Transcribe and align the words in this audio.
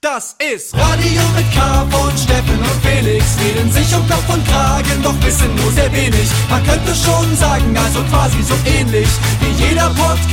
Das 0.00 0.36
ist 0.38 0.76
Radio 0.76 1.22
mit 1.34 1.52
K 1.52 1.84
von 1.90 2.16
Steffen 2.16 2.56
und 2.56 2.86
Felix. 2.86 3.36
Reden 3.40 3.68
sich 3.72 3.92
um 3.96 4.08
Kopf 4.08 4.32
und 4.32 4.46
Kragen, 4.46 5.02
doch 5.02 5.20
wissen 5.24 5.52
nur 5.56 5.72
sehr 5.72 5.92
wenig. 5.92 6.30
Man 6.48 6.62
könnte 6.62 6.94
schon 6.94 7.34
sagen, 7.34 7.76
also 7.76 8.04
quasi 8.04 8.40
so 8.44 8.54
ähnlich 8.64 9.08
wie 9.40 9.50
jeder 9.64 9.90
Podcast. 9.90 10.30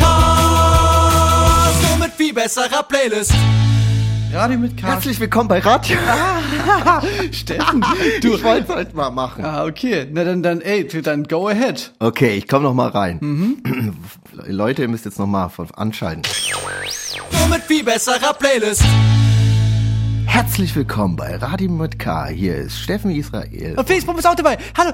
Nur 1.81 1.97
mit 1.97 2.11
viel 2.15 2.31
besserer 2.31 2.83
Playlist. 2.83 3.33
Radio 4.31 4.59
mit 4.59 4.77
K. 4.77 4.85
Herzlich 4.85 5.19
willkommen 5.19 5.47
bei 5.47 5.57
Radio. 5.57 5.97
Steffen, 7.31 7.83
du. 8.21 8.35
Ich 8.35 8.43
wollte 8.43 8.71
es 8.71 8.75
heute 8.75 8.95
mal 8.95 9.09
machen. 9.09 9.43
Ah, 9.43 9.65
okay. 9.65 10.07
Na 10.11 10.23
dann, 10.23 10.43
dann, 10.43 10.61
ey, 10.61 10.85
dann 11.01 11.23
go 11.23 11.47
ahead. 11.47 11.91
Okay, 11.97 12.35
ich 12.37 12.47
komme 12.47 12.65
noch 12.65 12.75
mal 12.75 12.89
rein. 12.89 13.17
Mhm. 13.19 13.95
Leute, 14.45 14.83
ihr 14.83 14.89
müsst 14.89 15.05
jetzt 15.05 15.17
noch 15.17 15.25
mal 15.25 15.49
anschalten. 15.75 16.21
Nur 17.39 17.47
mit 17.47 17.63
viel 17.63 17.83
besserer 17.83 18.35
Playlist. 18.35 18.83
Herzlich 20.25 20.75
willkommen 20.75 21.15
bei 21.15 21.35
Radio 21.35 21.69
mit 21.71 21.99
K. 21.99 22.27
Hier 22.27 22.55
ist 22.55 22.79
Steffen 22.79 23.11
Israel. 23.11 23.75
Und 23.77 23.87
Facebook 23.87 24.17
ist 24.17 24.25
auch 24.25 24.35
dabei. 24.35 24.57
Hallo. 24.77 24.91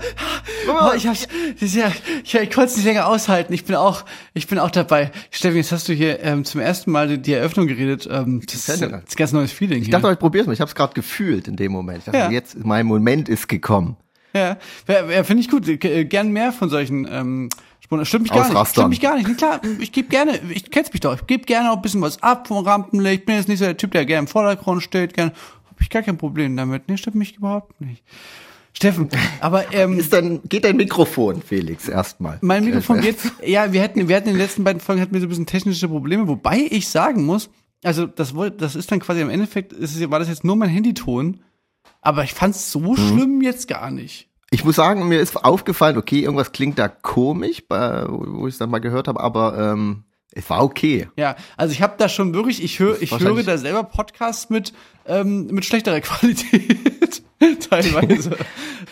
Oh, 0.69 0.91
ich 0.95 1.07
hab's, 1.07 1.27
ja, 1.59 1.91
ich, 2.23 2.33
ich 2.35 2.51
konnte 2.51 2.69
es 2.69 2.77
nicht 2.77 2.85
länger 2.85 3.07
aushalten. 3.07 3.53
Ich 3.53 3.65
bin 3.65 3.75
auch, 3.75 4.03
ich 4.33 4.47
bin 4.47 4.59
auch 4.59 4.71
dabei. 4.71 5.11
Steffen, 5.31 5.57
jetzt 5.57 5.71
hast 5.71 5.87
du 5.89 5.93
hier 5.93 6.21
ähm, 6.23 6.43
zum 6.45 6.61
ersten 6.61 6.91
Mal 6.91 7.07
die, 7.07 7.21
die 7.21 7.33
Eröffnung 7.33 7.67
geredet. 7.67 8.07
Ähm, 8.11 8.41
das, 8.45 8.55
ist, 8.55 8.69
das 8.69 8.75
ist 8.81 8.83
ein 8.83 9.03
ganz 9.15 9.31
neues 9.31 9.51
Feeling. 9.51 9.81
Ich 9.81 9.89
dachte, 9.89 10.11
ich 10.11 10.19
probier's 10.19 10.45
mal. 10.47 10.53
Ich 10.53 10.61
habe 10.61 10.69
es 10.69 10.75
gerade 10.75 10.93
gefühlt 10.93 11.47
in 11.47 11.55
dem 11.55 11.71
Moment. 11.71 11.99
Ich 11.99 12.05
dachte, 12.05 12.17
Ja. 12.17 12.29
jetzt 12.31 12.63
mein 12.63 12.85
Moment 12.85 13.29
ist 13.29 13.47
gekommen. 13.47 13.97
Ja, 14.33 14.57
ja, 14.87 15.23
finde 15.23 15.41
ich 15.41 15.49
gut. 15.49 15.65
G- 15.65 16.05
Gern 16.05 16.31
mehr 16.31 16.51
von 16.53 16.69
solchen 16.69 17.07
ähm. 17.11 17.49
Stimmt 18.03 18.23
mich 18.23 18.31
gar 18.31 18.39
nicht. 18.39 18.51
Ausrastern. 18.51 18.83
Stimmt 18.83 18.89
mich 18.89 19.01
gar 19.01 19.15
nicht. 19.15 19.27
Na 19.27 19.33
klar, 19.35 19.61
ich 19.79 19.91
gebe 19.91 20.07
gerne, 20.07 20.39
ich 20.53 20.71
kenn's 20.71 20.91
mich 20.91 21.01
doch. 21.01 21.15
Ich 21.15 21.27
gebe 21.27 21.43
gerne 21.43 21.71
auch 21.71 21.75
ein 21.75 21.81
bisschen 21.81 22.01
was 22.01 22.23
ab 22.23 22.47
vom 22.47 22.65
Rampenlicht. 22.65 23.21
Ich 23.21 23.25
bin 23.25 23.35
jetzt 23.35 23.47
nicht 23.49 23.59
so 23.59 23.65
der 23.65 23.77
Typ, 23.77 23.91
der 23.91 24.05
gerne 24.05 24.19
im 24.19 24.27
Vordergrund 24.27 24.81
steht. 24.81 25.13
Gerne, 25.13 25.33
hab 25.69 25.81
ich 25.81 25.89
gar 25.89 26.01
kein 26.01 26.17
Problem 26.17 26.55
damit. 26.55 26.87
Nee, 26.87 26.97
stimmt 26.97 27.17
mich 27.17 27.35
überhaupt 27.35 27.79
nicht. 27.81 28.03
Steffen, 28.73 29.09
aber 29.41 29.73
ähm, 29.73 29.99
Ist 29.99 30.13
dann, 30.13 30.41
geht 30.47 30.63
dein 30.63 30.77
Mikrofon, 30.77 31.41
Felix, 31.41 31.87
erstmal. 31.89 32.37
mein 32.41 32.63
Mikrofon 32.63 33.01
geht. 33.01 33.17
Ja, 33.45 33.73
wir 33.73 33.83
hatten, 33.83 34.07
wir 34.07 34.15
hatten 34.15 34.29
in 34.29 34.35
den 34.35 34.41
letzten 34.41 34.63
beiden 34.63 34.79
Folgen 34.79 35.01
hatten 35.01 35.13
wir 35.13 35.19
so 35.19 35.27
ein 35.27 35.29
bisschen 35.29 35.45
technische 35.45 35.89
Probleme, 35.89 36.27
wobei 36.27 36.67
ich 36.69 36.87
sagen 36.87 37.25
muss, 37.25 37.49
also 37.83 38.07
das 38.07 38.33
das 38.57 38.75
ist 38.75 38.91
dann 38.91 38.99
quasi 38.99 39.21
im 39.21 39.29
Endeffekt, 39.29 39.73
ist 39.73 40.09
war 40.09 40.19
das 40.19 40.29
jetzt 40.29 40.43
nur 40.43 40.55
mein 40.55 40.69
Handyton, 40.69 41.41
aber 42.01 42.23
ich 42.23 42.33
fand's 42.33 42.71
so 42.71 42.95
schlimm 42.95 43.41
jetzt 43.41 43.67
gar 43.67 43.91
nicht. 43.91 44.29
Ich 44.53 44.65
muss 44.65 44.75
sagen, 44.75 45.07
mir 45.07 45.21
ist 45.21 45.45
aufgefallen, 45.45 45.97
okay, 45.97 46.19
irgendwas 46.19 46.51
klingt 46.51 46.77
da 46.77 46.89
komisch, 46.89 47.63
wo 47.69 48.47
ich 48.47 48.55
es 48.55 48.57
dann 48.57 48.69
mal 48.69 48.79
gehört 48.79 49.07
habe, 49.07 49.21
aber 49.21 49.57
ähm, 49.57 50.03
es 50.33 50.49
war 50.49 50.63
okay. 50.63 51.07
Ja, 51.17 51.35
also 51.57 51.73
ich 51.73 51.81
habe 51.81 51.95
da 51.97 52.07
schon 52.07 52.33
wirklich, 52.33 52.63
ich 52.63 52.79
höre, 52.79 53.01
ich 53.01 53.11
höre 53.11 53.43
da 53.43 53.57
selber 53.57 53.83
Podcasts 53.83 54.49
mit 54.49 54.73
ähm, 55.05 55.47
mit 55.47 55.65
schlechterer 55.65 55.99
Qualität 56.01 57.23
teilweise. 57.69 58.37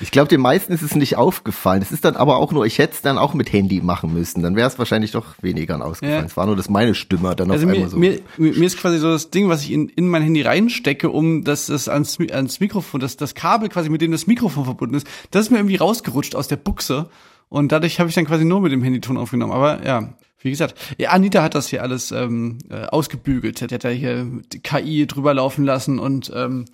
Ich 0.02 0.12
glaube, 0.12 0.28
den 0.28 0.42
meisten 0.42 0.74
ist 0.74 0.82
es 0.82 0.96
nicht 0.96 1.16
aufgefallen. 1.18 1.82
Es 1.82 1.92
ist 1.92 2.04
dann 2.04 2.16
aber 2.16 2.38
auch 2.38 2.52
nur, 2.52 2.66
ich 2.66 2.78
hätte 2.80 2.94
es 2.94 3.02
dann 3.02 3.18
auch 3.18 3.34
mit 3.34 3.54
Handy 3.54 3.82
machen 3.82 4.14
müssen. 4.14 4.42
Dann 4.42 4.56
wäre 4.56 4.68
es 4.68 4.80
wahrscheinlich 4.80 5.12
doch 5.12 5.36
weniger 5.42 5.84
ausgefallen. 5.86 6.22
Ja. 6.22 6.26
Es 6.26 6.36
war 6.36 6.46
nur, 6.46 6.56
dass 6.56 6.70
meine 6.70 6.96
Stimme 6.96 7.36
dann 7.36 7.52
Also 7.52 7.66
auf 7.66 7.72
mir, 7.72 7.76
einmal 7.76 7.90
so. 7.90 7.98
mir, 7.98 8.20
mir 8.38 8.66
ist 8.66 8.78
quasi 8.78 8.98
so 8.98 9.12
das 9.12 9.30
Ding, 9.30 9.50
was 9.50 9.64
ich 9.64 9.72
in, 9.72 9.90
in 9.90 10.08
mein 10.08 10.24
Handy 10.24 10.42
reinstecke, 10.42 11.10
um 11.10 11.44
das, 11.44 11.68
das 11.68 11.88
ans, 11.88 12.18
ans 12.32 12.60
Mikrofon, 12.60 13.00
das, 13.00 13.18
das 13.18 13.36
Kabel 13.36 13.70
quasi, 13.70 13.90
mit 13.90 14.02
dem 14.02 14.12
das 14.12 14.26
Mikrofon 14.26 14.66
verbunden 14.66 14.96
ist, 14.96 15.08
das 15.32 15.46
ist 15.46 15.52
mir 15.52 15.58
irgendwie 15.58 15.76
rausgerutscht 15.76 16.36
aus 16.36 16.48
der 16.48 16.58
Buchse. 16.58 17.10
Und 17.50 17.72
dadurch 17.72 18.00
habe 18.00 18.10
ich 18.10 18.16
dann 18.16 18.26
quasi 18.26 18.46
nur 18.46 18.62
mit 18.62 18.72
dem 18.72 18.84
Handyton 18.84 19.18
aufgenommen. 19.18 19.52
Aber 19.52 19.86
ja, 19.86 20.14
wie 20.42 20.50
gesagt, 20.52 20.76
ja, 20.98 21.10
Anita 21.10 21.44
hat 21.44 21.56
das 21.56 21.68
hier 21.68 21.82
alles 21.82 22.12
ähm, 22.12 22.60
äh, 22.70 22.86
ausgebügelt. 22.86 23.60
Die 23.60 23.74
hat 23.76 23.84
ja 23.84 23.90
hier 23.90 24.26
KI 24.64 25.06
drüber 25.08 25.34
laufen 25.34 25.66
lassen 25.66 26.00
und 26.00 26.32
ähm, 26.36 26.66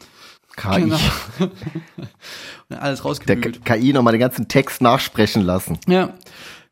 KI. 0.56 0.82
genau. 0.82 0.98
alles 2.70 3.00
Der 3.00 3.06
rausgebügelt. 3.06 3.66
K- 3.66 3.76
KI 3.78 3.94
nochmal 3.94 4.14
den 4.14 4.20
ganzen 4.20 4.48
Text 4.48 4.82
nachsprechen 4.82 5.42
lassen. 5.42 5.78
Ja, 5.88 6.14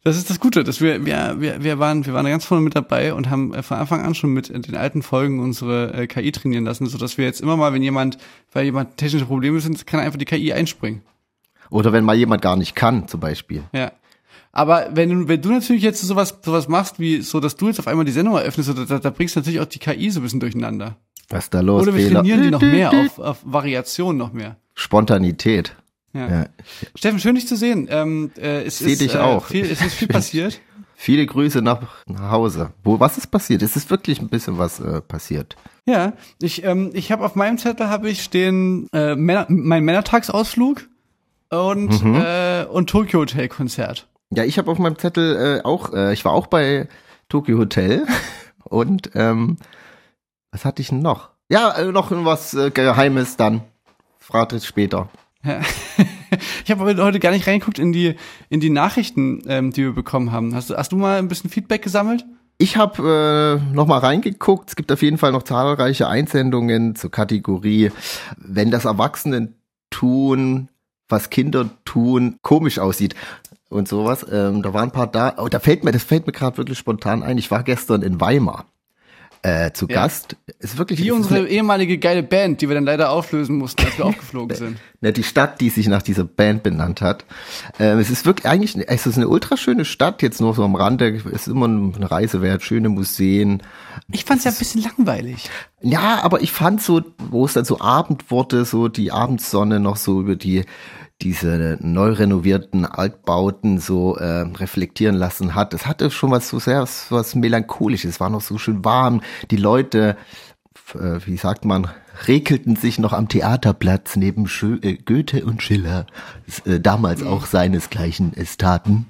das 0.04 0.18
ist 0.18 0.30
das 0.30 0.40
Gute, 0.40 0.64
dass 0.64 0.82
wir 0.82 1.06
wir 1.06 1.36
wir, 1.40 1.64
wir 1.64 1.80
waren 1.80 2.06
wir 2.06 2.14
waren 2.14 2.26
ganz 2.26 2.46
vorne 2.46 2.64
mit 2.64 2.76
dabei 2.76 3.14
und 3.14 3.30
haben 3.30 3.54
äh, 3.54 3.64
von 3.64 3.78
Anfang 3.78 4.02
an 4.06 4.16
schon 4.16 4.32
mit 4.32 4.50
in 4.50 4.62
den 4.62 4.76
alten 4.76 5.02
Folgen 5.02 5.40
unsere 5.40 5.94
äh, 5.94 6.08
KI 6.08 6.32
trainieren 6.32 6.66
lassen, 6.66 6.86
so 6.88 6.98
dass 6.98 7.18
wir 7.18 7.26
jetzt 7.26 7.42
immer 7.42 7.58
mal, 7.58 7.74
wenn 7.74 7.84
jemand, 7.84 8.18
weil 8.52 8.66
jemand 8.66 8.98
technische 8.98 9.26
Probleme 9.26 9.60
sind, 9.60 9.86
kann 9.88 10.00
einfach 10.00 10.20
die 10.20 10.26
KI 10.26 10.54
einspringen. 10.54 11.02
Oder 11.70 11.92
wenn 11.94 12.04
mal 12.06 12.16
jemand 12.16 12.42
gar 12.42 12.56
nicht 12.56 12.76
kann, 12.76 13.08
zum 13.08 13.20
Beispiel. 13.20 13.64
Ja. 13.74 13.92
Aber 14.56 14.90
wenn 14.94 15.10
du, 15.10 15.28
wenn 15.28 15.42
du 15.42 15.50
natürlich 15.52 15.82
jetzt 15.82 16.02
sowas, 16.02 16.38
sowas 16.46 16.68
machst, 16.68 17.00
wie 17.00 17.22
so, 17.22 17.40
dass 17.40 17.56
du 17.56 17.68
jetzt 17.68 17.80
auf 17.80 17.88
einmal 17.88 18.06
die 18.06 18.12
Sendung 18.12 18.36
eröffnest, 18.36 18.70
da, 18.70 18.86
da, 18.86 19.00
da 19.00 19.10
bringst 19.10 19.36
du 19.36 19.40
natürlich 19.40 19.60
auch 19.60 19.66
die 19.66 19.80
KI 19.80 20.10
so 20.12 20.20
ein 20.20 20.24
bisschen 20.24 20.40
durcheinander. 20.40 20.96
Was 21.30 21.46
ist 21.46 21.54
da 21.56 21.62
los? 21.62 21.82
Oder 21.82 21.96
wir 21.96 22.06
Fehler? 22.06 22.20
trainieren 22.20 22.42
die 22.44 22.52
noch 22.52 22.62
mehr 22.62 22.92
auf, 22.94 23.18
auf 23.20 23.38
Variation 23.44 24.16
noch 24.16 24.32
mehr. 24.32 24.58
Spontanität. 24.76 25.76
Ja. 26.14 26.30
Ja. 26.30 26.46
Steffen, 26.94 27.20
schön 27.20 27.34
dich 27.36 27.48
zu 27.48 27.56
sehen. 27.56 27.88
Ähm, 27.90 28.30
äh, 28.38 28.64
es 28.66 28.78
Seh 28.80 28.92
ist, 28.92 29.02
dich 29.02 29.16
äh, 29.16 29.20
auch. 29.20 29.46
Viel, 29.46 29.66
es 29.66 29.82
ist 29.84 29.96
viel 29.96 30.08
passiert. 30.20 30.62
Viele 30.96 31.26
Grüße 31.26 31.64
nach, 31.64 31.82
nach 32.06 32.30
Hause. 32.32 32.72
Wo, 32.84 33.00
was 33.00 33.18
ist 33.18 33.28
passiert? 33.32 33.64
Es 33.64 33.76
ist 33.76 33.90
wirklich 33.90 34.22
ein 34.22 34.30
bisschen 34.30 34.60
was 34.60 34.80
äh, 34.80 35.02
passiert. 35.02 35.56
Ja, 35.88 36.14
ich, 36.40 36.64
ähm, 36.64 36.92
ich 36.94 37.12
habe 37.12 37.26
auf 37.26 37.34
meinem 37.36 37.58
Zettel 37.58 37.90
habe 37.90 38.10
ich 38.10 38.22
stehen 38.22 38.88
äh, 38.94 39.16
Männer, 39.16 39.48
mein 39.50 39.84
Männertagsausflug 39.84 40.88
und 41.50 42.04
Mhm. 42.04 42.16
äh, 42.24 42.66
und 42.66 42.90
Tokyo 42.92 43.22
Hotel 43.22 43.48
Konzert. 43.48 44.08
Ja, 44.36 44.44
ich 44.44 44.58
habe 44.58 44.72
auf 44.72 44.80
meinem 44.80 44.98
Zettel 44.98 45.60
äh, 45.60 45.64
auch, 45.64 45.94
äh, 45.94 46.14
ich 46.14 46.26
war 46.26 46.34
auch 46.34 46.48
bei 46.48 46.88
Tokyo 47.30 47.58
Hotel 47.58 48.06
und 48.64 49.12
ähm, 49.14 49.58
was 50.52 50.66
hatte 50.66 50.82
ich 50.82 50.90
denn 50.90 51.02
noch? 51.02 51.30
Ja, 51.50 51.72
äh, 51.72 51.92
noch 51.92 52.12
was 52.12 52.54
äh, 52.54 52.72
Geheimes 52.72 53.38
dann. 53.38 53.62
Fragt 54.18 54.54
es 54.54 54.66
später. 54.66 55.10
Ja. 55.44 55.60
ich 56.64 56.72
habe 56.72 56.84
heute 56.86 57.20
gar 57.20 57.32
nicht 57.32 57.46
reingeguckt 57.46 57.78
in 57.78 57.92
die 57.92 58.16
in 58.50 58.60
die 58.60 58.70
Nachrichten, 58.70 59.44
ähm, 59.48 59.72
die 59.72 59.84
wir 59.84 59.94
bekommen 59.94 60.32
haben. 60.32 60.56
Hast 60.56 60.70
du 60.70 60.78
hast 60.78 60.92
du 60.92 60.96
mal 60.96 61.20
ein 61.20 61.28
bisschen 61.28 61.50
Feedback 61.50 61.82
gesammelt? 61.82 62.26
Ich 62.58 62.78
habe 62.78 63.62
äh, 63.72 63.74
noch 63.74 63.88
mal 63.88 63.98
reingeguckt. 63.98 64.70
Es 64.70 64.76
gibt 64.76 64.92
auf 64.92 65.02
jeden 65.02 65.18
Fall 65.18 65.32
noch 65.32 65.44
zahlreiche 65.44 66.08
Einsendungen 66.08 66.96
zur 66.96 67.12
Kategorie, 67.12 67.92
wenn 68.38 68.72
das 68.72 68.86
Erwachsenen 68.86 69.56
tun, 69.90 70.70
was 71.10 71.30
Kinder 71.30 71.70
tun, 71.84 72.38
komisch 72.42 72.80
aussieht 72.80 73.16
und 73.74 73.88
sowas. 73.88 74.26
Ähm, 74.32 74.62
da 74.62 74.74
waren 74.74 74.90
ein 74.90 74.92
paar 74.92 75.08
da. 75.08 75.36
Oh, 75.38 75.48
da 75.50 75.60
fällt 75.60 75.84
mir, 75.84 75.92
das 75.92 76.04
fällt 76.04 76.26
mir 76.28 76.34
gerade 76.34 76.58
wirklich 76.58 76.78
spontan 76.78 77.24
ein. 77.24 77.38
Ich 77.38 77.52
war 77.52 77.64
gestern 77.64 78.02
in 78.02 78.22
Weimar 78.22 78.66
äh, 79.42 79.72
zu 79.74 79.88
Ja. 79.90 79.96
Gast. 80.04 80.38
Ist 80.60 80.78
wirklich 80.78 81.00
Wie 81.04 81.10
es 81.10 81.14
unsere 81.16 81.40
eine- 81.40 81.48
ehemalige 81.50 81.98
geile 81.98 82.24
Band, 82.24 82.62
die 82.62 82.70
wir 82.70 82.76
dann 82.76 82.86
leider 82.86 83.10
auflösen 83.12 83.58
mussten, 83.58 83.84
als 83.86 83.98
wir 83.98 84.06
aufgeflogen 84.06 84.56
sind. 84.56 84.78
Ne, 85.02 85.12
die 85.12 85.24
Stadt, 85.24 85.60
die 85.60 85.70
sich 85.70 85.88
nach 85.88 86.02
dieser 86.02 86.24
Band 86.24 86.64
benannt 86.64 87.02
hat. 87.02 87.26
Ähm, 87.78 88.00
es 88.00 88.10
ist 88.10 88.26
wirklich 88.26 88.48
eigentlich, 88.50 88.78
es 88.88 89.06
ist 89.06 89.18
eine 89.18 89.28
ultraschöne 89.28 89.84
Stadt, 89.84 90.22
jetzt 90.22 90.40
nur 90.40 90.54
so 90.54 90.64
am 90.64 90.76
Rande, 90.76 91.10
es 91.14 91.26
ist 91.26 91.48
immer 91.48 91.66
eine 91.66 92.10
Reise 92.10 92.42
wert, 92.42 92.64
schöne 92.64 92.88
Museen. 92.88 93.62
Ich 94.10 94.24
fand's 94.24 94.46
ja 94.46 94.52
ein 94.52 94.58
bisschen 94.58 94.82
langweilig. 94.84 95.50
Ja, 95.82 96.22
aber 96.24 96.42
ich 96.42 96.54
fand 96.54 96.82
so, 96.82 97.02
wo 97.30 97.44
es 97.46 97.52
dann 97.52 97.66
so 97.66 97.82
Abend 97.82 98.32
wurde, 98.32 98.64
so 98.64 98.88
die 98.88 99.12
Abendsonne 99.12 99.82
noch 99.82 99.98
so 99.98 100.22
über 100.22 100.38
die 100.38 100.64
diese 101.22 101.78
neu 101.82 102.12
renovierten 102.12 102.86
Altbauten 102.86 103.80
so 103.80 104.18
äh, 104.18 104.42
reflektieren 104.42 105.16
lassen 105.16 105.56
hat. 105.56 105.74
Es 105.74 105.86
hatte 105.86 106.12
schon 106.12 106.32
was 106.32 106.50
so 106.50 106.60
sehr 106.60 106.82
was, 107.10 107.36
melancholisches. 107.36 108.16
Es 108.16 108.20
war 108.20 108.30
noch 108.30 108.42
so 108.42 108.58
schön 108.58 108.84
warm. 108.84 109.22
Die 109.50 109.58
Leute, 109.58 110.18
äh, 110.96 111.20
wie 111.26 111.38
sagt 111.38 111.66
man, 111.66 111.88
rekelten 112.28 112.76
sich 112.76 113.00
noch 113.00 113.14
am 113.14 113.30
Theaterplatz 113.30 114.16
neben 114.16 114.48
Schö 114.48 114.80
äh, 114.82 114.96
Goethe 114.96 115.46
und 115.46 115.64
Schiller, 115.64 116.08
äh, 116.66 116.80
damals 116.80 117.24
auch 117.24 117.46
seinesgleichen 117.46 118.34
es 118.36 118.58
taten. 118.58 119.08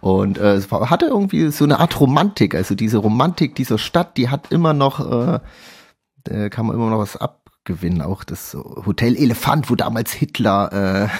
Und 0.00 0.38
äh, 0.38 0.54
es 0.54 0.70
war, 0.70 0.88
hatte 0.88 1.06
irgendwie 1.06 1.50
so 1.50 1.64
eine 1.64 1.80
Art 1.80 1.98
Romantik. 2.00 2.54
Also 2.54 2.74
diese 2.74 2.98
Romantik 2.98 3.54
dieser 3.54 3.78
Stadt, 3.78 4.16
die 4.16 4.28
hat 4.28 4.50
immer 4.52 4.72
noch, 4.72 5.00
äh, 5.00 5.40
kann 6.50 6.66
man 6.66 6.76
immer 6.76 6.90
noch 6.90 6.98
was 6.98 7.16
abgewinnen. 7.70 8.02
Auch 8.02 8.24
das 8.24 8.54
Hotel 8.54 9.16
Elefant, 9.16 9.70
wo 9.70 9.74
damals 9.74 10.12
Hitler 10.12 11.10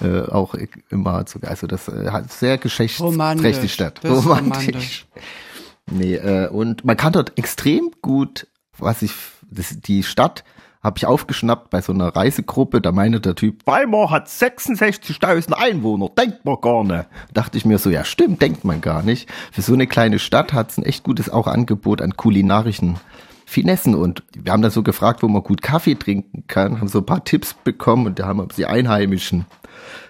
äh, 0.00 0.04
äh, 0.04 0.28
auch 0.28 0.54
immer 0.90 1.24
sogar, 1.26 1.50
also 1.50 1.66
das 1.66 1.88
äh, 1.88 2.10
hat 2.10 2.32
sehr 2.32 2.58
geschichtsträchtig 2.58 3.80
ist 4.18 4.26
romantisch. 4.26 5.06
Nee, 5.90 6.14
äh, 6.14 6.48
und 6.48 6.84
man 6.84 6.96
kann 6.96 7.12
dort 7.12 7.38
extrem 7.38 7.90
gut, 8.02 8.46
was 8.78 9.02
ich, 9.02 9.12
das, 9.50 9.78
die 9.80 10.02
Stadt 10.02 10.44
habe 10.82 10.98
ich 10.98 11.06
aufgeschnappt 11.06 11.70
bei 11.70 11.80
so 11.80 11.92
einer 11.92 12.08
Reisegruppe, 12.08 12.80
da 12.80 12.90
meinte 12.90 13.20
der 13.20 13.36
Typ, 13.36 13.64
Weimar 13.66 14.10
hat 14.10 14.26
66.000 14.26 15.52
Einwohner, 15.52 16.08
denkt 16.08 16.44
man 16.44 16.60
gar 16.60 16.82
nicht. 16.82 17.06
Dachte 17.32 17.56
ich 17.56 17.64
mir 17.64 17.78
so, 17.78 17.88
ja 17.88 18.04
stimmt, 18.04 18.42
denkt 18.42 18.64
man 18.64 18.80
gar 18.80 19.02
nicht. 19.04 19.28
Für 19.52 19.62
so 19.62 19.74
eine 19.74 19.86
kleine 19.86 20.18
Stadt 20.18 20.52
hat 20.52 20.70
es 20.70 20.78
ein 20.78 20.84
echt 20.84 21.04
gutes 21.04 21.30
auch 21.30 21.46
Angebot 21.46 22.02
an 22.02 22.16
kulinarischen 22.16 22.98
Finessen 23.52 23.94
und 23.94 24.22
wir 24.34 24.50
haben 24.52 24.62
dann 24.62 24.70
so 24.70 24.82
gefragt, 24.82 25.22
wo 25.22 25.28
man 25.28 25.42
gut 25.42 25.62
Kaffee 25.62 25.94
trinken 25.94 26.44
kann, 26.46 26.80
haben 26.80 26.88
so 26.88 26.98
ein 26.98 27.06
paar 27.06 27.24
Tipps 27.24 27.54
bekommen 27.54 28.06
und 28.06 28.18
da 28.18 28.26
haben 28.26 28.40
uns 28.40 28.56
die 28.56 28.66
Einheimischen 28.66 29.46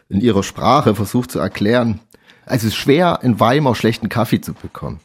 in 0.08 0.20
ihrer 0.20 0.42
Sprache 0.42 0.94
versucht 0.94 1.30
zu 1.30 1.38
erklären. 1.38 2.00
Also 2.46 2.66
es 2.66 2.74
ist 2.74 2.78
schwer, 2.78 3.20
in 3.22 3.40
Weimar 3.40 3.74
schlechten 3.74 4.08
Kaffee 4.08 4.40
zu 4.40 4.52
bekommen. 4.54 5.00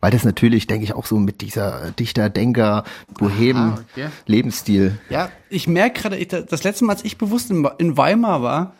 Weil 0.00 0.12
das 0.12 0.24
natürlich, 0.24 0.66
denke 0.66 0.84
ich, 0.84 0.94
auch 0.94 1.04
so 1.04 1.18
mit 1.18 1.42
dieser 1.42 1.90
Dichter, 1.90 2.30
Denker, 2.30 2.84
Bohem, 3.18 3.74
okay. 3.92 4.08
Lebensstil. 4.26 4.98
Ja, 5.10 5.30
ich 5.50 5.68
merke 5.68 6.00
gerade, 6.00 6.26
das 6.26 6.64
letzte 6.64 6.86
Mal, 6.86 6.94
als 6.94 7.04
ich 7.04 7.18
bewusst 7.18 7.50
in 7.50 7.96
Weimar 7.96 8.42
war, 8.42 8.74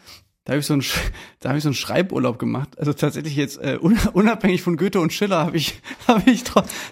da 0.44 0.52
habe 0.54 0.60
ich 0.60 0.66
so 0.66 0.72
einen, 0.72 0.82
da 1.40 1.50
habe 1.50 1.58
ich 1.58 1.62
so 1.64 1.68
einen 1.68 1.74
Schreiburlaub 1.74 2.38
gemacht. 2.38 2.70
Also 2.78 2.92
tatsächlich 2.94 3.36
jetzt 3.36 3.58
äh, 3.58 3.78
un- 3.80 3.98
unabhängig 4.14 4.62
von 4.62 4.76
Goethe 4.76 4.98
und 4.98 5.12
Schiller 5.12 5.38
habe 5.38 5.56
ich, 5.56 5.80
habe 6.08 6.30
ich 6.30 6.42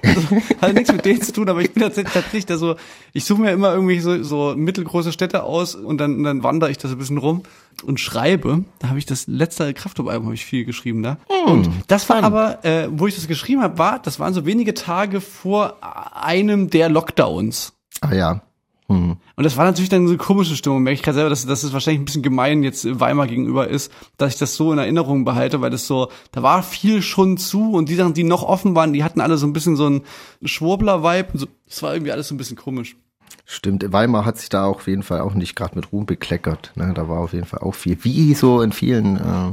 also, 0.02 0.22
hat 0.60 0.74
nichts 0.74 0.92
mit 0.92 1.04
denen 1.04 1.22
zu 1.22 1.32
tun, 1.32 1.48
aber 1.48 1.60
ich 1.62 1.72
bin 1.72 1.82
tatsächlich, 1.82 2.12
tatsächlich 2.12 2.46
da 2.46 2.58
so, 2.58 2.76
ich 3.14 3.24
suche 3.24 3.40
mir 3.40 3.50
immer 3.52 3.72
irgendwie 3.72 4.00
so, 4.00 4.22
so 4.22 4.54
mittelgroße 4.56 5.12
Städte 5.12 5.42
aus 5.44 5.74
und 5.74 5.98
dann, 5.98 6.22
dann 6.22 6.42
wandere 6.42 6.70
ich 6.70 6.78
da 6.78 6.88
so 6.88 6.94
ein 6.94 6.98
bisschen 6.98 7.18
rum 7.18 7.42
und 7.84 7.98
schreibe. 8.00 8.64
Da 8.80 8.88
habe 8.88 8.98
ich 8.98 9.06
das 9.06 9.26
letzte 9.26 9.72
Kraftclub-Album 9.72 10.26
habe 10.26 10.34
ich 10.34 10.44
viel 10.44 10.64
geschrieben 10.64 11.02
da. 11.02 11.16
und 11.46 11.70
das 11.86 12.08
war 12.10 12.22
aber, 12.22 12.64
äh, 12.64 12.88
wo 12.90 13.06
ich 13.06 13.14
das 13.14 13.28
geschrieben 13.28 13.62
habe, 13.62 13.78
war, 13.78 13.98
das 13.98 14.20
waren 14.20 14.34
so 14.34 14.44
wenige 14.46 14.74
Tage 14.74 15.20
vor 15.22 15.78
einem 16.14 16.70
der 16.70 16.88
Lockdowns. 16.90 17.72
Ah 18.02 18.12
ja. 18.14 18.42
Hm. 18.90 19.16
Und 19.36 19.44
das 19.44 19.56
war 19.58 19.64
natürlich 19.66 19.90
dann 19.90 20.06
so 20.06 20.12
eine 20.14 20.18
komische 20.18 20.56
Stimmung. 20.56 20.82
Merke 20.82 20.94
ich 20.94 21.02
gerade 21.02 21.16
selber, 21.16 21.28
dass, 21.30 21.44
dass 21.46 21.62
es 21.62 21.72
wahrscheinlich 21.74 22.00
ein 22.00 22.04
bisschen 22.06 22.22
gemein 22.22 22.62
jetzt 22.62 22.86
Weimar 23.00 23.26
gegenüber 23.26 23.68
ist, 23.68 23.92
dass 24.16 24.32
ich 24.32 24.38
das 24.38 24.56
so 24.56 24.72
in 24.72 24.78
Erinnerung 24.78 25.24
behalte, 25.26 25.60
weil 25.60 25.70
das 25.70 25.86
so, 25.86 26.08
da 26.32 26.42
war 26.42 26.62
viel 26.62 27.02
schon 27.02 27.36
zu 27.36 27.72
und 27.72 27.88
die 27.90 27.94
Sachen, 27.96 28.14
die 28.14 28.24
noch 28.24 28.42
offen 28.42 28.74
waren, 28.74 28.92
die 28.94 29.04
hatten 29.04 29.20
alle 29.20 29.36
so 29.36 29.46
ein 29.46 29.52
bisschen 29.52 29.76
so 29.76 29.86
einen 29.86 30.02
Schwurbler-Vibe. 30.42 31.32
und 31.34 31.38
So, 31.38 31.46
das 31.66 31.82
war 31.82 31.92
irgendwie 31.92 32.12
alles 32.12 32.28
so 32.28 32.34
ein 32.34 32.38
bisschen 32.38 32.56
komisch. 32.56 32.96
Stimmt, 33.44 33.84
Weimar 33.92 34.24
hat 34.24 34.38
sich 34.38 34.48
da 34.48 34.64
auf 34.66 34.86
jeden 34.86 35.02
Fall 35.02 35.20
auch 35.20 35.34
nicht 35.34 35.54
gerade 35.54 35.74
mit 35.76 35.92
Ruhm 35.92 36.06
bekleckert. 36.06 36.72
Ne? 36.74 36.92
Da 36.94 37.08
war 37.08 37.20
auf 37.20 37.32
jeden 37.34 37.46
Fall 37.46 37.60
auch 37.60 37.74
viel, 37.74 37.98
wie 38.04 38.34
so 38.34 38.60
in 38.62 38.72
vielen 38.72 39.16
äh, 39.16 39.52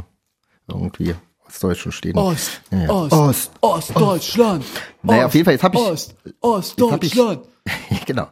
irgendwie 0.68 1.14
ostdeutschen 1.46 1.92
Städten. 1.92 2.18
Ost, 2.20 2.62
Ja, 2.72 2.84
ja. 2.84 2.90
Ost, 2.90 3.14
Ost. 3.14 3.52
Ostdeutschland. 3.62 4.66
Naja, 5.04 5.26
auf 5.28 5.34
jeden 5.34 5.46
Fall, 5.46 5.54
jetzt 5.54 5.64
hab 5.64 5.74
ich- 5.76 5.80
Ost, 5.82 6.16
Ostdeutschland. 6.42 7.42
genau. 8.06 8.28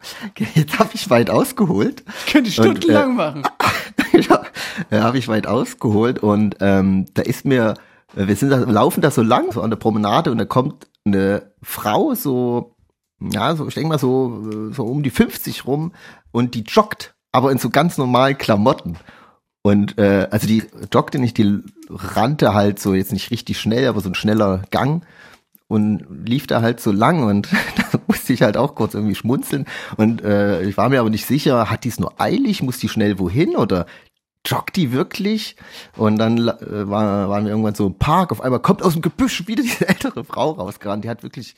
Jetzt 0.54 0.78
habe 0.78 0.90
ich 0.94 1.10
weit 1.10 1.30
ausgeholt. 1.30 2.04
Könnte 2.30 2.50
stundenlang 2.50 3.12
äh, 3.12 3.14
machen. 3.14 3.42
ja, 4.90 5.02
habe 5.02 5.18
ich 5.18 5.28
weit 5.28 5.46
ausgeholt 5.46 6.20
und 6.20 6.56
ähm, 6.60 7.06
da 7.14 7.22
ist 7.22 7.44
mir, 7.44 7.74
äh, 8.16 8.26
wir 8.26 8.36
sind 8.36 8.50
da, 8.50 8.58
laufen 8.58 9.00
da 9.00 9.10
so 9.10 9.22
lang, 9.22 9.52
so 9.52 9.62
an 9.62 9.70
der 9.70 9.76
Promenade 9.76 10.30
und 10.30 10.38
da 10.38 10.44
kommt 10.44 10.86
eine 11.04 11.52
Frau 11.62 12.14
so, 12.14 12.76
ja, 13.20 13.54
so, 13.56 13.66
ich 13.68 13.74
denke 13.74 13.88
mal 13.88 13.98
so, 13.98 14.70
so 14.72 14.84
um 14.84 15.02
die 15.02 15.10
50 15.10 15.66
rum 15.66 15.92
und 16.32 16.54
die 16.54 16.62
joggt, 16.62 17.14
aber 17.32 17.52
in 17.52 17.58
so 17.58 17.70
ganz 17.70 17.98
normalen 17.98 18.38
Klamotten. 18.38 18.96
Und 19.62 19.98
äh, 19.98 20.28
also 20.30 20.46
die 20.46 20.62
joggte 20.92 21.18
nicht, 21.18 21.38
die 21.38 21.60
rannte 21.88 22.52
halt 22.52 22.78
so 22.78 22.92
jetzt 22.94 23.12
nicht 23.12 23.30
richtig 23.30 23.58
schnell, 23.58 23.88
aber 23.88 24.00
so 24.00 24.10
ein 24.10 24.14
schneller 24.14 24.62
Gang 24.70 25.04
und 25.68 26.04
lief 26.26 26.46
da 26.46 26.62
halt 26.62 26.80
so 26.80 26.92
lang 26.92 27.24
und 27.24 27.48
da 27.92 27.98
musste 28.06 28.32
ich 28.32 28.42
halt 28.42 28.56
auch 28.56 28.74
kurz 28.74 28.94
irgendwie 28.94 29.14
schmunzeln. 29.14 29.66
Und 29.96 30.22
äh, 30.22 30.62
ich 30.62 30.76
war 30.76 30.88
mir 30.88 31.00
aber 31.00 31.10
nicht 31.10 31.26
sicher, 31.26 31.70
hat 31.70 31.84
die 31.84 31.88
es 31.88 32.00
nur 32.00 32.20
eilig, 32.20 32.62
muss 32.62 32.78
die 32.78 32.88
schnell 32.88 33.18
wohin 33.18 33.56
oder 33.56 33.86
joggt 34.46 34.76
die 34.76 34.92
wirklich? 34.92 35.56
Und 35.96 36.18
dann 36.18 36.38
äh, 36.38 36.88
war, 36.88 37.28
waren 37.28 37.44
wir 37.44 37.50
irgendwann 37.50 37.74
so 37.74 37.86
im 37.86 37.94
Park, 37.94 38.32
auf 38.32 38.40
einmal 38.40 38.60
kommt 38.60 38.82
aus 38.82 38.92
dem 38.92 39.02
Gebüsch 39.02 39.46
wieder 39.46 39.62
diese 39.62 39.88
ältere 39.88 40.24
Frau 40.24 40.52
rausgerannt, 40.52 41.04
die 41.04 41.08
hat 41.08 41.22
wirklich 41.22 41.54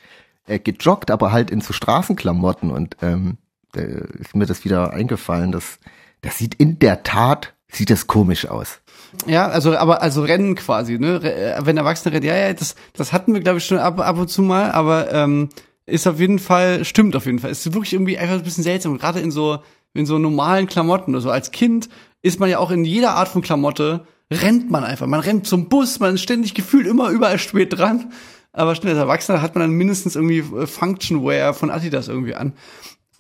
äh, 0.47 0.59
gejoggt, 0.59 1.11
aber 1.11 1.32
halt 1.32 1.50
in 1.50 1.61
so 1.61 1.73
Straßenklamotten. 1.73 2.70
Und 2.70 2.97
ähm, 3.02 3.38
da 3.73 3.82
ist 3.82 4.35
mir 4.35 4.47
das 4.47 4.64
wieder 4.64 4.93
eingefallen, 4.93 5.52
dass 5.52 5.79
das 6.23 6.38
sieht 6.38 6.55
in 6.55 6.79
der 6.79 7.02
Tat, 7.02 7.55
sieht 7.69 7.91
das 7.91 8.06
komisch 8.06 8.47
aus. 8.47 8.81
Ja, 9.27 9.49
also 9.49 9.77
aber 9.77 10.03
also 10.03 10.23
Rennen 10.23 10.55
quasi, 10.55 10.99
ne? 10.99 11.23
Äh, 11.23 11.59
Wenn 11.65 11.77
Erwachsene 11.77 12.15
rennen, 12.15 12.27
ja, 12.27 12.37
ja, 12.37 12.53
das 12.53 12.75
das 12.93 13.13
hatten 13.13 13.35
wir 13.35 13.41
glaube 13.41 13.59
ich 13.59 13.65
schon 13.65 13.79
ab, 13.79 13.99
ab 14.01 14.19
und 14.19 14.29
zu 14.29 14.43
mal, 14.43 14.73
aber 14.73 15.13
ähm, 15.13 15.49
ist 15.87 16.07
auf 16.07 16.21
jeden 16.21 16.39
Fall 16.39 16.85
stimmt 16.85 17.17
auf 17.17 17.27
jeden 17.27 17.39
Fall. 17.39 17.51
Ist 17.51 17.73
wirklich 17.73 17.93
irgendwie 17.93 18.19
einfach 18.19 18.37
ein 18.37 18.43
bisschen 18.43 18.65
seltsam, 18.65 18.99
gerade 18.99 19.21
in 19.21 19.31
so 19.31 19.59
in 19.95 20.07
so 20.07 20.19
normalen 20.19 20.67
Klamotten 20.67 21.15
oder 21.15 21.23
so. 21.23 21.31
Als 21.31 21.51
Kind 21.51 21.89
ist 22.23 22.41
man 22.41 22.51
ja 22.51 22.59
auch 22.59 22.71
in 22.71 22.85
jeder 22.85 23.15
Art 23.15 23.29
von 23.29 23.43
Klamotte 23.43 24.07
rennt 24.31 24.71
man 24.71 24.85
einfach. 24.85 25.07
Man 25.07 25.21
rennt 25.21 25.47
zum 25.47 25.69
Bus, 25.69 26.01
man 26.01 26.15
ist 26.15 26.23
ständig 26.23 26.55
gefühlt 26.55 26.87
immer 26.87 27.11
überall 27.11 27.39
spät 27.39 27.77
dran. 27.77 28.12
Aber 28.53 28.75
stimmt, 28.75 28.93
als 28.95 29.01
Erwachsener 29.01 29.43
hat 29.43 29.55
man 29.55 29.62
dann 29.62 29.71
mindestens 29.73 30.17
irgendwie 30.17 30.39
äh, 30.39 30.67
Functionwear 30.67 31.55
von 31.55 31.71
Adidas 31.71 32.09
irgendwie 32.09 32.35
an. 32.35 32.55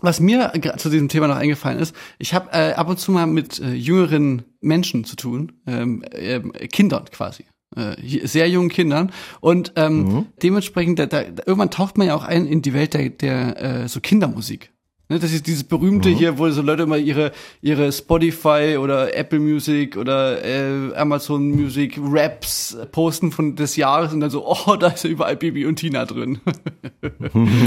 Was 0.00 0.20
mir 0.20 0.52
zu 0.76 0.90
diesem 0.90 1.08
Thema 1.08 1.26
noch 1.26 1.36
eingefallen 1.36 1.78
ist, 1.78 1.96
ich 2.18 2.34
habe 2.34 2.50
äh, 2.52 2.74
ab 2.74 2.88
und 2.88 2.98
zu 2.98 3.12
mal 3.12 3.26
mit 3.26 3.58
äh, 3.60 3.72
jüngeren 3.72 4.44
Menschen 4.60 5.04
zu 5.04 5.16
tun, 5.16 5.52
ähm, 5.66 6.04
ähm, 6.12 6.52
Kindern 6.70 7.06
quasi, 7.10 7.46
äh, 7.74 8.26
sehr 8.26 8.48
jungen 8.48 8.68
Kindern. 8.68 9.10
Und 9.40 9.72
ähm, 9.76 10.26
dementsprechend, 10.42 10.98
da, 10.98 11.06
da, 11.06 11.22
irgendwann 11.22 11.70
taucht 11.70 11.96
man 11.96 12.08
ja 12.08 12.14
auch 12.14 12.24
ein 12.24 12.46
in 12.46 12.60
die 12.60 12.74
Welt 12.74 12.92
der, 12.92 13.08
der 13.08 13.62
äh, 13.84 13.88
so 13.88 14.00
Kindermusik. 14.00 14.70
Ne, 15.08 15.20
das 15.20 15.32
ist 15.32 15.46
dieses 15.46 15.62
berühmte 15.62 16.08
hier, 16.08 16.36
wo 16.36 16.50
so 16.50 16.62
Leute 16.62 16.82
immer 16.82 16.96
ihre 16.96 17.30
ihre 17.62 17.92
Spotify 17.92 18.76
oder 18.76 19.16
Apple 19.16 19.38
Music 19.38 19.96
oder 19.96 20.44
äh, 20.44 20.96
Amazon 20.96 21.48
Music 21.50 21.96
Raps 22.02 22.76
posten 22.90 23.30
von 23.30 23.54
des 23.54 23.76
Jahres 23.76 24.12
und 24.12 24.18
dann 24.18 24.30
so, 24.30 24.44
oh, 24.44 24.74
da 24.74 24.88
ist 24.88 25.04
ja 25.04 25.10
überall 25.10 25.36
Bibi 25.36 25.64
und 25.66 25.76
Tina 25.76 26.04
drin. 26.06 26.40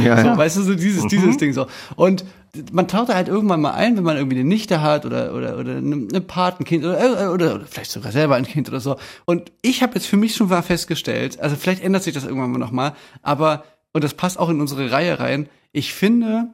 Ja, 0.03 0.21
So, 0.21 0.37
weißt 0.37 0.57
du, 0.57 0.61
so 0.63 0.75
dieses, 0.75 1.07
dieses 1.07 1.37
Ding 1.37 1.53
so. 1.53 1.67
Und 1.95 2.25
man 2.71 2.87
taucht 2.87 3.09
da 3.09 3.15
halt 3.15 3.27
irgendwann 3.27 3.61
mal 3.61 3.71
ein, 3.71 3.95
wenn 3.95 4.03
man 4.03 4.17
irgendwie 4.17 4.37
eine 4.39 4.47
Nichte 4.47 4.81
hat 4.81 5.05
oder, 5.05 5.33
oder, 5.33 5.57
oder 5.57 5.77
eine, 5.77 6.07
eine 6.09 6.21
Patenkind 6.21 6.83
oder, 6.83 6.99
äh, 6.99 7.27
oder, 7.27 7.55
oder 7.55 7.65
vielleicht 7.65 7.91
sogar 7.91 8.11
selber 8.11 8.35
ein 8.35 8.45
Kind 8.45 8.67
oder 8.67 8.79
so. 8.79 8.97
Und 9.25 9.51
ich 9.61 9.81
habe 9.81 9.95
jetzt 9.95 10.07
für 10.07 10.17
mich 10.17 10.35
schon 10.35 10.49
mal 10.49 10.61
festgestellt, 10.61 11.39
also 11.39 11.55
vielleicht 11.55 11.83
ändert 11.83 12.03
sich 12.03 12.13
das 12.13 12.25
irgendwann 12.25 12.51
mal 12.51 12.57
nochmal, 12.57 12.95
aber, 13.21 13.63
und 13.93 14.03
das 14.03 14.13
passt 14.13 14.39
auch 14.39 14.49
in 14.49 14.59
unsere 14.59 14.91
Reihe 14.91 15.19
rein, 15.19 15.47
ich 15.71 15.93
finde 15.93 16.49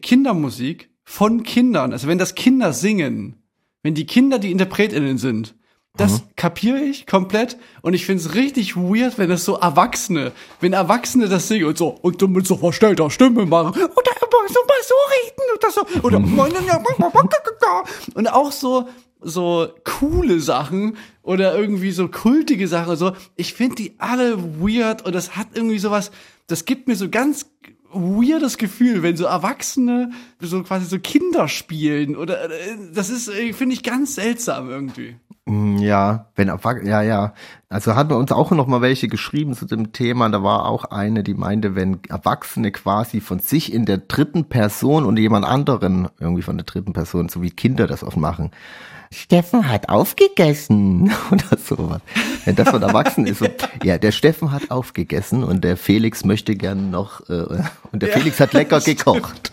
Kindermusik 0.00 0.90
von 1.04 1.42
Kindern, 1.42 1.92
also 1.92 2.08
wenn 2.08 2.18
das 2.18 2.34
Kinder 2.34 2.72
singen, 2.72 3.36
wenn 3.82 3.94
die 3.94 4.06
Kinder 4.06 4.38
die 4.38 4.52
InterpretInnen 4.52 5.18
sind, 5.18 5.54
das 5.96 6.22
kapiere 6.36 6.78
ich 6.78 7.06
komplett 7.06 7.58
und 7.82 7.92
ich 7.92 8.06
finde 8.06 8.22
es 8.22 8.34
richtig 8.34 8.76
weird, 8.76 9.18
wenn 9.18 9.28
das 9.28 9.44
so 9.44 9.56
Erwachsene, 9.56 10.32
wenn 10.60 10.72
Erwachsene 10.72 11.28
das 11.28 11.48
singen 11.48 11.66
und 11.66 11.76
so 11.76 11.88
und 11.88 12.22
du 12.22 12.28
mit 12.28 12.46
so 12.46 12.56
verstellter 12.56 13.10
Stimme 13.10 13.44
machen 13.44 13.74
oder 13.74 14.12
so 14.48 14.60
mal 14.66 14.82
so 14.82 14.94
reden 15.12 15.42
oder 15.56 15.70
so 15.70 15.86
oder 16.02 16.18
und 18.14 18.32
auch 18.32 18.52
so 18.52 18.88
so 19.24 19.68
coole 19.84 20.40
Sachen 20.40 20.96
oder 21.22 21.56
irgendwie 21.56 21.92
so 21.92 22.08
kultige 22.08 22.66
Sachen 22.68 22.96
so. 22.96 23.12
Ich 23.36 23.54
finde 23.54 23.76
die 23.76 23.94
alle 23.98 24.38
weird 24.60 25.04
und 25.04 25.14
das 25.14 25.36
hat 25.36 25.48
irgendwie 25.54 25.78
sowas, 25.78 26.10
das 26.46 26.64
gibt 26.64 26.88
mir 26.88 26.96
so 26.96 27.08
ganz 27.08 27.46
weirdes 27.92 28.58
Gefühl, 28.58 29.02
wenn 29.02 29.16
so 29.16 29.24
Erwachsene 29.24 30.10
so 30.40 30.62
quasi 30.62 30.86
so 30.86 30.98
Kinder 30.98 31.48
spielen 31.48 32.16
oder 32.16 32.50
äh, 32.50 32.76
das 32.94 33.10
ist 33.10 33.28
äh, 33.28 33.52
finde 33.52 33.74
ich 33.74 33.82
ganz 33.82 34.14
seltsam 34.14 34.70
irgendwie. 34.70 35.16
Mm, 35.46 35.78
Ja, 35.78 36.26
wenn 36.36 36.48
ja, 36.84 37.02
ja. 37.02 37.34
Also 37.68 37.94
hatten 37.94 38.10
wir 38.10 38.16
uns 38.16 38.32
auch 38.32 38.50
noch 38.52 38.66
mal 38.66 38.80
welche 38.80 39.08
geschrieben 39.08 39.54
zu 39.54 39.66
dem 39.66 39.92
Thema. 39.92 40.28
Da 40.28 40.42
war 40.42 40.66
auch 40.66 40.84
eine, 40.84 41.22
die 41.24 41.34
meinte, 41.34 41.74
wenn 41.74 42.00
Erwachsene 42.08 42.70
quasi 42.70 43.20
von 43.20 43.38
sich 43.40 43.72
in 43.72 43.84
der 43.84 43.98
dritten 43.98 44.44
Person 44.44 45.04
und 45.04 45.18
jemand 45.18 45.44
anderen 45.44 46.08
irgendwie 46.20 46.42
von 46.42 46.56
der 46.56 46.66
dritten 46.66 46.92
Person, 46.92 47.28
so 47.28 47.42
wie 47.42 47.50
Kinder 47.50 47.86
das 47.86 48.04
oft 48.04 48.16
machen. 48.16 48.50
Steffen 49.12 49.68
hat 49.68 49.88
aufgegessen 49.88 51.12
oder 51.30 51.58
sowas. 51.58 52.00
Wenn 52.44 52.56
das 52.56 52.70
von 52.70 52.82
Erwachsenen 52.82 53.26
ist, 53.28 53.38
so, 53.38 53.46
ja, 53.84 53.98
der 53.98 54.12
Steffen 54.12 54.50
hat 54.50 54.70
aufgegessen 54.70 55.44
und 55.44 55.62
der 55.62 55.76
Felix 55.76 56.24
möchte 56.24 56.56
gern 56.56 56.90
noch 56.90 57.28
äh, 57.28 57.62
und 57.92 58.02
der 58.02 58.10
Ja, 58.10 58.18
Felix 58.18 58.40
hat 58.40 58.52
lecker 58.52 58.80
gekocht. 58.80 59.52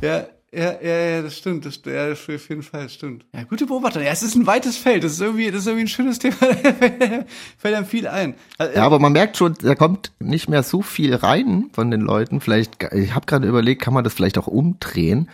Ja, 0.00 0.26
ja, 0.56 0.72
ja, 0.80 0.98
ja, 1.10 1.22
das 1.22 1.36
stimmt, 1.36 1.66
das, 1.66 1.80
ja, 1.84 2.08
das 2.10 2.20
auf 2.28 2.48
jeden 2.48 2.62
Fall, 2.62 2.84
das 2.84 2.94
stimmt. 2.94 3.24
Ja, 3.34 3.42
gute 3.42 3.66
Beobachtung. 3.66 4.02
Ja, 4.02 4.10
es 4.10 4.22
ist 4.22 4.36
ein 4.36 4.46
weites 4.46 4.76
Feld. 4.76 5.02
Das 5.02 5.12
ist 5.12 5.20
irgendwie, 5.20 5.50
das 5.50 5.62
ist 5.62 5.66
irgendwie 5.66 5.84
ein 5.84 5.88
schönes 5.88 6.20
Thema. 6.20 6.36
Fällt 7.58 7.74
einem 7.74 7.86
viel 7.86 8.06
ein. 8.06 8.34
Also, 8.56 8.76
Ja, 8.76 8.84
aber 8.84 9.00
man 9.00 9.12
merkt 9.12 9.36
schon, 9.36 9.54
da 9.60 9.74
kommt 9.74 10.12
nicht 10.20 10.48
mehr 10.48 10.62
so 10.62 10.80
viel 10.80 11.14
rein 11.14 11.70
von 11.72 11.90
den 11.90 12.02
Leuten. 12.02 12.40
Vielleicht, 12.40 12.84
ich 12.92 13.14
habe 13.16 13.26
gerade 13.26 13.48
überlegt, 13.48 13.82
kann 13.82 13.94
man 13.94 14.04
das 14.04 14.14
vielleicht 14.14 14.38
auch 14.38 14.46
umdrehen, 14.46 15.28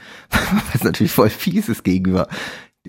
was 0.73 0.85
natürlich 0.85 1.13
voll 1.13 1.29
fies 1.29 1.69
ist 1.69 1.85
gegenüber 1.85 2.27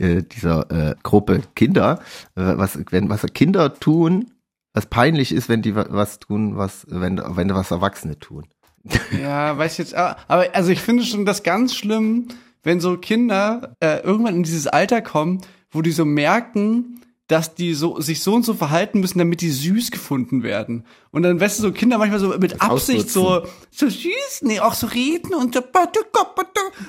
äh, 0.01 0.23
dieser 0.23 0.69
äh, 0.71 0.95
Gruppe 1.03 1.41
Kinder. 1.55 1.99
Äh, 2.35 2.57
was, 2.57 2.79
wenn 2.89 3.09
was 3.09 3.21
Kinder 3.33 3.73
tun, 3.75 4.31
was 4.73 4.85
peinlich 4.87 5.31
ist, 5.33 5.47
wenn 5.49 5.61
die 5.61 5.75
wa- 5.75 5.87
was 5.89 6.19
tun, 6.19 6.57
was 6.57 6.85
wenn 6.89 7.21
wenn 7.35 7.53
was 7.53 7.71
Erwachsene 7.71 8.19
tun. 8.19 8.47
Ja, 9.21 9.57
weiß 9.57 9.77
jetzt, 9.77 9.93
aber 9.93 10.17
aber, 10.27 10.55
also 10.55 10.71
ich 10.71 10.81
finde 10.81 11.03
schon 11.03 11.25
das 11.25 11.43
ganz 11.43 11.75
schlimm, 11.75 12.29
wenn 12.63 12.79
so 12.79 12.97
Kinder 12.97 13.75
äh, 13.79 13.99
irgendwann 14.01 14.35
in 14.37 14.43
dieses 14.43 14.67
Alter 14.67 15.01
kommen, 15.01 15.41
wo 15.71 15.81
die 15.81 15.91
so 15.91 16.03
merken, 16.05 17.01
dass 17.31 17.55
die 17.55 17.73
so 17.73 18.01
sich 18.01 18.21
so 18.21 18.33
und 18.33 18.43
so 18.43 18.53
verhalten 18.53 18.99
müssen, 18.99 19.17
damit 19.17 19.39
die 19.39 19.51
süß 19.51 19.91
gefunden 19.91 20.43
werden. 20.43 20.85
Und 21.11 21.23
dann 21.23 21.39
weißt 21.39 21.59
du 21.59 21.63
so 21.63 21.71
Kinder 21.71 21.97
manchmal 21.97 22.19
so 22.19 22.37
mit 22.37 22.61
Absicht 22.61 23.09
so 23.09 23.43
so 23.71 23.87
süß, 23.87 24.41
nee, 24.41 24.59
auch 24.59 24.73
so 24.73 24.87
reden 24.87 25.33
und 25.33 25.55
so 25.55 25.61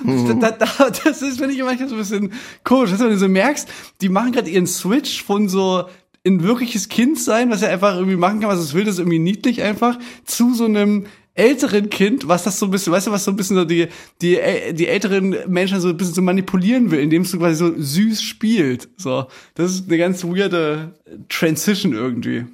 Mhm. 0.03 0.39
da, 0.41 0.51
da, 0.51 0.67
das 1.03 1.21
ist 1.21 1.39
finde 1.39 1.53
ich 1.53 1.63
manchmal 1.63 1.87
so 1.87 1.95
ein 1.95 1.99
bisschen 1.99 2.33
komisch, 2.65 2.91
dass 2.91 2.99
du 2.99 3.17
so 3.17 3.29
merkst, 3.29 3.69
die 4.01 4.09
machen 4.09 4.33
gerade 4.33 4.49
ihren 4.49 4.67
Switch 4.67 5.23
von 5.23 5.47
so 5.47 5.85
ein 6.25 6.43
wirkliches 6.43 6.89
Kind 6.89 7.19
sein, 7.19 7.49
was 7.49 7.61
er 7.61 7.69
einfach 7.69 7.95
irgendwie 7.95 8.17
machen 8.17 8.41
kann, 8.41 8.49
was 8.49 8.59
es 8.59 8.73
will, 8.73 8.83
das 8.83 8.95
ist 8.95 8.99
irgendwie 8.99 9.19
niedlich 9.19 9.61
einfach, 9.61 9.97
zu 10.25 10.53
so 10.53 10.65
einem 10.65 11.05
älteren 11.35 11.89
Kind, 11.89 12.27
was 12.27 12.43
das 12.43 12.59
so 12.59 12.67
ein 12.67 12.71
bisschen, 12.71 12.93
weißt 12.93 13.07
du, 13.07 13.11
was 13.11 13.23
so 13.23 13.31
ein 13.31 13.35
bisschen 13.35 13.55
so 13.55 13.65
die, 13.65 13.87
die, 14.21 14.39
die 14.73 14.87
älteren 14.87 15.35
Menschen 15.47 15.79
so 15.81 15.89
ein 15.89 15.97
bisschen 15.97 16.13
so 16.13 16.21
manipulieren 16.21 16.91
will, 16.91 16.99
indem 16.99 17.23
es 17.23 17.31
so 17.31 17.39
quasi 17.39 17.55
so 17.55 17.73
süß 17.75 18.21
spielt. 18.21 18.89
So, 18.97 19.27
das 19.55 19.71
ist 19.71 19.87
eine 19.87 19.97
ganz 19.97 20.23
weirde 20.23 20.93
Transition 21.29 21.93
irgendwie. 21.93 22.45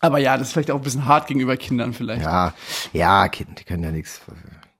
Aber 0.00 0.18
ja, 0.18 0.38
das 0.38 0.48
ist 0.48 0.52
vielleicht 0.54 0.70
auch 0.70 0.76
ein 0.76 0.82
bisschen 0.82 1.06
hart 1.06 1.26
gegenüber 1.26 1.56
Kindern 1.56 1.92
vielleicht. 1.92 2.22
Ja, 2.22 2.54
ja, 2.92 3.28
Kinder, 3.28 3.52
die 3.58 3.64
können 3.64 3.82
ja 3.82 3.90
nichts. 3.90 4.20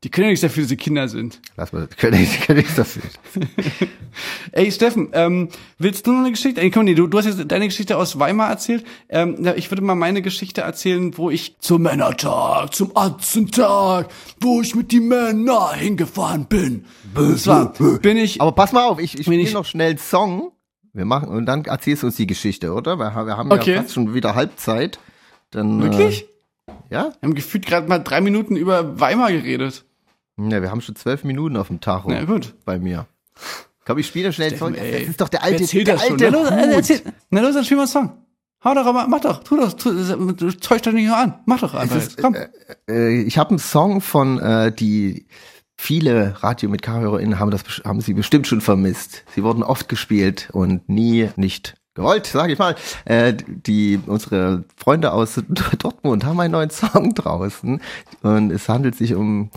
Die 0.03 0.09
können 0.11 0.25
ja 0.25 0.31
nichts 0.31 0.41
dafür, 0.41 0.63
dass 0.63 0.71
sie 0.71 0.77
Kinder 0.79 1.09
sind. 1.09 1.41
Lass 1.59 1.73
mal, 1.75 1.87
die 1.87 1.95
können, 1.95 2.19
die 2.19 2.27
können 2.47 2.59
nichts 2.61 2.75
dafür. 2.75 3.03
Ey, 4.53 4.73
Steffen, 4.73 5.11
ähm, 5.13 5.49
willst 5.79 6.07
du 6.07 6.13
noch 6.13 6.21
eine 6.21 6.31
Geschichte? 6.31 6.61
Ey, 6.61 6.71
komm, 6.71 6.87
nee, 6.87 6.95
du, 6.95 7.07
du 7.07 7.19
hast 7.19 7.27
jetzt 7.27 7.51
deine 7.51 7.67
Geschichte 7.67 7.97
aus 7.99 8.19
Weimar 8.19 8.49
erzählt. 8.49 8.85
Ähm, 9.11 9.37
ja, 9.45 9.55
ich 9.55 9.71
würde 9.71 9.83
mal 9.83 9.95
meine 9.95 10.23
Geschichte 10.23 10.63
erzählen, 10.63 11.17
wo 11.19 11.29
ich 11.31 11.59
zum 11.59 11.83
Männertag, 11.83 12.75
zum 12.75 12.97
Atzentag, 12.97 14.09
wo 14.41 14.63
ich 14.63 14.75
mit 14.75 14.91
die 14.91 15.01
Männer 15.01 15.73
hingefahren 15.75 16.47
bin. 16.47 16.87
Und 17.15 17.39
zwar 17.39 17.73
bin 18.01 18.17
ich. 18.17 18.41
Aber 18.41 18.53
pass 18.53 18.73
mal 18.73 18.87
auf, 18.87 18.99
ich, 19.01 19.19
ich 19.19 19.27
spiele 19.27 19.51
noch 19.53 19.67
schnell 19.67 19.91
einen 19.91 19.99
Song. 19.99 20.53
Wir 20.93 21.05
machen, 21.05 21.29
und 21.29 21.47
dann 21.47 21.65
erzählst 21.67 22.03
du 22.03 22.07
uns 22.09 22.17
die 22.17 22.27
Geschichte, 22.27 22.73
oder? 22.73 22.97
Wir, 22.99 23.15
haben- 23.15 23.27
wir 23.29 23.37
haben 23.37 23.53
Okay. 23.53 23.75
ja 23.75 23.83
fast 23.83 23.95
schon 23.95 24.13
wieder 24.15 24.35
Halbzeit. 24.35 24.99
Dann, 25.51 25.83
Wirklich? 25.83 26.27
Äh, 26.67 26.73
ja? 26.91 27.13
Wir 27.21 27.29
haben 27.29 27.35
gefühlt 27.35 27.67
gerade 27.67 27.87
mal 27.87 27.99
drei 27.99 28.21
Minuten 28.21 28.57
über 28.57 28.99
Weimar 28.99 29.31
geredet. 29.31 29.85
Ja, 30.49 30.63
wir 30.63 30.71
haben 30.71 30.81
schon 30.81 30.97
zwölf 30.97 31.25
Minuten 31.25 31.57
auf 31.57 31.69
dem 31.69 31.81
Tacho. 31.81 32.11
Na 32.11 32.25
gut. 32.25 32.55
Bei 32.65 32.79
mir. 32.79 33.07
Komm, 33.85 33.99
ich 33.99 34.07
spiele 34.07 34.33
schnell 34.33 34.51
einen 34.51 34.59
Song. 34.59 34.75
Steffen, 34.75 34.93
ey. 34.93 35.01
Das 35.01 35.09
ist 35.11 35.21
doch 35.21 35.29
der 35.29 35.43
alte, 35.43 35.67
der 35.67 35.85
das 35.95 36.03
schon. 36.07 36.13
alte 36.13 36.31
Na 36.31 36.39
los, 36.39 36.51
Hut. 36.51 36.75
erzähl, 36.75 37.03
na 37.31 37.41
los, 37.41 37.55
dann 37.55 37.65
spiel 37.65 37.77
mal 37.77 37.83
einen 37.85 37.89
Song. 37.91 38.13
Hau 38.63 38.75
doch, 38.75 39.09
mach 39.09 39.21
doch, 39.21 39.43
tu 39.43 39.57
doch, 39.57 39.73
tu, 39.73 39.91
täuscht 40.53 40.87
doch 40.87 40.93
nicht 40.93 41.07
nur 41.07 41.17
an. 41.17 41.41
Mach 41.47 41.61
doch 41.61 41.75
einfach 41.75 41.97
jetzt, 41.97 42.09
ist, 42.09 42.23
komm. 42.23 42.37
Äh, 42.89 43.23
ich 43.23 43.39
habe 43.39 43.51
einen 43.51 43.59
Song 43.59 44.03
von, 44.03 44.39
äh, 44.39 44.71
die 44.71 45.27
viele 45.79 46.43
Radio 46.43 46.69
mit 46.69 46.83
K-HörerInnen 46.83 47.39
haben 47.39 47.51
das, 47.51 47.63
haben 47.85 48.03
sie 48.03 48.13
bestimmt 48.13 48.47
schon 48.47 48.61
vermisst. 48.61 49.25
Sie 49.35 49.43
wurden 49.43 49.63
oft 49.63 49.89
gespielt 49.89 50.51
und 50.53 50.91
nie 50.91 51.31
nicht 51.37 51.75
gewollt, 51.95 52.27
sage 52.27 52.53
ich 52.53 52.59
mal. 52.59 52.75
Äh, 53.07 53.33
die, 53.47 53.99
unsere 54.07 54.65
Freunde 54.77 55.13
aus 55.13 55.41
Dortmund 55.79 56.25
haben 56.25 56.39
einen 56.39 56.53
neuen 56.53 56.71
Song 56.71 57.15
draußen 57.15 57.81
und 58.21 58.51
es 58.51 58.69
handelt 58.69 58.95
sich 58.95 59.15
um 59.15 59.51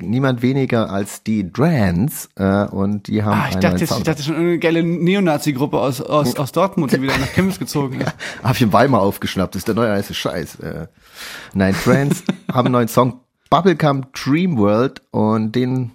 niemand 0.00 0.42
weniger 0.42 0.90
als 0.90 1.22
die 1.22 1.50
Drans 1.52 2.28
äh, 2.36 2.64
und 2.66 3.08
die 3.08 3.22
haben 3.22 3.40
Ah, 3.40 3.46
ich 3.50 3.56
dachte, 3.56 3.86
Song. 3.86 3.98
ich 3.98 4.04
dachte 4.04 4.22
schon, 4.22 4.34
irgendeine 4.34 4.58
geile 4.58 4.82
Neonazi-Gruppe 4.82 5.78
aus, 5.78 6.00
aus, 6.00 6.36
aus 6.38 6.52
Dortmund, 6.52 6.92
die 6.92 7.02
wieder 7.02 7.16
nach 7.18 7.32
Chemnitz 7.32 7.58
gezogen 7.58 8.00
ist. 8.00 8.14
Hab 8.42 8.54
ich 8.56 8.62
in 8.62 8.72
Weimar 8.72 9.02
aufgeschnappt, 9.02 9.54
das 9.54 9.60
ist 9.60 9.68
der 9.68 9.74
neue 9.74 9.92
heiße 9.92 10.14
Scheiß. 10.14 10.56
Äh, 10.60 10.86
nein, 11.54 11.74
Trans 11.82 12.22
haben 12.52 12.66
einen 12.66 12.72
neuen 12.72 12.88
Song, 12.88 13.20
Bubblegum 13.50 14.06
Dream 14.12 14.56
World, 14.58 15.02
und 15.10 15.52
den, 15.52 15.92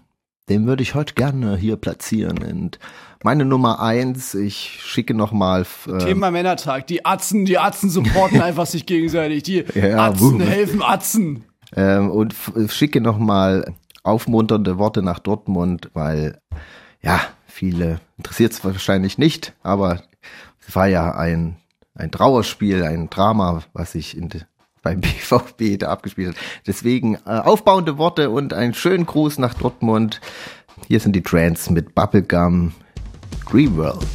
den 0.50 0.66
würde 0.68 0.84
ich 0.84 0.96
heute 0.96 1.14
gerne 1.16 1.58
hier 1.58 1.76
platzieren. 1.76 2.38
Und 2.40 2.80
meine 3.24 3.46
Nummer 3.46 3.82
eins, 3.82 4.34
ich 4.34 4.80
schicke 4.84 5.14
nochmal. 5.14 5.66
Äh, 5.88 5.98
Thema 6.00 6.32
Männertag. 6.32 6.88
Die 6.88 7.06
Atzen, 7.06 7.46
die 7.46 7.58
Atzen 7.60 7.90
supporten 7.90 8.42
einfach 8.42 8.66
sich 8.66 8.86
gegenseitig. 8.86 9.44
Die 9.44 9.64
Ja, 9.76 10.08
Atzen 10.08 10.40
wuh. 10.40 10.44
helfen 10.44 10.82
Atzen. 10.82 11.44
Ähm, 11.76 12.10
und 12.10 12.36
schicke 12.70 13.02
nochmal 13.02 13.74
aufmunternde 14.04 14.78
Worte 14.78 15.02
nach 15.02 15.20
Dortmund, 15.20 15.90
weil, 15.94 16.40
ja, 17.02 17.20
viele 17.46 18.00
interessiert 18.18 18.54
es 18.54 18.64
wahrscheinlich 18.64 19.18
nicht, 19.18 19.54
aber 19.64 20.02
es 20.68 20.76
war 20.76 20.88
ja 20.88 21.12
ein, 21.12 21.58
ein 21.96 22.12
Trauerspiel, 22.12 22.84
ein 22.84 23.10
Drama, 23.10 23.64
was 23.74 23.94
sich 23.94 24.18
in, 24.18 24.30
beim 24.82 25.02
BVB 25.02 25.80
da 25.80 25.90
abgespielt 25.90 26.30
hat. 26.30 26.44
Deswegen 26.66 27.16
äh, 27.26 27.40
aufbauende 27.40 27.98
Worte 27.98 28.30
und 28.30 28.54
einen 28.54 28.74
schönen 28.74 29.06
Gruß 29.06 29.38
nach 29.38 29.54
Dortmund. 29.54 30.22
Hier 30.88 31.00
sind 31.00 31.16
die 31.16 31.24
Trends 31.24 31.70
mit 31.70 31.94
Bubblegum 31.94 32.74
Green 33.46 33.78
World. 33.78 34.08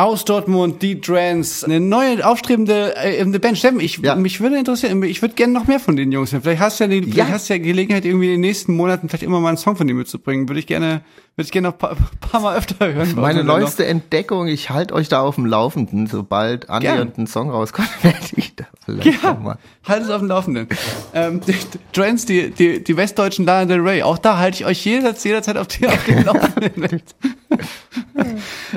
Aus 0.00 0.24
Dortmund, 0.24 0.80
die 0.80 1.00
Trans, 1.00 1.64
eine 1.64 1.80
neue 1.80 2.24
aufstrebende 2.24 2.94
äh, 2.96 3.20
eine 3.20 3.40
Band. 3.40 3.58
Steffen, 3.58 3.80
ich, 3.80 3.96
Ja. 3.98 4.14
mich 4.14 4.40
würde 4.40 4.56
interessieren, 4.56 5.02
ich 5.02 5.22
würde 5.22 5.34
gerne 5.34 5.52
noch 5.52 5.66
mehr 5.66 5.80
von 5.80 5.96
den 5.96 6.12
Jungs 6.12 6.30
hören. 6.30 6.42
Vielleicht 6.42 6.60
hast 6.60 6.78
du 6.78 6.84
ja, 6.84 6.88
die, 6.88 7.02
vielleicht 7.02 7.32
hast 7.32 7.50
du 7.50 7.54
ja 7.54 7.58
Gelegenheit, 7.58 8.04
irgendwie 8.04 8.26
in 8.26 8.34
den 8.34 8.42
nächsten 8.42 8.76
Monaten 8.76 9.08
vielleicht 9.08 9.24
immer 9.24 9.40
mal 9.40 9.48
einen 9.48 9.56
Song 9.58 9.74
von 9.74 9.88
denen 9.88 9.98
mitzubringen. 9.98 10.48
Würde 10.48 10.60
ich 10.60 10.68
gerne, 10.68 11.00
würde 11.34 11.46
ich 11.46 11.50
gerne 11.50 11.66
noch 11.68 11.74
ein 11.74 11.78
paar, 11.80 11.96
paar 12.20 12.40
Mal 12.40 12.56
öfter 12.58 12.94
hören. 12.94 13.12
Meine 13.16 13.42
neueste 13.42 13.86
Entdeckung, 13.86 14.46
ich 14.46 14.70
halte 14.70 14.94
euch 14.94 15.08
da 15.08 15.20
auf 15.20 15.34
dem 15.34 15.46
Laufenden. 15.46 16.06
Sobald 16.06 16.70
annähernd 16.70 17.18
ein 17.18 17.26
Song 17.26 17.50
rauskommt, 17.50 17.88
werde 18.04 18.18
ich 18.36 18.54
da 18.54 18.66
vielleicht 18.84 19.20
Ja, 19.20 19.32
noch 19.32 19.40
mal. 19.40 19.58
halt 19.84 20.04
es 20.04 20.10
auf 20.10 20.20
dem 20.20 20.28
Laufenden. 20.28 20.68
ähm, 21.12 21.40
die, 21.44 21.52
die 21.54 21.58
Trends, 21.92 22.24
die, 22.24 22.50
die, 22.52 22.84
die 22.84 22.96
westdeutschen 22.96 23.44
Lana 23.44 23.64
Del 23.64 23.80
Rey, 23.80 24.04
auch 24.04 24.18
da 24.18 24.38
halte 24.38 24.58
ich 24.58 24.64
euch 24.64 24.84
jederzeit, 24.84 25.24
jederzeit 25.24 25.56
auf, 25.56 25.66
die, 25.66 25.88
auf 25.88 26.04
dem 26.04 26.22
Laufenden. 26.24 27.02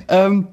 ähm, 0.08 0.48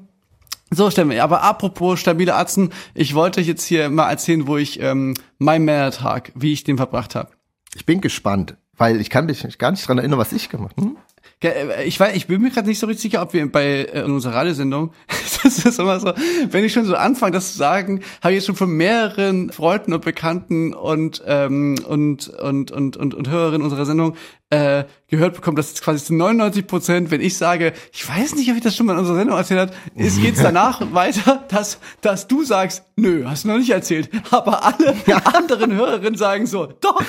so, 0.71 0.89
Stemme, 0.91 1.21
aber 1.23 1.43
apropos 1.43 1.99
stabile 1.99 2.35
Atzen, 2.35 2.71
ich 2.93 3.15
wollte 3.15 3.39
euch 3.39 3.47
jetzt 3.47 3.63
hier 3.63 3.89
mal 3.89 4.09
erzählen, 4.09 4.47
wo 4.47 4.57
ich 4.57 4.79
ähm, 4.81 5.15
mein 5.37 5.63
Männertag, 5.63 6.31
wie 6.35 6.53
ich 6.53 6.63
den 6.63 6.77
verbracht 6.77 7.15
habe. 7.15 7.29
Ich 7.75 7.85
bin 7.85 8.01
gespannt, 8.01 8.55
weil 8.77 9.01
ich 9.01 9.09
kann 9.09 9.25
mich 9.25 9.57
gar 9.57 9.71
nicht 9.71 9.87
dran 9.87 9.97
erinnern, 9.97 10.19
was 10.19 10.31
ich 10.31 10.49
gemacht 10.49 10.75
habe. 10.77 10.87
Hm? 10.87 10.97
Äh, 11.41 11.85
Ich 11.85 11.99
weiß, 11.99 12.15
ich 12.15 12.27
bin 12.27 12.41
mir 12.41 12.49
gerade 12.49 12.67
nicht 12.67 12.79
so 12.79 12.87
richtig 12.87 13.11
sicher, 13.11 13.21
ob 13.21 13.33
wir 13.33 13.51
bei 13.51 13.63
äh, 13.63 14.01
in 14.05 14.11
unserer 14.11 14.35
Radiosendung, 14.35 14.91
das 15.43 15.65
ist 15.65 15.79
immer 15.79 15.99
so, 15.99 16.13
wenn 16.51 16.63
ich 16.63 16.73
schon 16.73 16.85
so 16.85 16.95
anfange, 16.95 17.31
das 17.31 17.51
zu 17.53 17.57
sagen, 17.57 18.01
habe 18.21 18.33
ich 18.33 18.37
jetzt 18.37 18.45
schon 18.45 18.55
von 18.55 18.69
mehreren 18.69 19.51
Freunden 19.51 19.93
und 19.93 20.03
Bekannten 20.03 20.73
und 20.73 21.23
ähm, 21.25 21.75
und, 21.87 22.27
und 22.29 22.71
und 22.71 22.97
und 22.97 23.13
und 23.13 23.29
Hörerinnen 23.29 23.63
unserer 23.63 23.85
Sendung 23.85 24.15
äh, 24.51 24.85
gehört 25.07 25.35
bekommen, 25.35 25.55
dass 25.55 25.73
es 25.73 25.81
quasi 25.81 26.03
zu 26.03 26.15
99 26.15 26.65
Prozent, 26.65 27.11
wenn 27.11 27.21
ich 27.21 27.37
sage, 27.37 27.73
ich 27.91 28.07
weiß 28.07 28.35
nicht, 28.35 28.49
ob 28.49 28.57
ich 28.57 28.63
das 28.63 28.75
schon 28.75 28.87
mal 28.87 28.93
in 28.93 28.99
unserer 28.99 29.17
Sendung 29.17 29.37
erzählt 29.37 29.59
habe, 29.59 29.73
ist 29.95 30.19
geht's 30.19 30.41
danach 30.41 30.81
weiter, 30.93 31.45
dass 31.49 31.79
dass 32.01 32.27
du 32.27 32.43
sagst, 32.43 32.83
nö, 32.95 33.25
hast 33.25 33.43
du 33.43 33.49
noch 33.49 33.57
nicht 33.57 33.69
erzählt, 33.69 34.09
aber 34.31 34.63
alle 34.63 34.95
anderen 35.33 35.73
Hörerinnen 35.73 36.17
sagen 36.17 36.47
so, 36.47 36.65
doch, 36.65 37.01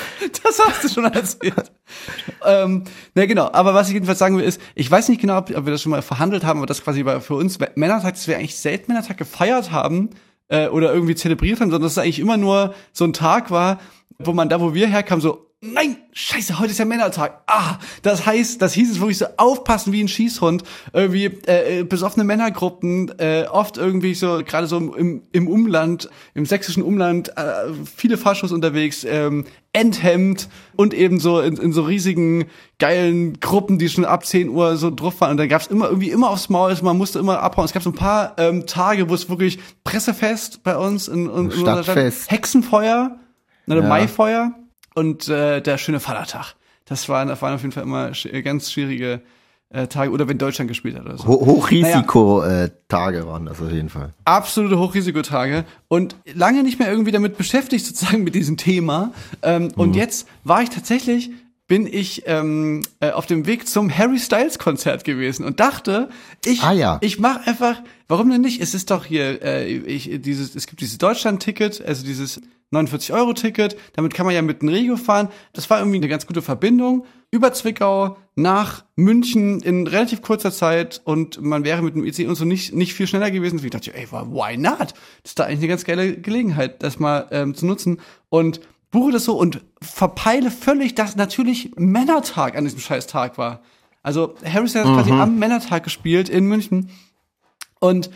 das 0.43 0.59
hast 0.59 0.85
du 0.85 0.89
schon 0.89 1.05
erzählt. 1.05 1.73
ähm, 2.47 2.85
na 3.15 3.27
genau, 3.27 3.51
aber 3.53 3.73
was 3.73 3.89
ich 3.89 3.95
jedenfalls 3.95 4.19
sagen 4.19 4.37
will, 4.37 4.45
ist, 4.45 4.61
ich 4.75 4.91
weiß 4.91 5.09
nicht 5.09 5.21
genau, 5.21 5.39
ob, 5.39 5.51
ob 5.57 5.65
wir 5.65 5.73
das 5.73 5.83
schon 5.83 5.91
mal 5.91 6.03
verhandelt 6.03 6.45
haben, 6.45 6.59
aber 6.59 6.67
das 6.67 6.85
quasi 6.85 7.03
bei, 7.03 7.21
für 7.21 7.35
uns 7.35 7.59
Männertag, 7.75 8.15
dass 8.15 8.29
wir 8.29 8.37
eigentlich 8.37 8.57
selten 8.57 8.93
Männertag 8.93 9.17
gefeiert 9.17 9.73
haben 9.73 10.11
äh, 10.49 10.69
oder 10.69 10.93
irgendwie 10.93 11.15
zelebriert 11.15 11.61
haben, 11.61 11.71
sondern 11.71 11.87
dass 11.87 11.93
es 11.93 11.99
eigentlich 11.99 12.21
immer 12.21 12.37
nur 12.37 12.75
so 12.93 13.05
ein 13.05 13.15
Tag 13.15 13.51
war, 13.51 13.81
wo 14.19 14.33
man 14.35 14.51
da, 14.51 14.61
wo 14.61 14.75
wir 14.75 14.87
herkamen, 14.87 15.23
so, 15.23 15.50
nein, 15.63 15.97
scheiße, 16.13 16.59
heute 16.59 16.71
ist 16.71 16.79
ja 16.79 16.85
Männertag. 16.85 17.43
Ah, 17.47 17.77
das 18.03 18.25
heißt, 18.25 18.63
das 18.63 18.73
hieß 18.73 18.93
es 18.93 19.01
wirklich 19.01 19.19
so, 19.19 19.27
aufpassen 19.37 19.93
wie 19.93 20.03
ein 20.03 20.09
Schießhund. 20.09 20.63
Irgendwie 20.93 21.27
äh, 21.47 21.81
äh, 21.81 21.83
besoffene 21.85 22.25
Männergruppen, 22.25 23.13
äh, 23.19 23.45
oft 23.51 23.77
irgendwie 23.77 24.15
so, 24.15 24.43
gerade 24.45 24.67
so 24.67 24.79
im, 24.79 25.23
im 25.33 25.49
Umland, 25.49 26.09
im 26.35 26.47
sächsischen 26.47 26.83
Umland, 26.83 27.37
äh, 27.37 27.73
viele 27.95 28.17
Faschos 28.17 28.53
unterwegs, 28.53 29.05
ähm, 29.05 29.45
enthemmt 29.73 30.49
und 30.77 30.95
eben 30.95 31.21
so 31.21 31.41
in, 31.41 31.57
in 31.57 31.73
so 31.73 31.83
riesigen, 31.83 32.47
geilen 32.79 33.39
Gruppen, 33.39 33.79
die 33.79 33.89
schon 33.89 34.05
ab 34.05 34.25
10 34.25 34.49
Uhr 34.49 34.77
so 34.77 34.91
drauf 34.91 35.21
waren. 35.21 35.33
Und 35.33 35.37
da 35.37 35.47
gab's 35.47 35.67
immer 35.67 35.89
irgendwie 35.89 36.11
immer 36.11 36.31
aufs 36.31 36.49
Maul, 36.49 36.75
man 36.83 36.97
musste 36.97 37.19
immer 37.19 37.41
abhauen. 37.41 37.67
Es 37.67 37.73
gab 37.73 37.83
so 37.83 37.91
ein 37.91 37.95
paar 37.95 38.35
ähm, 38.39 38.67
Tage, 38.67 39.11
wo 39.11 39.15
es 39.15 39.29
wirklich 39.29 39.59
Pressefest 39.85 40.63
bei 40.63 40.77
uns 40.77 41.07
in, 41.07 41.27
in, 41.27 41.27
in 41.27 41.31
unserer 41.31 41.61
Stadt, 41.61 41.85
Stadtfest. 41.85 42.31
Hexenfeuer, 42.31 43.19
oder 43.67 43.83
Ja. 43.83 43.89
Maifeuer 43.89 44.55
und 45.01 45.29
äh, 45.29 45.61
der 45.61 45.79
schöne 45.79 46.01
Vatertag. 46.01 46.55
Das 46.85 47.09
waren, 47.09 47.29
das 47.29 47.41
waren 47.43 47.55
auf 47.55 47.61
jeden 47.63 47.73
Fall 47.73 47.85
immer 47.85 48.09
sch- 48.11 48.43
ganz 48.43 48.71
schwierige 48.73 49.21
äh, 49.71 49.87
Tage. 49.87 50.11
Oder 50.11 50.27
wenn 50.29 50.39
Deutschland 50.39 50.69
gespielt 50.69 50.97
hat 50.97 51.05
oder 51.05 51.17
so. 51.19 51.27
Ho 51.29 51.47
Hochrisiko-Tage 51.47 53.27
waren 53.27 53.47
das 53.47 53.61
auf 53.61 53.71
jeden 53.71 53.89
Fall. 53.89 54.11
absolute 54.25 54.79
Hochrisikotage 54.79 55.65
und 55.89 56.17
lange 56.35 56.63
nicht 56.63 56.79
mehr 56.79 56.91
irgendwie 56.91 57.13
damit 57.13 57.37
beschäftigt, 57.37 57.85
sozusagen 57.87 58.25
mit 58.25 58.35
diesem 58.35 58.57
Thema. 58.57 59.13
Ähm, 59.43 59.61
Mhm. 59.65 59.71
Und 59.77 59.97
jetzt 59.97 60.27
war 60.45 60.63
ich 60.63 60.71
tatsächlich, 60.71 61.31
bin 61.69 61.87
ich 61.87 62.25
ähm, 62.27 62.83
äh, 63.01 63.11
auf 63.11 63.27
dem 63.27 63.47
Weg 63.47 63.69
zum 63.69 63.97
Harry 63.97 64.19
Styles 64.19 64.59
Konzert 64.59 65.05
gewesen 65.05 65.45
und 65.45 65.61
dachte, 65.61 66.09
ich, 66.45 66.63
Ah, 66.63 66.73
ja. 66.73 66.99
ich 67.03 67.19
mache 67.21 67.47
einfach, 67.47 67.81
warum 68.09 68.31
denn 68.31 68.41
nicht? 68.41 68.61
Es 68.61 68.75
ist 68.75 68.91
doch 68.91 69.05
hier, 69.05 69.43
äh, 69.45 69.67
ich, 69.69 70.11
dieses, 70.23 70.55
es 70.57 70.67
gibt 70.67 70.81
dieses 70.81 70.99
Deutschland-Ticket, 70.99 71.85
also 71.87 72.05
dieses 72.05 72.41
49-Euro-Ticket, 72.73 73.77
damit 73.95 74.15
kann 74.15 74.27
man 74.27 74.35
ja 74.35 74.43
mit 74.43 74.63
dem 74.63 74.69
Regio 74.69 74.97
fahren. 74.97 75.29
Das 75.53 75.69
war 75.71 75.79
irgendwie 75.79 75.97
eine 75.99 76.09
ganz 76.09 76.27
gute 76.27 76.43
Verbindung 76.43 77.05
über 77.31 77.53
Zwickau 77.53 78.17
nach 78.35 78.85
München 78.97 79.61
in 79.61 79.87
relativ 79.87 80.23
kurzer 80.23 80.51
Zeit 80.51 81.01
und 81.05 81.41
man 81.41 81.65
wäre 81.65 81.83
mit 81.83 81.95
dem 81.95 82.05
IC 82.05 82.29
und 82.29 82.35
so 82.35 82.45
nicht, 82.45 82.75
nicht 82.75 82.95
viel 82.95 83.07
schneller 83.07 83.31
gewesen. 83.31 83.57
Deswegen 83.57 83.73
dachte 83.73 83.91
ich, 83.91 83.97
ey, 83.97 84.11
why 84.11 84.57
not? 84.57 84.79
Das 84.79 85.33
ist 85.33 85.39
da 85.39 85.45
eigentlich 85.45 85.61
eine 85.61 85.69
ganz 85.69 85.85
geile 85.85 86.17
Gelegenheit, 86.17 86.83
das 86.83 86.99
mal 86.99 87.29
ähm, 87.31 87.55
zu 87.55 87.67
nutzen. 87.67 88.01
Und 88.29 88.61
buche 88.91 89.13
das 89.13 89.25
so 89.25 89.37
und 89.37 89.61
verpeile 89.81 90.51
völlig, 90.51 90.95
dass 90.95 91.17
natürlich 91.17 91.73
Männertag 91.77 92.57
an 92.57 92.65
diesem 92.65 92.81
scheiß 92.81 93.07
Tag 93.07 93.39
war. 93.39 93.63
Also 94.03 94.35
Harris 94.45 94.75
hat 94.75 94.85
quasi 94.85 95.13
am 95.13 95.39
Männertag 95.39 95.85
gespielt 95.85 96.29
in 96.29 96.47
München. 96.47 96.91
Und 97.81 98.11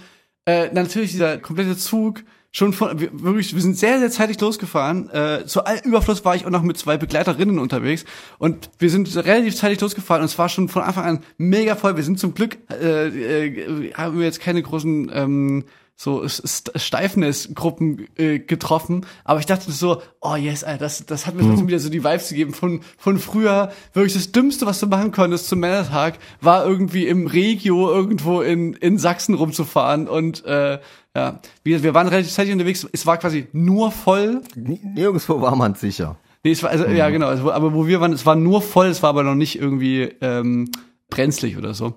äh, 0.47 0.73
natürlich 0.73 1.13
dieser 1.13 1.39
komplette 1.39 1.77
Zug 1.77 2.25
schon 2.55 2.73
von 2.73 3.01
wir, 3.01 3.11
wirklich 3.13 3.53
wir 3.53 3.61
sind 3.61 3.77
sehr 3.77 3.99
sehr 3.99 4.11
zeitig 4.11 4.41
losgefahren. 4.41 5.11
Äh, 5.11 5.45
zu 5.45 5.65
all 5.65 5.81
Überfluss 5.85 6.25
war 6.25 6.37
ich 6.37 6.47
auch 6.47 6.51
noch 6.51 6.63
mit 6.63 6.79
zwei 6.79 6.97
Begleiterinnen 6.97 7.59
unterwegs. 7.59 8.05
Und 8.39 8.71
wir 8.79 8.91
sind 8.91 9.15
relativ 9.17 9.57
zeitig 9.57 9.81
losgefahren. 9.81 10.23
Und 10.23 10.27
es 10.27 10.39
war 10.39 10.49
schon 10.49 10.69
von 10.69 10.83
Anfang 10.83 11.05
an 11.05 11.25
mega 11.37 11.75
voll. 11.75 11.97
Wir 11.97 12.05
sind 12.05 12.21
zum 12.21 12.33
Glück 12.33 12.57
äh, 12.71 13.09
äh, 13.09 13.93
haben 13.95 14.19
wir 14.19 14.25
jetzt 14.25 14.41
keine 14.41 14.63
großen 14.63 15.11
ähm, 15.13 15.65
so 15.97 16.23
St- 16.25 16.77
Steifness-Gruppen 16.77 18.09
äh, 18.17 18.39
getroffen, 18.41 19.07
aber 19.25 19.39
ich 19.41 19.47
dachte 19.47 19.71
so, 19.71 20.03
oh 20.21 20.35
yes, 20.35 20.65
Alter, 20.65 20.85
das, 20.85 21.07
das 21.07 21.27
hat 21.27 21.35
mir 21.37 21.43
trotzdem 21.43 21.69
wieder 21.69 21.79
so 21.79 21.89
die 21.89 22.03
Vibes 22.03 22.29
gegeben 22.31 22.53
von, 22.53 22.81
von 22.99 23.19
früher. 23.19 23.71
Wirklich 23.93 24.15
das 24.15 24.33
Dümmste, 24.33 24.67
was 24.67 24.81
du 24.81 24.87
machen 24.87 25.13
konntest 25.13 25.47
zum 25.49 25.61
Männertag, 25.61 26.19
war 26.41 26.67
irgendwie 26.67 27.07
im 27.07 27.27
Regio 27.29 27.91
irgendwo 27.91 28.41
in, 28.41 28.75
in 28.75 28.99
Sachsen 28.99 29.35
rumzufahren 29.35 30.09
und 30.09 30.45
äh, 30.45 30.81
ja, 31.17 31.39
wir, 31.63 31.85
wir 31.85 31.95
waren 31.95 32.09
relativ 32.09 32.33
zeitig 32.33 32.53
unterwegs, 32.53 32.87
es 32.93 33.07
war 33.07 33.17
quasi 33.19 33.47
nur 33.53 33.93
voll. 33.93 34.41
Nirgendwo 34.57 35.41
war 35.41 35.55
man 35.55 35.77
sicher. 35.77 36.17
Nee, 36.43 36.51
es 36.51 36.63
war, 36.65 36.71
also, 36.71 36.87
ja 36.87 37.09
genau, 37.11 37.29
also, 37.29 37.53
aber 37.53 37.73
wo 37.73 37.87
wir 37.87 38.01
waren, 38.01 38.13
es 38.13 38.27
war 38.27 38.35
nur 38.35 38.63
voll, 38.63 38.89
es 38.89 39.03
war 39.03 39.11
aber 39.11 39.23
noch 39.23 39.37
nicht 39.37 39.59
irgendwie 39.59 40.11
ähm, 40.21 40.71
brenzlig 41.09 41.57
oder 41.57 41.73
so. 41.73 41.95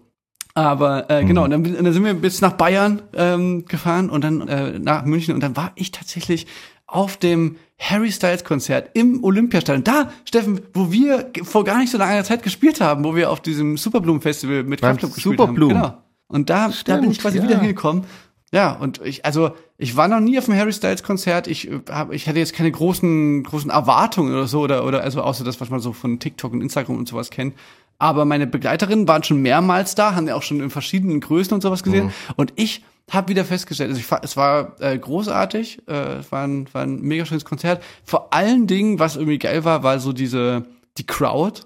Aber 0.57 1.07
äh, 1.11 1.23
genau, 1.23 1.43
und 1.43 1.51
dann, 1.51 1.63
dann 1.63 1.93
sind 1.93 2.03
wir 2.03 2.15
bis 2.15 2.41
nach 2.41 2.53
Bayern 2.53 3.03
ähm, 3.13 3.65
gefahren 3.65 4.09
und 4.09 4.23
dann 4.23 4.47
äh, 4.47 4.79
nach 4.79 5.05
München 5.05 5.35
und 5.35 5.43
dann 5.43 5.55
war 5.55 5.71
ich 5.75 5.91
tatsächlich 5.91 6.47
auf 6.87 7.17
dem 7.17 7.57
Harry 7.77 8.11
Styles 8.11 8.43
Konzert 8.43 8.89
im 8.95 9.23
Olympiastadion. 9.23 9.83
Da, 9.83 10.11
Steffen, 10.25 10.61
wo 10.73 10.91
wir 10.91 11.29
vor 11.43 11.63
gar 11.63 11.77
nicht 11.77 11.91
so 11.91 11.99
langer 11.99 12.23
Zeit 12.23 12.41
gespielt 12.41 12.81
haben, 12.81 13.03
wo 13.03 13.15
wir 13.15 13.29
auf 13.29 13.39
diesem 13.39 13.77
Superblumen 13.77 14.19
Festival 14.19 14.63
mit 14.63 14.81
Beim 14.81 14.93
Kraftklub 14.93 15.13
gespielt 15.13 15.37
Superblumen. 15.37 15.77
haben. 15.77 15.91
Genau. 15.91 16.03
Und 16.27 16.49
da, 16.49 16.71
da 16.85 16.95
bin 16.95 17.11
ich 17.11 17.17
Stimmt, 17.17 17.21
quasi 17.21 17.37
ja. 17.37 17.43
wieder 17.43 17.59
hingekommen. 17.59 18.05
Ja, 18.51 18.71
und 18.71 18.99
ich, 19.03 19.25
also 19.25 19.51
ich 19.77 19.95
war 19.95 20.07
noch 20.07 20.21
nie 20.21 20.39
auf 20.39 20.45
dem 20.45 20.55
Harry 20.55 20.73
Styles 20.73 21.03
Konzert. 21.03 21.45
Ich 21.45 21.69
äh, 21.69 21.81
hab, 21.91 22.11
ich 22.11 22.27
hatte 22.27 22.39
jetzt 22.39 22.53
keine 22.53 22.71
großen 22.71 23.43
großen 23.43 23.69
Erwartungen 23.69 24.33
oder 24.33 24.47
so 24.47 24.61
oder 24.61 24.85
oder 24.85 25.03
also 25.03 25.21
außer 25.21 25.43
das, 25.43 25.61
was 25.61 25.69
man 25.69 25.81
so 25.81 25.93
von 25.93 26.17
TikTok 26.19 26.51
und 26.53 26.61
Instagram 26.61 26.97
und 26.97 27.07
sowas 27.07 27.29
kennt. 27.29 27.53
Aber 27.99 28.25
meine 28.25 28.45
Begleiterinnen 28.45 29.07
waren 29.07 29.23
schon 29.23 29.41
mehrmals 29.41 29.95
da, 29.95 30.13
haben 30.15 30.27
ja 30.27 30.35
auch 30.35 30.43
schon 30.43 30.59
in 30.59 30.69
verschiedenen 30.69 31.19
Größen 31.19 31.53
und 31.53 31.61
sowas 31.61 31.83
gesehen. 31.83 32.11
Und 32.35 32.53
ich 32.55 32.83
habe 33.09 33.29
wieder 33.29 33.45
festgestellt, 33.45 33.89
also 33.89 34.01
ich, 34.01 34.21
es 34.23 34.37
war 34.37 34.75
äh, 34.81 34.97
großartig, 34.97 35.87
äh, 35.87 36.17
es 36.19 36.31
war 36.31 36.45
ein, 36.45 36.67
war 36.73 36.83
ein 36.83 37.01
mega 37.01 37.25
schönes 37.25 37.45
Konzert. 37.45 37.81
Vor 38.03 38.33
allen 38.33 38.67
Dingen, 38.67 38.99
was 38.99 39.15
irgendwie 39.15 39.39
geil 39.39 39.63
war, 39.63 39.83
war 39.83 39.99
so 39.99 40.13
diese 40.13 40.65
die 40.97 41.05
Crowd. 41.05 41.61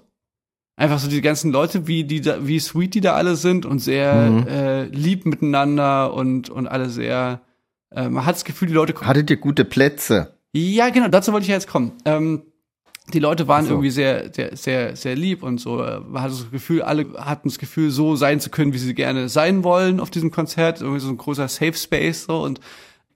Einfach 0.76 0.98
so 0.98 1.08
die 1.08 1.20
ganzen 1.20 1.52
Leute, 1.52 1.86
wie 1.86 2.04
die 2.04 2.22
da, 2.22 2.46
wie 2.46 2.58
sweet 2.58 2.94
die 2.94 3.00
da 3.00 3.14
alle 3.14 3.36
sind 3.36 3.66
und 3.66 3.78
sehr 3.80 4.46
äh, 4.48 4.84
lieb 4.86 5.26
miteinander 5.26 6.14
und 6.14 6.48
und 6.48 6.66
alle 6.66 6.88
sehr. 6.88 7.42
Äh, 7.90 8.08
man 8.08 8.24
hat 8.24 8.36
das 8.36 8.44
Gefühl, 8.44 8.68
die 8.68 8.74
Leute. 8.74 8.94
Hattet 9.02 9.28
ihr 9.28 9.36
gute 9.36 9.64
Plätze? 9.64 10.38
Ja, 10.54 10.88
genau, 10.88 11.08
dazu 11.08 11.32
wollte 11.32 11.44
ich 11.44 11.48
ja 11.48 11.56
jetzt 11.56 11.68
kommen. 11.68 11.92
Ähm, 12.04 12.42
die 13.08 13.18
Leute 13.18 13.48
waren 13.48 13.64
so. 13.64 13.72
irgendwie 13.72 13.90
sehr, 13.90 14.32
sehr, 14.32 14.56
sehr, 14.56 14.96
sehr 14.96 15.16
lieb 15.16 15.42
und 15.42 15.58
so. 15.58 15.82
äh, 15.82 16.00
Man 16.00 16.22
hatte 16.22 16.34
das 16.34 16.50
Gefühl, 16.50 16.82
alle 16.82 17.06
hatten 17.16 17.48
das 17.48 17.58
Gefühl, 17.58 17.90
so 17.90 18.16
sein 18.16 18.40
zu 18.40 18.50
können, 18.50 18.72
wie 18.72 18.78
sie 18.78 18.94
gerne 18.94 19.28
sein 19.28 19.64
wollen 19.64 20.00
auf 20.00 20.10
diesem 20.10 20.30
Konzert. 20.30 20.80
Irgendwie 20.80 21.00
so 21.00 21.08
ein 21.08 21.16
großer 21.16 21.48
Safe 21.48 21.74
Space 21.74 22.24
so 22.24 22.42
und 22.42 22.60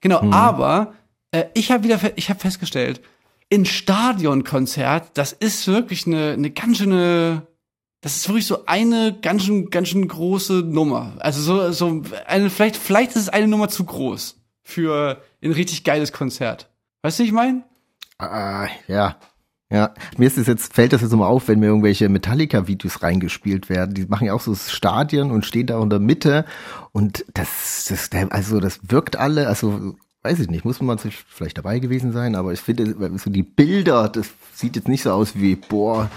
genau. 0.01 0.23
Mhm. 0.23 0.33
Aber 0.33 0.95
äh, 1.31 1.45
ich 1.55 1.71
habe 1.71 1.85
wieder, 1.85 2.01
ich 2.17 2.29
habe 2.31 2.41
festgestellt, 2.41 3.01
ein 3.53 3.65
Stadionkonzert, 3.65 5.11
das 5.15 5.33
ist 5.33 5.69
wirklich 5.69 6.07
eine, 6.07 6.33
eine 6.33 6.51
ganz 6.51 6.79
schöne, 6.79 7.47
das 8.01 8.17
ist 8.17 8.29
wirklich 8.29 8.47
so 8.47 8.67
eine 8.67 9.17
ganz 9.23 9.45
schön, 9.45 9.71
ganz 9.71 9.89
schön 9.89 10.07
große 10.07 10.65
Nummer. 10.67 11.15
Also 11.21 11.41
so, 11.41 11.71
so 11.73 12.03
eine, 12.27 12.51
vielleicht, 12.51 12.77
vielleicht 12.77 13.11
ist 13.11 13.23
es 13.23 13.29
eine 13.29 13.47
Nummer 13.47 13.69
zu 13.69 13.85
groß 13.85 14.41
für 14.65 15.23
ein 15.43 15.53
richtig 15.53 15.85
geiles 15.85 16.13
Konzert. 16.13 16.69
Weißt 17.03 17.19
du, 17.19 17.23
wie 17.23 17.29
ich 17.29 17.33
meine? 17.33 17.63
Ah, 18.19 18.67
ja. 18.89 19.17
Ja, 19.71 19.95
mir 20.17 20.29
ist 20.29 20.39
es 20.39 20.47
jetzt, 20.47 20.75
fällt 20.75 20.93
das 20.93 21.01
jetzt 21.01 21.13
immer 21.13 21.27
auf, 21.27 21.49
wenn 21.49 21.59
mir 21.59 21.67
irgendwelche 21.67 22.09
Metallica-Videos 22.09 23.03
reingespielt 23.03 23.69
werden. 23.69 23.95
Die 23.95 24.07
machen 24.07 24.29
ja 24.29 24.33
auch 24.33 24.41
so 24.41 24.55
Stadien 24.55 25.33
und 25.33 25.45
stehen 25.45 25.67
da 25.67 25.83
in 25.83 25.91
der 25.91 25.99
Mitte 25.99 26.45
und 26.93 27.25
das, 27.35 27.87
das, 27.89 28.11
also 28.31 28.61
das 28.61 28.79
wirkt 28.83 29.17
alle, 29.17 29.49
also 29.49 29.97
weiß 30.23 30.39
ich 30.39 30.51
nicht, 30.51 30.65
muss 30.65 30.81
man 30.81 30.99
vielleicht 30.99 31.59
dabei 31.59 31.81
gewesen 31.81 32.13
sein, 32.13 32.37
aber 32.37 32.53
ich 32.53 32.61
finde, 32.61 32.95
so 33.19 33.31
die 33.31 33.43
Bilder, 33.43 34.09
das 34.09 34.29
sieht 34.55 34.77
jetzt 34.77 34.89
nicht 34.89 35.03
so 35.03 35.11
aus 35.13 35.35
wie, 35.35 35.57
boah, 35.57 36.11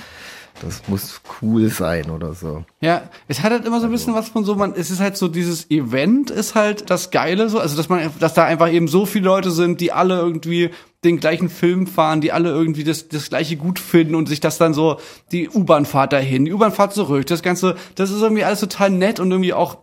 das 0.61 0.81
muss 0.87 1.21
cool 1.41 1.69
sein 1.69 2.09
oder 2.09 2.33
so. 2.33 2.63
Ja, 2.81 3.09
es 3.27 3.41
hat 3.41 3.51
halt 3.51 3.65
immer 3.65 3.79
so 3.79 3.85
ein 3.85 3.91
bisschen 3.91 4.13
was 4.13 4.29
von 4.29 4.43
so, 4.43 4.55
man, 4.55 4.73
es 4.75 4.91
ist 4.91 4.99
halt 4.99 5.17
so, 5.17 5.27
dieses 5.27 5.69
Event 5.69 6.29
ist 6.29 6.55
halt 6.55 6.89
das 6.89 7.11
Geile 7.11 7.49
so, 7.49 7.59
also 7.59 7.77
dass 7.77 7.89
man, 7.89 8.11
dass 8.19 8.33
da 8.33 8.45
einfach 8.45 8.71
eben 8.71 8.87
so 8.87 9.05
viele 9.05 9.25
Leute 9.25 9.51
sind, 9.51 9.81
die 9.81 9.91
alle 9.91 10.19
irgendwie 10.19 10.71
den 11.03 11.19
gleichen 11.19 11.49
Film 11.49 11.87
fahren, 11.87 12.21
die 12.21 12.31
alle 12.31 12.49
irgendwie 12.49 12.83
das, 12.83 13.07
das 13.07 13.29
gleiche 13.29 13.55
gut 13.55 13.79
finden 13.79 14.15
und 14.15 14.27
sich 14.27 14.39
das 14.39 14.57
dann 14.57 14.73
so, 14.73 14.99
die 15.31 15.49
U-Bahn-Fahrt 15.49 16.13
dahin, 16.13 16.45
die 16.45 16.53
U-Bahn-Fahrt 16.53 16.93
zurück, 16.93 17.25
das 17.27 17.41
Ganze, 17.41 17.75
das 17.95 18.11
ist 18.11 18.21
irgendwie 18.21 18.43
alles 18.43 18.59
total 18.59 18.89
nett 18.89 19.19
und 19.19 19.31
irgendwie 19.31 19.53
auch 19.53 19.77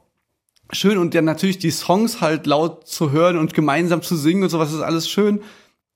schön 0.73 0.99
und 0.99 1.15
dann 1.15 1.25
natürlich 1.25 1.59
die 1.59 1.71
Songs 1.71 2.21
halt 2.21 2.47
laut 2.47 2.87
zu 2.87 3.13
hören 3.13 3.39
und 3.39 3.55
gemeinsam 3.55 4.03
zu 4.03 4.17
singen 4.17 4.43
und 4.43 4.51
sowas 4.51 4.73
ist 4.73 4.81
alles 4.81 5.09
schön. 5.09 5.41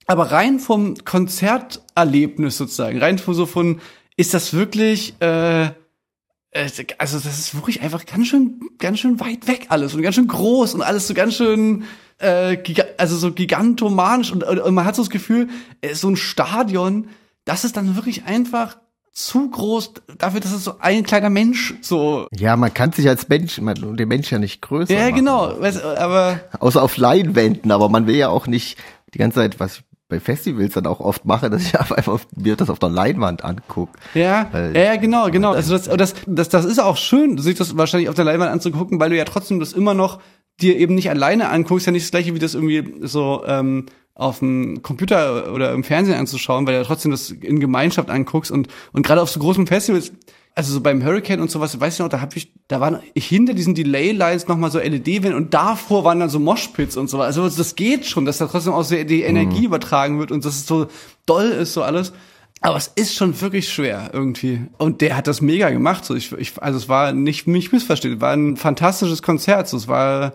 Aber 0.07 0.31
rein 0.31 0.59
vom 0.59 0.95
Konzerterlebnis 1.05 2.57
sozusagen, 2.57 2.99
rein 2.99 3.19
von 3.19 3.33
so 3.33 3.45
von, 3.45 3.79
ist 4.21 4.33
das 4.35 4.53
wirklich, 4.53 5.15
äh, 5.19 5.65
äh, 5.65 5.71
also 6.99 7.19
das 7.19 7.39
ist 7.39 7.55
wirklich 7.55 7.81
einfach 7.81 8.05
ganz 8.05 8.27
schön, 8.27 8.61
ganz 8.77 8.99
schön 8.99 9.19
weit 9.19 9.47
weg 9.47 9.65
alles 9.69 9.95
und 9.95 10.01
ganz 10.03 10.15
schön 10.15 10.27
groß 10.27 10.75
und 10.75 10.83
alles 10.83 11.07
so 11.07 11.13
ganz 11.13 11.33
schön, 11.35 11.83
äh, 12.19 12.57
also 12.97 13.17
so 13.17 13.31
gigantomanisch 13.31 14.31
und, 14.31 14.43
und 14.43 14.73
man 14.73 14.85
hat 14.85 14.95
so 14.95 15.01
das 15.01 15.09
Gefühl, 15.09 15.49
äh, 15.81 15.95
so 15.95 16.07
ein 16.09 16.15
Stadion, 16.15 17.07
das 17.45 17.63
ist 17.63 17.75
dann 17.77 17.95
wirklich 17.95 18.25
einfach 18.25 18.77
zu 19.11 19.49
groß 19.49 19.93
dafür, 20.19 20.39
dass 20.39 20.53
es 20.53 20.63
so 20.63 20.75
ein 20.79 21.03
kleiner 21.03 21.29
Mensch 21.31 21.73
so. 21.81 22.27
Ja, 22.31 22.55
man 22.55 22.73
kann 22.73 22.93
sich 22.93 23.09
als 23.09 23.27
Mensch, 23.27 23.59
man, 23.59 23.97
den 23.97 24.07
Mensch 24.07 24.31
ja 24.31 24.37
nicht 24.39 24.61
größer 24.61 24.93
Ja, 24.93 25.01
machen. 25.05 25.15
genau, 25.15 25.59
weißt, 25.59 25.83
aber 25.83 26.39
Außer 26.59 26.81
auf 26.81 26.95
Leinwänden, 26.95 27.71
aber 27.71 27.89
man 27.89 28.05
will 28.07 28.15
ja 28.15 28.29
auch 28.29 28.45
nicht 28.47 28.77
die 29.13 29.17
ganze 29.17 29.35
Zeit, 29.39 29.59
was 29.59 29.81
bei 30.11 30.19
Festivals 30.19 30.73
dann 30.73 30.85
auch 30.85 30.99
oft 30.99 31.25
mache, 31.25 31.49
dass 31.49 31.63
ich 31.63 31.79
einfach 31.79 32.19
mir 32.35 32.55
das 32.55 32.69
auf 32.69 32.77
der 32.77 32.89
Leinwand 32.89 33.43
angucke. 33.43 33.97
Ja, 34.13 34.47
Weil- 34.51 34.77
ja, 34.77 34.95
genau, 34.97 35.29
genau. 35.31 35.53
Also 35.53 35.75
das, 35.75 35.85
das, 35.89 36.13
das, 36.27 36.49
das 36.49 36.65
ist 36.65 36.79
auch 36.79 36.97
schön, 36.97 37.39
sich 37.39 37.55
das 37.57 37.75
wahrscheinlich 37.77 38.09
auf 38.09 38.15
der 38.15 38.25
Leinwand 38.25 38.51
anzugucken, 38.51 38.99
weil 38.99 39.09
du 39.09 39.17
ja 39.17 39.25
trotzdem 39.25 39.59
das 39.59 39.73
immer 39.73 39.95
noch 39.95 40.19
dir 40.61 40.77
eben 40.77 40.93
nicht 40.93 41.09
alleine 41.09 41.49
anguckst, 41.49 41.87
ja 41.87 41.91
nicht 41.91 42.03
das 42.05 42.11
gleiche 42.11 42.35
wie 42.35 42.39
das 42.39 42.53
irgendwie 42.53 43.07
so 43.07 43.43
ähm, 43.47 43.87
auf 44.13 44.39
dem 44.39 44.83
Computer 44.83 45.51
oder 45.53 45.71
im 45.71 45.83
Fernsehen 45.83 46.19
anzuschauen, 46.19 46.67
weil 46.67 46.73
du 46.75 46.79
ja 46.81 46.85
trotzdem 46.85 47.09
das 47.11 47.31
in 47.31 47.59
Gemeinschaft 47.59 48.09
anguckst 48.11 48.51
und 48.51 48.67
und 48.91 49.03
gerade 49.05 49.21
auf 49.21 49.29
so 49.31 49.39
großen 49.39 49.65
Festivals, 49.65 50.11
also 50.53 50.73
so 50.73 50.81
beim 50.81 51.03
Hurricane 51.03 51.39
und 51.39 51.49
sowas, 51.49 51.79
weiß 51.79 51.93
ich 51.93 51.99
noch, 51.99 52.09
da 52.09 52.21
hab 52.21 52.35
ich, 52.35 52.51
da 52.67 52.79
waren 52.81 52.99
hinter 53.15 53.53
diesen 53.53 53.73
Delay-Lines 53.73 54.47
noch 54.47 54.57
mal 54.57 54.69
so 54.69 54.79
LED-Wände 54.79 55.35
und 55.35 55.53
davor 55.53 56.03
waren 56.03 56.19
dann 56.19 56.29
so 56.29 56.39
Moshpits 56.39 56.97
und 56.97 57.09
so. 57.09 57.21
Also 57.21 57.49
das 57.49 57.75
geht 57.75 58.05
schon, 58.05 58.25
dass 58.25 58.37
da 58.37 58.47
trotzdem 58.47 58.73
auch 58.73 58.83
so 58.83 59.01
die 59.01 59.23
Energie 59.23 59.65
übertragen 59.65 60.19
wird 60.19 60.31
und 60.31 60.43
dass 60.43 60.55
es 60.55 60.67
so 60.67 60.87
doll 61.25 61.45
ist, 61.45 61.73
so 61.73 61.83
alles. 61.83 62.11
Aber 62.59 62.77
es 62.77 62.87
ist 62.87 63.15
schon 63.15 63.39
wirklich 63.41 63.73
schwer 63.73 64.11
irgendwie. 64.13 64.61
Und 64.77 65.01
der 65.01 65.17
hat 65.17 65.27
das 65.27 65.41
mega 65.41 65.71
gemacht. 65.71 66.05
So 66.05 66.13
ich, 66.13 66.31
ich, 66.33 66.61
also 66.61 66.77
es 66.77 66.87
war 66.87 67.11
nicht 67.11 67.47
mich 67.47 67.71
missverstehen, 67.71 68.21
war 68.21 68.33
ein 68.33 68.55
fantastisches 68.55 69.23
Konzert. 69.23 69.67
So, 69.67 69.77
es 69.77 69.87
war, 69.87 70.33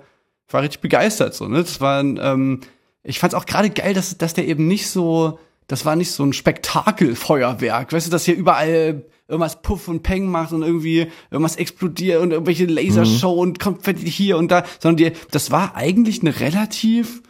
ich 0.48 0.52
war 0.52 0.62
richtig 0.62 0.80
begeistert. 0.80 1.34
So, 1.34 1.46
ne? 1.46 1.58
Das 1.58 1.80
war 1.80 2.00
ein, 2.02 2.18
ähm, 2.20 2.60
ich 3.04 3.20
fand 3.20 3.32
es 3.32 3.38
auch 3.38 3.46
gerade 3.46 3.70
geil, 3.70 3.94
dass, 3.94 4.18
dass 4.18 4.34
der 4.34 4.48
eben 4.48 4.66
nicht 4.66 4.88
so, 4.88 5.38
das 5.68 5.84
war 5.84 5.94
nicht 5.94 6.10
so 6.10 6.24
ein 6.24 6.32
Spektakelfeuerwerk. 6.32 7.92
Weißt 7.92 8.08
du, 8.08 8.10
dass 8.10 8.24
hier 8.24 8.34
überall 8.34 9.04
irgendwas 9.28 9.62
Puff 9.62 9.88
und 9.88 10.02
Peng 10.02 10.26
macht 10.30 10.52
und 10.52 10.62
irgendwie 10.62 11.08
irgendwas 11.30 11.56
explodiert 11.56 12.22
und 12.22 12.30
irgendwelche 12.30 12.66
Lasershow 12.66 13.32
und 13.32 13.58
Konfetti 13.58 14.10
hier 14.10 14.38
und 14.38 14.50
da, 14.50 14.64
sondern 14.78 14.96
die, 14.96 15.12
das 15.30 15.50
war 15.50 15.74
eigentlich 15.74 16.20
eine 16.20 16.38
relativ 16.40 17.22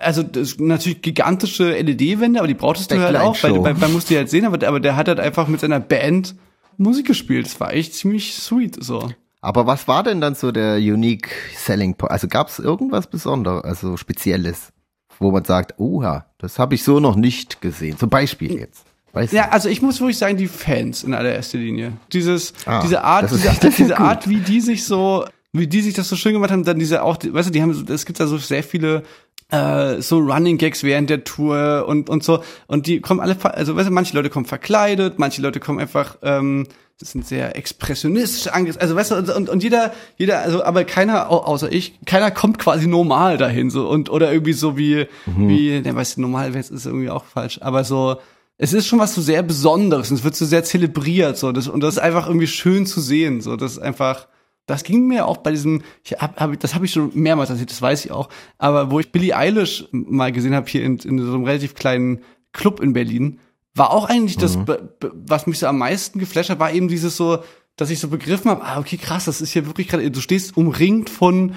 also 0.00 0.22
das 0.22 0.58
natürlich 0.58 1.02
gigantische 1.02 1.72
LED-Wände, 1.72 2.38
aber 2.38 2.46
die 2.46 2.54
brauchtest 2.54 2.92
du 2.92 3.00
halt 3.00 3.16
auch, 3.16 3.42
weil, 3.42 3.64
weil, 3.64 3.80
weil 3.80 3.88
musst 3.88 4.10
du 4.10 4.16
halt 4.16 4.30
sehen, 4.30 4.44
aber, 4.44 4.64
aber 4.66 4.78
der 4.78 4.94
hat 4.94 5.08
halt 5.08 5.18
einfach 5.18 5.48
mit 5.48 5.60
seiner 5.60 5.80
Band 5.80 6.36
Musik 6.76 7.06
gespielt. 7.06 7.46
Das 7.46 7.58
war 7.58 7.74
echt 7.74 7.94
ziemlich 7.94 8.34
sweet 8.34 8.82
so. 8.82 9.10
Aber 9.40 9.66
was 9.66 9.88
war 9.88 10.02
denn 10.02 10.20
dann 10.20 10.34
so 10.34 10.52
der 10.52 10.76
unique 10.76 11.30
selling 11.56 11.94
point? 11.94 12.12
Also 12.12 12.28
gab 12.28 12.48
es 12.48 12.58
irgendwas 12.58 13.08
Besonderes, 13.08 13.64
also 13.64 13.96
Spezielles, 13.96 14.72
wo 15.18 15.30
man 15.30 15.44
sagt, 15.44 15.78
oha, 15.78 16.26
das 16.38 16.58
habe 16.58 16.74
ich 16.74 16.84
so 16.84 17.00
noch 17.00 17.16
nicht 17.16 17.60
gesehen. 17.60 17.98
Zum 17.98 18.10
Beispiel 18.10 18.54
jetzt. 18.54 18.84
Weiß 19.12 19.32
Ja, 19.32 19.48
also 19.50 19.68
ich 19.68 19.80
muss 19.82 20.00
wirklich 20.00 20.18
sagen, 20.18 20.36
die 20.36 20.48
Fans 20.48 21.02
in 21.04 21.14
allererster 21.14 21.58
Linie. 21.58 21.92
Dieses, 22.12 22.52
Ah, 22.66 22.80
diese 22.82 23.02
Art, 23.02 23.30
diese, 23.30 23.48
diese 23.70 23.84
gut. 23.94 24.00
Art, 24.00 24.28
wie 24.28 24.36
die 24.38 24.60
sich 24.60 24.84
so, 24.84 25.24
wie 25.52 25.66
die 25.66 25.80
sich 25.80 25.94
das 25.94 26.08
so 26.08 26.16
schön 26.16 26.34
gemacht 26.34 26.50
haben, 26.50 26.64
dann 26.64 26.78
diese 26.78 27.02
auch, 27.02 27.16
weißt 27.22 27.48
du, 27.48 27.52
die 27.52 27.62
haben, 27.62 27.72
so- 27.74 27.92
es 27.92 28.04
gibt 28.06 28.20
da 28.20 28.26
so 28.26 28.36
sehr 28.38 28.62
viele 28.62 29.02
äh, 29.50 30.02
so 30.02 30.18
Running 30.18 30.58
Gags 30.58 30.82
während 30.82 31.08
der 31.08 31.24
Tour 31.24 31.86
und 31.88 32.10
und 32.10 32.22
so 32.22 32.42
und 32.66 32.86
die 32.86 33.00
kommen 33.00 33.18
alle, 33.20 33.34
also 33.42 33.74
weißt 33.76 33.88
du, 33.88 33.92
manche 33.92 34.14
Leute 34.14 34.28
kommen 34.28 34.44
verkleidet, 34.44 35.18
manche 35.18 35.40
Leute 35.40 35.58
kommen 35.58 35.78
einfach, 35.78 36.18
ähm, 36.22 36.66
das 37.00 37.12
sind 37.12 37.26
sehr 37.26 37.56
expressionistisch 37.56 38.52
ange, 38.52 38.74
also 38.78 38.94
weißt 38.94 39.12
du 39.12 39.14
und, 39.16 39.30
und, 39.30 39.48
und 39.48 39.62
jeder, 39.62 39.94
jeder, 40.18 40.40
also 40.40 40.62
aber 40.64 40.84
keiner 40.84 41.30
au- 41.30 41.44
außer 41.44 41.72
ich, 41.72 41.98
keiner 42.04 42.30
kommt 42.30 42.58
quasi 42.58 42.86
normal 42.86 43.38
dahin 43.38 43.70
so 43.70 43.88
und 43.88 44.10
oder 44.10 44.30
irgendwie 44.30 44.52
so 44.52 44.76
wie 44.76 45.06
wie, 45.24 45.80
der 45.80 45.96
weiß 45.96 46.18
normal 46.18 46.52
wäre 46.52 46.60
ist 46.60 46.84
irgendwie 46.84 47.08
auch 47.08 47.24
falsch, 47.24 47.58
aber 47.62 47.84
so 47.84 48.18
es 48.58 48.72
ist 48.72 48.86
schon 48.86 48.98
was 48.98 49.14
so 49.14 49.22
sehr 49.22 49.42
Besonderes 49.42 50.10
und 50.10 50.16
es 50.16 50.24
wird 50.24 50.34
so 50.36 50.44
sehr 50.44 50.64
zelebriert 50.64 51.38
so. 51.38 51.52
Das, 51.52 51.68
und 51.68 51.80
das 51.80 51.94
ist 51.94 52.00
einfach 52.00 52.26
irgendwie 52.26 52.48
schön 52.48 52.86
zu 52.86 53.00
sehen 53.00 53.40
so. 53.40 53.56
Das 53.56 53.72
ist 53.72 53.78
einfach 53.78 54.28
das 54.66 54.84
ging 54.84 55.06
mir 55.06 55.26
auch 55.26 55.38
bei 55.38 55.50
diesem 55.52 55.82
ich 56.04 56.12
hab, 56.12 56.38
hab, 56.38 56.60
das 56.60 56.74
habe 56.74 56.84
ich 56.84 56.92
schon 56.92 57.10
mehrmals 57.14 57.48
erzählt 57.48 57.70
das 57.70 57.80
weiß 57.80 58.04
ich 58.04 58.10
auch. 58.10 58.28
Aber 58.58 58.90
wo 58.90 59.00
ich 59.00 59.12
Billie 59.12 59.34
Eilish 59.36 59.86
mal 59.92 60.32
gesehen 60.32 60.54
habe 60.54 60.68
hier 60.68 60.82
in, 60.82 60.98
in 60.98 61.18
so 61.18 61.32
einem 61.34 61.44
relativ 61.44 61.74
kleinen 61.74 62.20
Club 62.52 62.80
in 62.80 62.92
Berlin 62.92 63.38
war 63.74 63.92
auch 63.92 64.06
eigentlich 64.08 64.36
das 64.36 64.56
be- 64.56 64.96
was 65.14 65.46
mich 65.46 65.60
so 65.60 65.68
am 65.68 65.78
meisten 65.78 66.18
geflasht 66.18 66.50
hat 66.50 66.58
war 66.58 66.72
eben 66.72 66.88
dieses 66.88 67.16
so 67.16 67.38
dass 67.78 67.90
ich 67.90 68.00
so 68.00 68.08
begriffen 68.08 68.50
habe, 68.50 68.64
ah, 68.64 68.78
okay, 68.78 68.96
krass, 68.96 69.24
das 69.24 69.40
ist 69.40 69.52
hier 69.52 69.64
wirklich 69.66 69.86
gerade, 69.86 70.10
du 70.10 70.20
stehst 70.20 70.56
umringt 70.56 71.08
von 71.08 71.54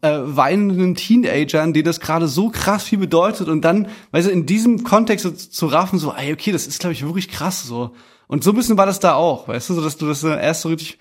äh, 0.00 0.18
weinenden 0.22 0.94
Teenagern, 0.94 1.74
denen 1.74 1.84
das 1.84 1.98
gerade 1.98 2.28
so 2.28 2.50
krass 2.50 2.84
viel 2.84 2.98
bedeutet 2.98 3.48
und 3.48 3.62
dann, 3.62 3.88
weißt 4.12 4.28
du, 4.28 4.30
in 4.30 4.46
diesem 4.46 4.84
Kontext 4.84 5.24
so 5.24 5.32
zu 5.32 5.66
raffen, 5.66 5.98
so, 5.98 6.14
ey, 6.14 6.32
okay, 6.32 6.52
das 6.52 6.68
ist, 6.68 6.78
glaube 6.78 6.92
ich, 6.92 7.04
wirklich 7.04 7.28
krass 7.28 7.64
so. 7.64 7.90
Und 8.28 8.44
so 8.44 8.52
ein 8.52 8.56
bisschen 8.56 8.78
war 8.78 8.86
das 8.86 9.00
da 9.00 9.14
auch, 9.14 9.48
weißt 9.48 9.68
du, 9.68 9.74
so 9.74 9.82
dass 9.82 9.96
du 9.96 10.06
das 10.06 10.22
erst 10.22 10.62
so 10.62 10.68
richtig 10.68 10.98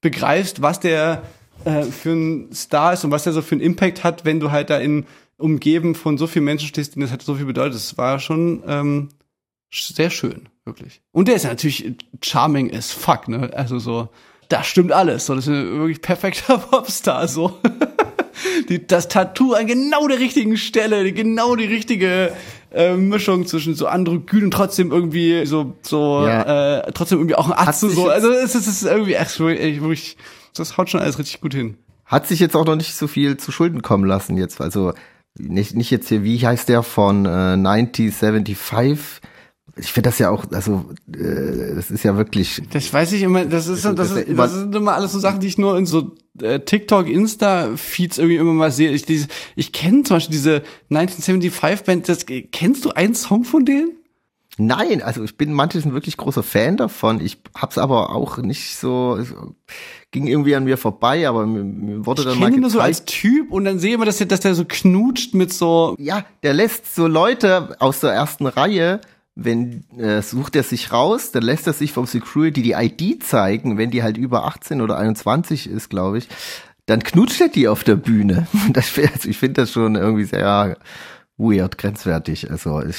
begreifst, 0.00 0.62
was 0.62 0.80
der 0.80 1.22
äh, 1.64 1.84
für 1.84 2.10
ein 2.10 2.52
Star 2.52 2.94
ist 2.94 3.04
und 3.04 3.12
was 3.12 3.22
der 3.22 3.32
so 3.32 3.40
für 3.40 3.54
einen 3.54 3.62
Impact 3.62 4.02
hat, 4.02 4.24
wenn 4.24 4.40
du 4.40 4.50
halt 4.50 4.68
da 4.70 4.78
in 4.78 5.06
umgeben 5.36 5.94
von 5.94 6.18
so 6.18 6.26
vielen 6.26 6.44
Menschen 6.44 6.66
stehst, 6.66 6.96
denen 6.96 7.02
das 7.02 7.12
halt 7.12 7.22
so 7.22 7.36
viel 7.36 7.46
bedeutet. 7.46 7.76
Das 7.76 7.96
war 7.96 8.18
schon 8.18 8.64
ähm, 8.66 9.10
sehr 9.72 10.10
schön, 10.10 10.48
wirklich. 10.68 11.00
Und 11.10 11.26
der 11.28 11.34
ist 11.34 11.42
ja 11.42 11.50
natürlich 11.50 11.92
charming 12.22 12.72
as 12.72 12.92
fuck, 12.92 13.26
ne? 13.28 13.50
Also 13.54 13.78
so, 13.80 14.08
da 14.48 14.62
stimmt 14.62 14.92
alles. 14.92 15.26
So, 15.26 15.34
das 15.34 15.46
ist 15.48 15.52
ein 15.52 15.78
wirklich 15.80 16.00
perfekter 16.00 16.58
Popstar, 16.70 17.26
so. 17.26 17.58
Die, 18.68 18.86
das 18.86 19.08
Tattoo 19.08 19.54
an 19.54 19.66
genau 19.66 20.06
der 20.06 20.20
richtigen 20.20 20.56
Stelle, 20.56 21.12
genau 21.12 21.56
die 21.56 21.64
richtige 21.64 22.32
äh, 22.72 22.94
Mischung 22.94 23.46
zwischen 23.48 23.74
so 23.74 23.88
androgyn 23.88 24.44
und 24.44 24.50
trotzdem 24.52 24.92
irgendwie 24.92 25.44
so, 25.44 25.74
so, 25.82 26.24
Ja. 26.24 26.78
äh, 26.82 26.92
trotzdem 26.92 27.18
irgendwie 27.18 27.34
auch 27.34 27.50
ein 27.50 27.66
Atze, 27.68 27.88
sich 27.88 27.96
so. 27.98 28.08
Also 28.08 28.30
es 28.30 28.54
ist, 28.54 28.68
es 28.68 28.82
ist 28.82 28.88
irgendwie, 28.88 29.14
echt, 29.14 29.40
wirklich, 29.40 29.80
wirklich, 29.80 30.16
das 30.54 30.76
haut 30.76 30.88
schon 30.88 31.00
alles 31.00 31.18
richtig 31.18 31.40
gut 31.40 31.52
hin. 31.52 31.78
Hat 32.04 32.28
sich 32.28 32.38
jetzt 32.38 32.54
auch 32.54 32.64
noch 32.64 32.76
nicht 32.76 32.94
so 32.94 33.08
viel 33.08 33.36
zu 33.38 33.50
Schulden 33.50 33.82
kommen 33.82 34.04
lassen 34.04 34.36
jetzt. 34.36 34.60
Also 34.60 34.92
nicht, 35.36 35.74
nicht 35.74 35.90
jetzt 35.90 36.08
hier, 36.08 36.22
wie 36.22 36.38
heißt 36.38 36.68
der 36.68 36.84
von 36.84 37.26
äh, 37.26 37.28
1975? 37.56 39.20
Ich 39.78 39.92
finde 39.92 40.10
das 40.10 40.18
ja 40.18 40.30
auch, 40.30 40.44
also 40.52 40.84
äh, 41.12 41.74
das 41.74 41.90
ist 41.90 42.02
ja 42.04 42.16
wirklich, 42.16 42.62
Das 42.72 42.92
weiß 42.92 43.12
ich 43.12 43.22
immer, 43.22 43.44
das 43.44 43.68
ist, 43.68 43.84
Das 43.84 43.94
das, 43.94 44.10
ist 44.12 44.36
das 44.38 44.52
sind 44.54 44.74
immer 44.74 44.94
alles 44.94 45.12
so 45.12 45.18
Sachen, 45.18 45.40
die 45.40 45.46
ich 45.46 45.58
nur 45.58 45.78
in 45.78 45.86
so 45.86 46.16
äh, 46.42 46.60
TikTok, 46.60 47.08
Insta-Feeds 47.08 48.18
irgendwie 48.18 48.36
immer 48.36 48.52
mal 48.52 48.70
sehe. 48.72 48.90
Ich, 48.90 49.04
diese, 49.04 49.28
ich 49.56 49.72
kenne 49.72 50.02
zum 50.02 50.16
Beispiel 50.16 50.36
diese 50.36 50.62
1975-Band, 50.90 52.08
das, 52.08 52.26
kennst 52.52 52.84
du 52.84 52.90
einen 52.90 53.14
Song 53.14 53.44
von 53.44 53.64
denen? 53.64 53.92
nein, 54.60 55.02
also 55.02 55.22
ich 55.22 55.36
bin 55.36 55.52
manches 55.52 55.84
ein 55.84 55.92
wirklich 55.94 56.16
großer 56.16 56.42
Fan 56.42 56.76
davon. 56.76 57.20
Ich 57.20 57.38
hab's 57.54 57.78
aber 57.78 58.14
auch 58.14 58.38
nicht 58.38 58.76
so, 58.76 59.18
ging 60.10 60.26
irgendwie 60.26 60.56
an 60.56 60.64
mir 60.64 60.76
vorbei, 60.76 61.28
aber 61.28 61.46
mir, 61.46 61.62
mir 61.62 62.06
wurde 62.06 62.22
Ich 62.22 62.28
dann 62.28 62.38
mal 62.38 62.46
kenne 62.46 62.56
ihn 62.56 62.60
nur 62.62 62.70
so 62.70 62.78
gezeigt. 62.78 62.98
als 63.00 63.04
Typ 63.04 63.52
und 63.52 63.64
dann 63.64 63.78
sehe 63.78 63.90
ich 63.90 63.94
immer, 63.94 64.04
dass 64.04 64.18
der, 64.18 64.26
dass 64.26 64.40
der 64.40 64.56
so 64.56 64.64
knutscht 64.66 65.34
mit 65.34 65.52
so, 65.52 65.94
ja, 65.98 66.24
der 66.42 66.54
lässt 66.54 66.92
so 66.94 67.06
Leute 67.06 67.76
aus 67.78 68.00
der 68.00 68.10
ersten 68.10 68.46
Reihe, 68.46 69.00
wenn 69.40 69.84
äh, 69.98 70.20
sucht 70.20 70.56
er 70.56 70.64
sich 70.64 70.92
raus, 70.92 71.30
dann 71.30 71.44
lässt 71.44 71.66
er 71.68 71.72
sich 71.72 71.92
vom 71.92 72.06
Security 72.06 72.60
die 72.62 72.72
ID 72.72 73.22
zeigen, 73.22 73.78
wenn 73.78 73.90
die 73.92 74.02
halt 74.02 74.16
über 74.16 74.44
18 74.44 74.80
oder 74.80 74.98
21 74.98 75.70
ist, 75.70 75.88
glaube 75.90 76.18
ich, 76.18 76.28
dann 76.86 77.02
knutscht 77.02 77.40
er 77.40 77.48
die 77.48 77.68
auf 77.68 77.84
der 77.84 77.94
Bühne. 77.96 78.46
Das, 78.72 78.92
also 78.98 79.28
ich 79.28 79.38
finde 79.38 79.62
das 79.62 79.72
schon 79.72 79.94
irgendwie 79.94 80.24
sehr 80.24 80.76
weird, 81.36 81.78
grenzwertig. 81.78 82.50
Also 82.50 82.82
ich 82.82 82.96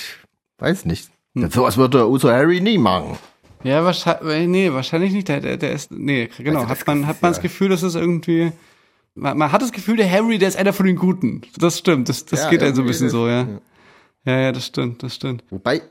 weiß 0.60 0.86
nicht. 0.86 1.10
Denn 1.36 1.52
sowas 1.52 1.76
würde 1.78 2.06
unser 2.08 2.34
Harry 2.34 2.62
nie 2.62 2.78
machen. 2.78 3.18
Ja, 3.64 3.84
wahrscheinlich, 3.84 4.48
nee, 4.48 4.72
wahrscheinlich 4.72 5.12
nicht. 5.12 5.28
Der, 5.28 5.42
der, 5.42 5.58
der 5.58 5.74
ist, 5.74 5.92
nee, 5.92 6.30
genau. 6.38 6.60
Also 6.62 6.70
hat 6.70 6.88
man, 6.88 7.06
hat 7.08 7.22
man 7.22 7.32
das 7.32 7.38
ja. 7.38 7.44
Gefühl, 7.44 7.68
das 7.70 7.84
ist 7.84 7.96
irgendwie, 7.96 8.52
man, 9.16 9.38
man 9.38 9.52
hat 9.52 9.62
das 9.62 9.74
Gefühl, 9.74 9.98
der 9.98 10.10
Harry, 10.10 10.38
der 10.38 10.48
ist 10.48 10.56
einer 10.58 10.72
von 10.72 10.86
den 10.86 10.96
Guten. 10.96 11.42
Das 11.58 11.78
stimmt. 11.80 12.08
Das, 12.08 12.26
das 12.26 12.44
Ja, 12.44 12.50
geht 12.50 12.64
einem 12.64 12.76
so 12.76 12.82
ein 12.82 12.88
bisschen 12.88 13.08
das- 13.08 13.12
so, 13.12 13.28
ja. 13.28 13.42
ja. 13.42 13.48
Ja, 14.26 14.40
ja, 14.40 14.52
das 14.52 14.66
stimmt, 14.66 15.02
das 15.04 15.16
stimmt. 15.16 15.44
Wobei, 15.50 15.82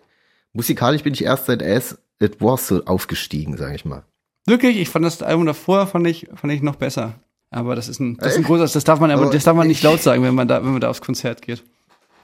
musikalisch 0.52 1.02
bin 1.02 1.14
ich 1.14 1.24
erst 1.24 1.46
seit 1.46 1.62
As 1.62 1.98
It 2.20 2.40
Was 2.40 2.68
so 2.68 2.84
aufgestiegen, 2.84 3.56
sage 3.56 3.74
ich 3.74 3.84
mal. 3.84 4.04
Wirklich, 4.46 4.78
ich 4.78 4.88
fand 4.88 5.04
das 5.04 5.22
Album 5.22 5.46
davor, 5.46 5.86
fand 5.86 6.06
ich, 6.06 6.28
fand 6.34 6.52
ich 6.52 6.62
noch 6.62 6.76
besser. 6.76 7.20
Aber 7.50 7.74
das 7.74 7.88
ist 7.88 8.00
ein, 8.00 8.16
das 8.16 8.32
ist 8.32 8.38
ein 8.38 8.44
großes, 8.44 8.72
das 8.72 8.84
darf 8.84 9.00
man 9.00 9.10
aber, 9.10 9.30
das 9.30 9.44
darf 9.44 9.56
man 9.56 9.68
nicht 9.68 9.78
ich- 9.78 9.82
laut 9.82 10.02
sagen, 10.02 10.22
wenn 10.22 10.34
man 10.34 10.48
da, 10.48 10.62
wenn 10.62 10.72
man 10.72 10.80
da 10.80 10.90
aufs 10.90 11.00
Konzert 11.00 11.42
geht. 11.42 11.64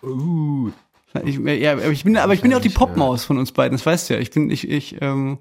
Uh. 0.02 0.70
Ich, 1.24 1.38
ja, 1.38 1.72
aber 1.72 1.86
ich 1.86 2.02
bin, 2.02 2.16
aber 2.16 2.34
ich 2.34 2.40
bin 2.40 2.50
ja 2.50 2.56
auch 2.56 2.62
die 2.62 2.70
Popmaus 2.70 3.24
von 3.24 3.38
uns 3.38 3.52
beiden, 3.52 3.76
das 3.78 3.86
weißt 3.86 4.10
du 4.10 4.14
ja. 4.14 4.20
Ich 4.20 4.32
bin, 4.32 4.50
ich, 4.50 4.68
ich, 4.68 5.00
ähm, 5.00 5.38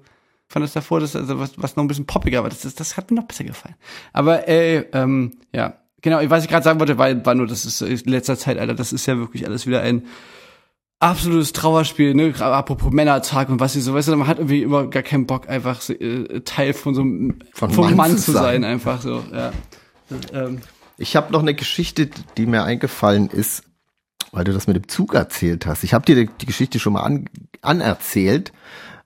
fand 0.48 0.62
das 0.62 0.72
davor, 0.72 1.00
das, 1.00 1.16
also 1.16 1.40
was, 1.40 1.52
was 1.56 1.74
noch 1.74 1.82
ein 1.82 1.88
bisschen 1.88 2.06
poppiger 2.06 2.42
war, 2.44 2.50
das, 2.50 2.60
das, 2.60 2.76
das 2.76 2.96
hat 2.96 3.10
mir 3.10 3.16
noch 3.16 3.26
besser 3.26 3.42
gefallen. 3.42 3.74
Aber, 4.12 4.46
äh, 4.46 4.84
ähm, 4.92 5.32
ja, 5.52 5.78
genau, 6.00 6.20
was 6.30 6.44
ich 6.44 6.50
gerade 6.50 6.62
sagen 6.62 6.78
wollte, 6.78 6.96
war, 6.96 7.26
war 7.26 7.34
nur, 7.34 7.48
das 7.48 7.64
ist 7.64 7.82
in 7.82 7.98
letzter 8.04 8.38
Zeit, 8.38 8.56
Alter, 8.58 8.74
das 8.74 8.92
ist 8.92 9.06
ja 9.06 9.18
wirklich 9.18 9.46
alles 9.46 9.66
wieder 9.66 9.80
ein 9.80 10.04
absolutes 11.04 11.52
Trauerspiel, 11.52 12.14
ne, 12.14 12.32
Gerade 12.32 12.54
apropos 12.54 12.92
Männertag 12.92 13.48
und 13.48 13.60
was 13.60 13.74
sie 13.74 13.80
so, 13.80 13.94
weißt 13.94 14.08
du, 14.08 14.16
man 14.16 14.26
hat 14.26 14.38
irgendwie 14.38 14.62
immer 14.62 14.86
gar 14.86 15.02
keinen 15.02 15.26
Bock, 15.26 15.48
einfach 15.48 15.88
äh, 15.90 16.40
Teil 16.40 16.72
von 16.72 16.94
so 16.94 17.02
einem, 17.02 17.38
Von 17.52 17.70
vom 17.70 17.86
Mann 17.86 17.96
Mann, 17.96 18.18
zu 18.18 18.32
sein, 18.32 18.62
sein. 18.62 18.64
einfach 18.64 19.00
so, 19.02 19.22
ja. 19.32 19.52
Ähm, 20.32 20.60
Ich 20.96 21.16
habe 21.16 21.32
noch 21.32 21.40
eine 21.40 21.54
Geschichte, 21.54 22.08
die 22.36 22.46
mir 22.46 22.64
eingefallen 22.64 23.28
ist, 23.28 23.64
weil 24.32 24.44
du 24.44 24.52
das 24.52 24.66
mit 24.66 24.76
dem 24.76 24.88
Zug 24.88 25.14
erzählt 25.14 25.66
hast. 25.66 25.84
Ich 25.84 25.94
habe 25.94 26.04
dir 26.04 26.14
die, 26.16 26.30
die 26.40 26.46
Geschichte 26.46 26.78
schon 26.78 26.94
mal 26.94 27.02
an, 27.02 27.26
anerzählt, 27.60 28.52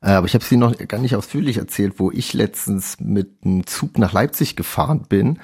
äh, 0.00 0.10
aber 0.10 0.26
ich 0.26 0.34
habe 0.34 0.44
sie 0.44 0.56
noch 0.56 0.76
gar 0.86 1.00
nicht 1.00 1.16
ausführlich 1.16 1.56
erzählt, 1.56 1.94
wo 1.98 2.10
ich 2.10 2.32
letztens 2.32 2.98
mit 3.00 3.30
einem 3.44 3.66
Zug 3.66 3.98
nach 3.98 4.12
Leipzig 4.12 4.56
gefahren 4.56 5.06
bin 5.08 5.38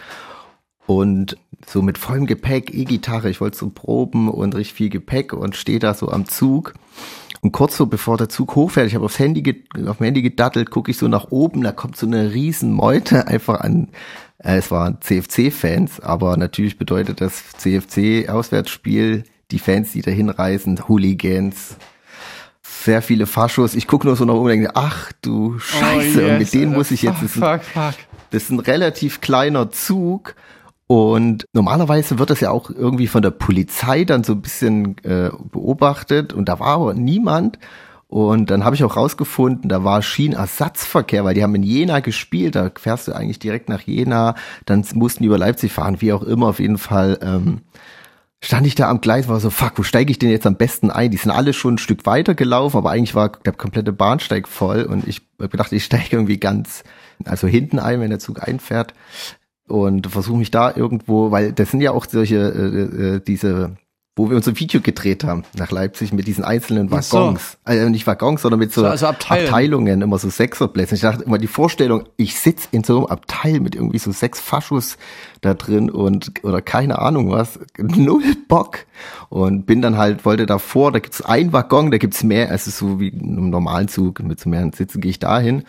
und 0.87 1.37
so 1.67 1.83
mit 1.83 1.99
vollem 1.99 2.27
Gepäck, 2.27 2.75
E-Gitarre, 2.75 3.31
ich 3.31 3.41
wollte 3.41 3.57
so 3.57 3.71
proben 3.71 4.29
und 4.29 4.55
richtig 4.55 4.75
viel 4.75 4.91
Gepäck 4.91 5.33
und 5.33 5.57
stehe 5.57 5.79
da 5.79 5.95
so 5.95 6.11
am 6.11 6.29
Zug. 6.29 6.75
Und 7.41 7.53
kurz 7.53 7.77
so 7.77 7.87
bevor 7.87 8.17
der 8.17 8.29
Zug 8.29 8.55
hochfährt, 8.55 8.87
ich 8.87 8.95
habe 8.95 9.05
aufs 9.05 9.19
Handy, 9.19 9.65
auf 9.87 9.99
dem 9.99 10.05
Handy 10.05 10.23
gedattelt, 10.23 10.71
gucke 10.71 10.91
ich 10.91 10.97
so 10.97 11.09
nach 11.09 11.31
oben, 11.31 11.63
da 11.63 11.73
kommt 11.73 11.97
so 11.97 12.07
eine 12.07 12.33
riesen 12.33 12.73
Meute 12.73 13.27
einfach 13.29 13.61
an, 13.61 13.89
äh, 14.39 14.57
es 14.57 14.71
waren 14.71 14.99
CFC-Fans, 15.01 16.01
aber 16.01 16.37
natürlich 16.37 16.79
bedeutet 16.79 17.21
das 17.21 17.43
CFC-Auswärtsspiel, 17.59 19.25
die 19.51 19.59
Fans, 19.59 19.93
die 19.93 20.03
da 20.03 20.11
hinreisen, 20.11 20.89
Hooligans, 20.89 21.77
sehr 22.63 23.03
viele 23.03 23.27
Faschos. 23.27 23.75
Ich 23.75 23.87
gucke 23.87 24.07
nur 24.07 24.17
so 24.17 24.25
nach 24.25 24.35
oben 24.35 24.45
und 24.45 24.51
denke, 24.51 24.71
ach 24.75 25.13
du 25.23 25.59
Scheiße, 25.59 26.23
oh 26.23 26.25
und 26.25 26.33
mit 26.33 26.41
yes, 26.41 26.51
denen 26.51 26.73
muss 26.73 26.91
ich 26.91 27.03
jetzt, 27.03 27.23
ein 27.23 27.29
fuck, 27.29 27.63
fuck. 27.63 27.95
das 28.31 28.45
ist 28.45 28.51
ein 28.51 28.61
relativ 28.61 29.21
kleiner 29.21 29.71
Zug 29.71 30.35
und 30.87 31.47
normalerweise 31.53 32.19
wird 32.19 32.31
das 32.31 32.41
ja 32.41 32.51
auch 32.51 32.69
irgendwie 32.69 33.07
von 33.07 33.23
der 33.23 33.31
Polizei 33.31 34.05
dann 34.05 34.23
so 34.23 34.35
ein 34.35 34.43
bisschen 34.43 34.99
äh, 35.05 35.31
beobachtet. 35.51 36.33
Und 36.33 36.49
da 36.49 36.61
war 36.61 36.75
aber 36.75 36.95
niemand. 36.95 37.59
Und 38.07 38.51
dann 38.51 38.65
habe 38.65 38.77
ich 38.77 38.85
auch 38.85 38.97
rausgefunden, 38.97 39.69
da 39.69 39.83
war 39.83 40.03
Schienenersatzverkehr, 40.03 41.25
weil 41.25 41.35
die 41.35 41.43
haben 41.43 41.55
in 41.55 41.65
Jena 41.65 41.99
gespielt, 42.01 42.55
da 42.55 42.71
fährst 42.79 43.09
du 43.09 43.13
eigentlich 43.13 43.41
direkt 43.41 43.69
nach 43.69 43.81
Jena, 43.81 44.37
dann 44.67 44.85
mussten 44.95 45.25
die 45.25 45.27
über 45.27 45.39
Leipzig 45.39 45.73
fahren, 45.73 46.01
wie 46.01 46.13
auch 46.13 46.23
immer, 46.23 46.47
auf 46.47 46.61
jeden 46.61 46.79
Fall 46.79 47.19
ähm, 47.23 47.63
stand 48.41 48.69
ich 48.69 48.77
da 48.77 48.89
am 48.89 49.01
Gleis, 49.01 49.27
war 49.27 49.41
so, 49.41 49.51
fuck, 49.51 49.73
wo 49.77 49.83
steige 49.83 50.13
ich 50.13 50.21
denn 50.21 50.31
jetzt 50.31 50.47
am 50.47 50.55
besten 50.55 50.93
ein? 50.93 51.11
Die 51.11 51.17
sind 51.17 51.33
alle 51.33 51.55
schon 51.55 51.75
ein 51.75 51.79
Stück 51.79 52.07
weiter 52.07 52.35
gelaufen, 52.35 52.77
aber 52.77 52.91
eigentlich 52.91 53.17
war 53.17 53.31
der 53.31 53.55
komplette 53.55 53.93
Bahnsteig 53.93 54.47
voll. 54.47 54.85
Und 54.85 55.09
ich 55.09 55.23
hab 55.41 55.51
gedacht, 55.51 55.73
ich 55.73 55.85
steige 55.85 56.15
irgendwie 56.15 56.39
ganz, 56.39 56.85
also 57.25 57.49
hinten 57.49 57.81
ein, 57.81 58.01
wenn 58.01 58.11
der 58.11 58.21
Zug 58.21 58.47
einfährt 58.47 58.95
und 59.69 60.07
versuche 60.07 60.39
mich 60.39 60.51
da 60.51 60.75
irgendwo, 60.75 61.31
weil 61.31 61.53
das 61.53 61.71
sind 61.71 61.81
ja 61.81 61.93
auch 61.93 62.07
solche, 62.07 62.37
äh, 62.37 63.17
äh, 63.17 63.21
diese, 63.21 63.77
wo 64.17 64.29
wir 64.31 64.37
unser 64.37 64.59
Video 64.59 64.81
gedreht 64.81 65.25
haben 65.25 65.45
nach 65.57 65.71
Leipzig 65.71 66.13
mit 66.13 66.27
diesen 66.27 66.45
einzelnen 66.45 66.89
Ach 66.93 67.03
so. 67.03 67.17
Waggons, 67.17 67.59
also 67.65 67.89
nicht 67.89 68.07
Waggons, 68.07 68.43
sondern 68.43 68.61
mit 68.61 68.73
so, 68.73 68.83
So, 68.83 68.87
also 68.89 69.07
Abteilen. 69.07 69.47
Abteilungen, 69.47 70.03
immer 70.03 70.19
so 70.19 70.29
Sechserplätze. 70.29 70.95
Ich 70.95 71.01
dachte 71.01 71.25
immer 71.25 71.39
die 71.39 71.47
Vorstellung, 71.49 72.05
ich 72.17 72.39
sitz 72.39 72.69
in 72.71 72.85
so 72.85 72.99
einem 72.99 73.07
Abteil 73.07 73.61
mit 73.61 73.75
irgendwie 73.75 73.99
so 73.99 74.13
sechs 74.13 74.39
Faschos 74.41 74.99
da 75.45 75.55
drin 75.55 75.91
und 75.91 76.33
oder 76.43 76.63
keine 76.63 76.99
Ahnung 76.99 77.31
was, 77.31 77.59
null 77.79 78.23
Bock. 78.49 78.79
Und 79.29 79.67
bin 79.67 79.83
dann 79.83 79.97
halt 79.99 80.25
wollte 80.25 80.47
davor, 80.47 80.93
da 80.93 81.01
gibt's 81.01 81.21
ein 81.21 81.53
Waggon, 81.53 81.91
da 81.91 81.99
gibt's 81.99 82.23
mehr, 82.23 82.51
es 82.51 82.67
ist 82.67 82.79
so 82.79 83.01
wie 83.01 83.13
einem 83.13 83.51
normalen 83.51 83.89
Zug 83.89 84.23
mit 84.23 84.41
so 84.41 84.49
mehreren 84.49 84.73
Sitzen 84.73 85.01
gehe 85.01 85.11
ich 85.11 85.19
dahin 85.19 85.65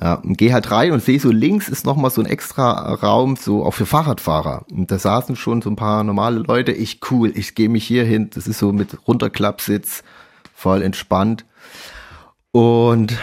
ja, 0.00 0.14
und 0.14 0.36
gehe 0.36 0.52
halt 0.52 0.70
rein 0.70 0.92
und 0.92 1.02
sehe 1.02 1.20
so 1.20 1.30
links 1.30 1.68
ist 1.68 1.86
noch 1.86 1.96
mal 1.96 2.10
so 2.10 2.20
ein 2.20 2.26
extra 2.26 2.94
Raum 2.94 3.36
so 3.36 3.64
auch 3.64 3.74
für 3.74 3.86
Fahrradfahrer. 3.86 4.64
Und 4.70 4.90
da 4.90 4.98
saßen 4.98 5.36
schon 5.36 5.62
so 5.62 5.70
ein 5.70 5.76
paar 5.76 6.04
normale 6.04 6.40
Leute, 6.40 6.72
ich 6.72 7.00
cool, 7.10 7.32
ich 7.34 7.54
gehe 7.54 7.68
mich 7.68 7.84
hier 7.84 8.04
hin, 8.04 8.30
das 8.34 8.46
ist 8.46 8.58
so 8.58 8.72
mit 8.72 9.06
Runterklappsitz, 9.06 10.02
voll 10.54 10.82
entspannt 10.82 11.44
und 12.56 13.14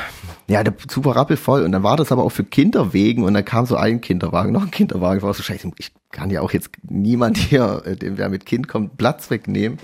ja, 0.48 0.64
der 0.64 0.78
Zug 0.78 1.06
war 1.06 1.16
rappelvoll 1.16 1.64
und 1.64 1.72
dann 1.72 1.82
war 1.82 1.98
das 1.98 2.12
aber 2.12 2.24
auch 2.24 2.32
für 2.32 2.44
Kinderwegen 2.44 3.24
und 3.24 3.34
dann 3.34 3.44
kam 3.44 3.66
so 3.66 3.76
ein 3.76 4.00
Kinderwagen, 4.00 4.52
noch 4.52 4.62
ein 4.62 4.70
Kinderwagen, 4.70 5.18
ich 5.18 5.24
war 5.24 5.34
so 5.34 5.42
scheiße, 5.42 5.72
ich 5.80 5.92
kann 6.12 6.30
ja 6.30 6.42
auch 6.42 6.52
jetzt 6.52 6.70
niemand 6.84 7.38
hier, 7.38 7.82
äh, 7.84 7.96
dem 7.96 8.20
wer 8.20 8.30
mit 8.30 8.46
Kind 8.46 8.68
kommt, 8.68 8.96
Platz 8.98 9.32
wegnehmen. 9.32 9.80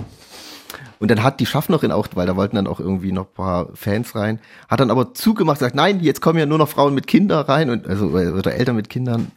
Und 0.99 1.09
dann 1.09 1.23
hat 1.23 1.39
die 1.39 1.47
Schaffnerin 1.47 1.91
auch, 1.91 2.09
weil 2.13 2.27
da 2.27 2.35
wollten 2.35 2.57
dann 2.57 2.67
auch 2.67 2.79
irgendwie 2.79 3.11
noch 3.11 3.33
paar 3.33 3.69
Fans 3.73 4.13
rein, 4.13 4.39
hat 4.67 4.81
dann 4.81 4.91
aber 4.91 5.15
zugemacht, 5.15 5.57
sagt, 5.57 5.73
nein, 5.73 5.99
jetzt 6.01 6.21
kommen 6.21 6.37
ja 6.37 6.45
nur 6.45 6.59
noch 6.59 6.69
Frauen 6.69 6.93
mit 6.93 7.07
Kindern 7.07 7.43
rein 7.45 7.71
und 7.71 7.87
also 7.87 8.09
oder 8.09 8.53
Eltern 8.53 8.75
mit 8.75 8.91
Kindern. 8.91 9.31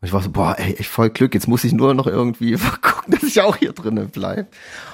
Und 0.00 0.06
ich 0.06 0.12
war 0.14 0.22
so, 0.22 0.30
boah, 0.30 0.56
ey, 0.58 0.74
echt 0.74 0.88
voll 0.88 1.10
Glück, 1.10 1.34
jetzt 1.34 1.46
muss 1.46 1.64
ich 1.64 1.72
nur 1.72 1.92
noch 1.92 2.06
irgendwie 2.06 2.52
gucken, 2.80 3.12
dass 3.12 3.22
ich 3.22 3.40
auch 3.40 3.56
hier 3.56 3.72
drinnen 3.72 4.08
bleibe. 4.08 4.48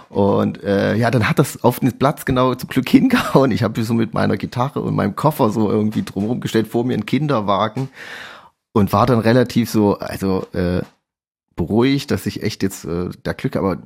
Und 0.08 0.62
äh, 0.64 0.96
ja, 0.96 1.10
dann 1.10 1.28
hat 1.28 1.38
das 1.38 1.62
auf 1.62 1.80
den 1.80 1.96
Platz 1.96 2.24
genau 2.24 2.54
zum 2.54 2.68
Glück 2.68 2.88
hingehauen. 2.88 3.52
Ich 3.52 3.62
habe 3.62 3.82
so 3.84 3.94
mit 3.94 4.14
meiner 4.14 4.36
Gitarre 4.36 4.80
und 4.80 4.94
meinem 4.94 5.14
Koffer 5.14 5.50
so 5.50 5.70
irgendwie 5.70 6.02
drumherum 6.02 6.40
gestellt, 6.40 6.66
vor 6.68 6.84
mir 6.84 6.94
ein 6.94 7.06
Kinderwagen 7.06 7.88
und 8.72 8.92
war 8.92 9.06
dann 9.06 9.20
relativ 9.20 9.70
so, 9.70 9.98
also 9.98 10.46
äh, 10.52 10.82
beruhigt, 11.54 12.10
dass 12.10 12.26
ich 12.26 12.42
echt 12.42 12.62
jetzt 12.62 12.84
äh, 12.84 13.08
da 13.22 13.32
Glück, 13.32 13.56
aber 13.56 13.78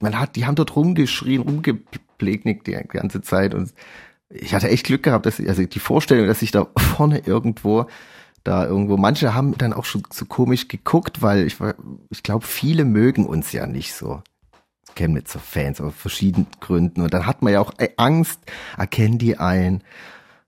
man 0.00 0.18
hat, 0.18 0.36
die 0.36 0.46
haben 0.46 0.54
dort 0.54 0.74
rumgeschrien, 0.74 1.42
rumgeplegnickt 1.42 2.66
die 2.66 2.72
ganze 2.72 3.20
Zeit 3.20 3.54
und 3.54 3.72
ich 4.30 4.54
hatte 4.54 4.68
echt 4.68 4.86
Glück 4.86 5.02
gehabt, 5.02 5.26
dass 5.26 5.38
ich, 5.38 5.48
also 5.48 5.64
die 5.64 5.78
Vorstellung, 5.78 6.26
dass 6.26 6.42
ich 6.42 6.50
da 6.50 6.66
vorne 6.78 7.18
irgendwo 7.26 7.86
da 8.44 8.66
irgendwo, 8.66 8.96
manche 8.96 9.34
haben 9.34 9.56
dann 9.56 9.72
auch 9.72 9.84
schon 9.84 10.02
so 10.12 10.24
komisch 10.24 10.68
geguckt, 10.68 11.22
weil 11.22 11.46
ich 11.46 11.56
ich 12.10 12.22
glaube, 12.22 12.46
viele 12.46 12.84
mögen 12.84 13.26
uns 13.26 13.52
ja 13.52 13.66
nicht 13.66 13.94
so. 13.94 14.22
Chemnitzer 14.94 15.40
Fans 15.40 15.80
aus 15.80 15.94
verschiedenen 15.96 16.46
Gründen. 16.60 17.00
Und 17.00 17.14
dann 17.14 17.26
hat 17.26 17.42
man 17.42 17.52
ja 17.52 17.60
auch 17.60 17.72
äh, 17.78 17.90
Angst, 17.96 18.40
erkennen 18.76 19.18
die 19.18 19.38
ein. 19.38 19.82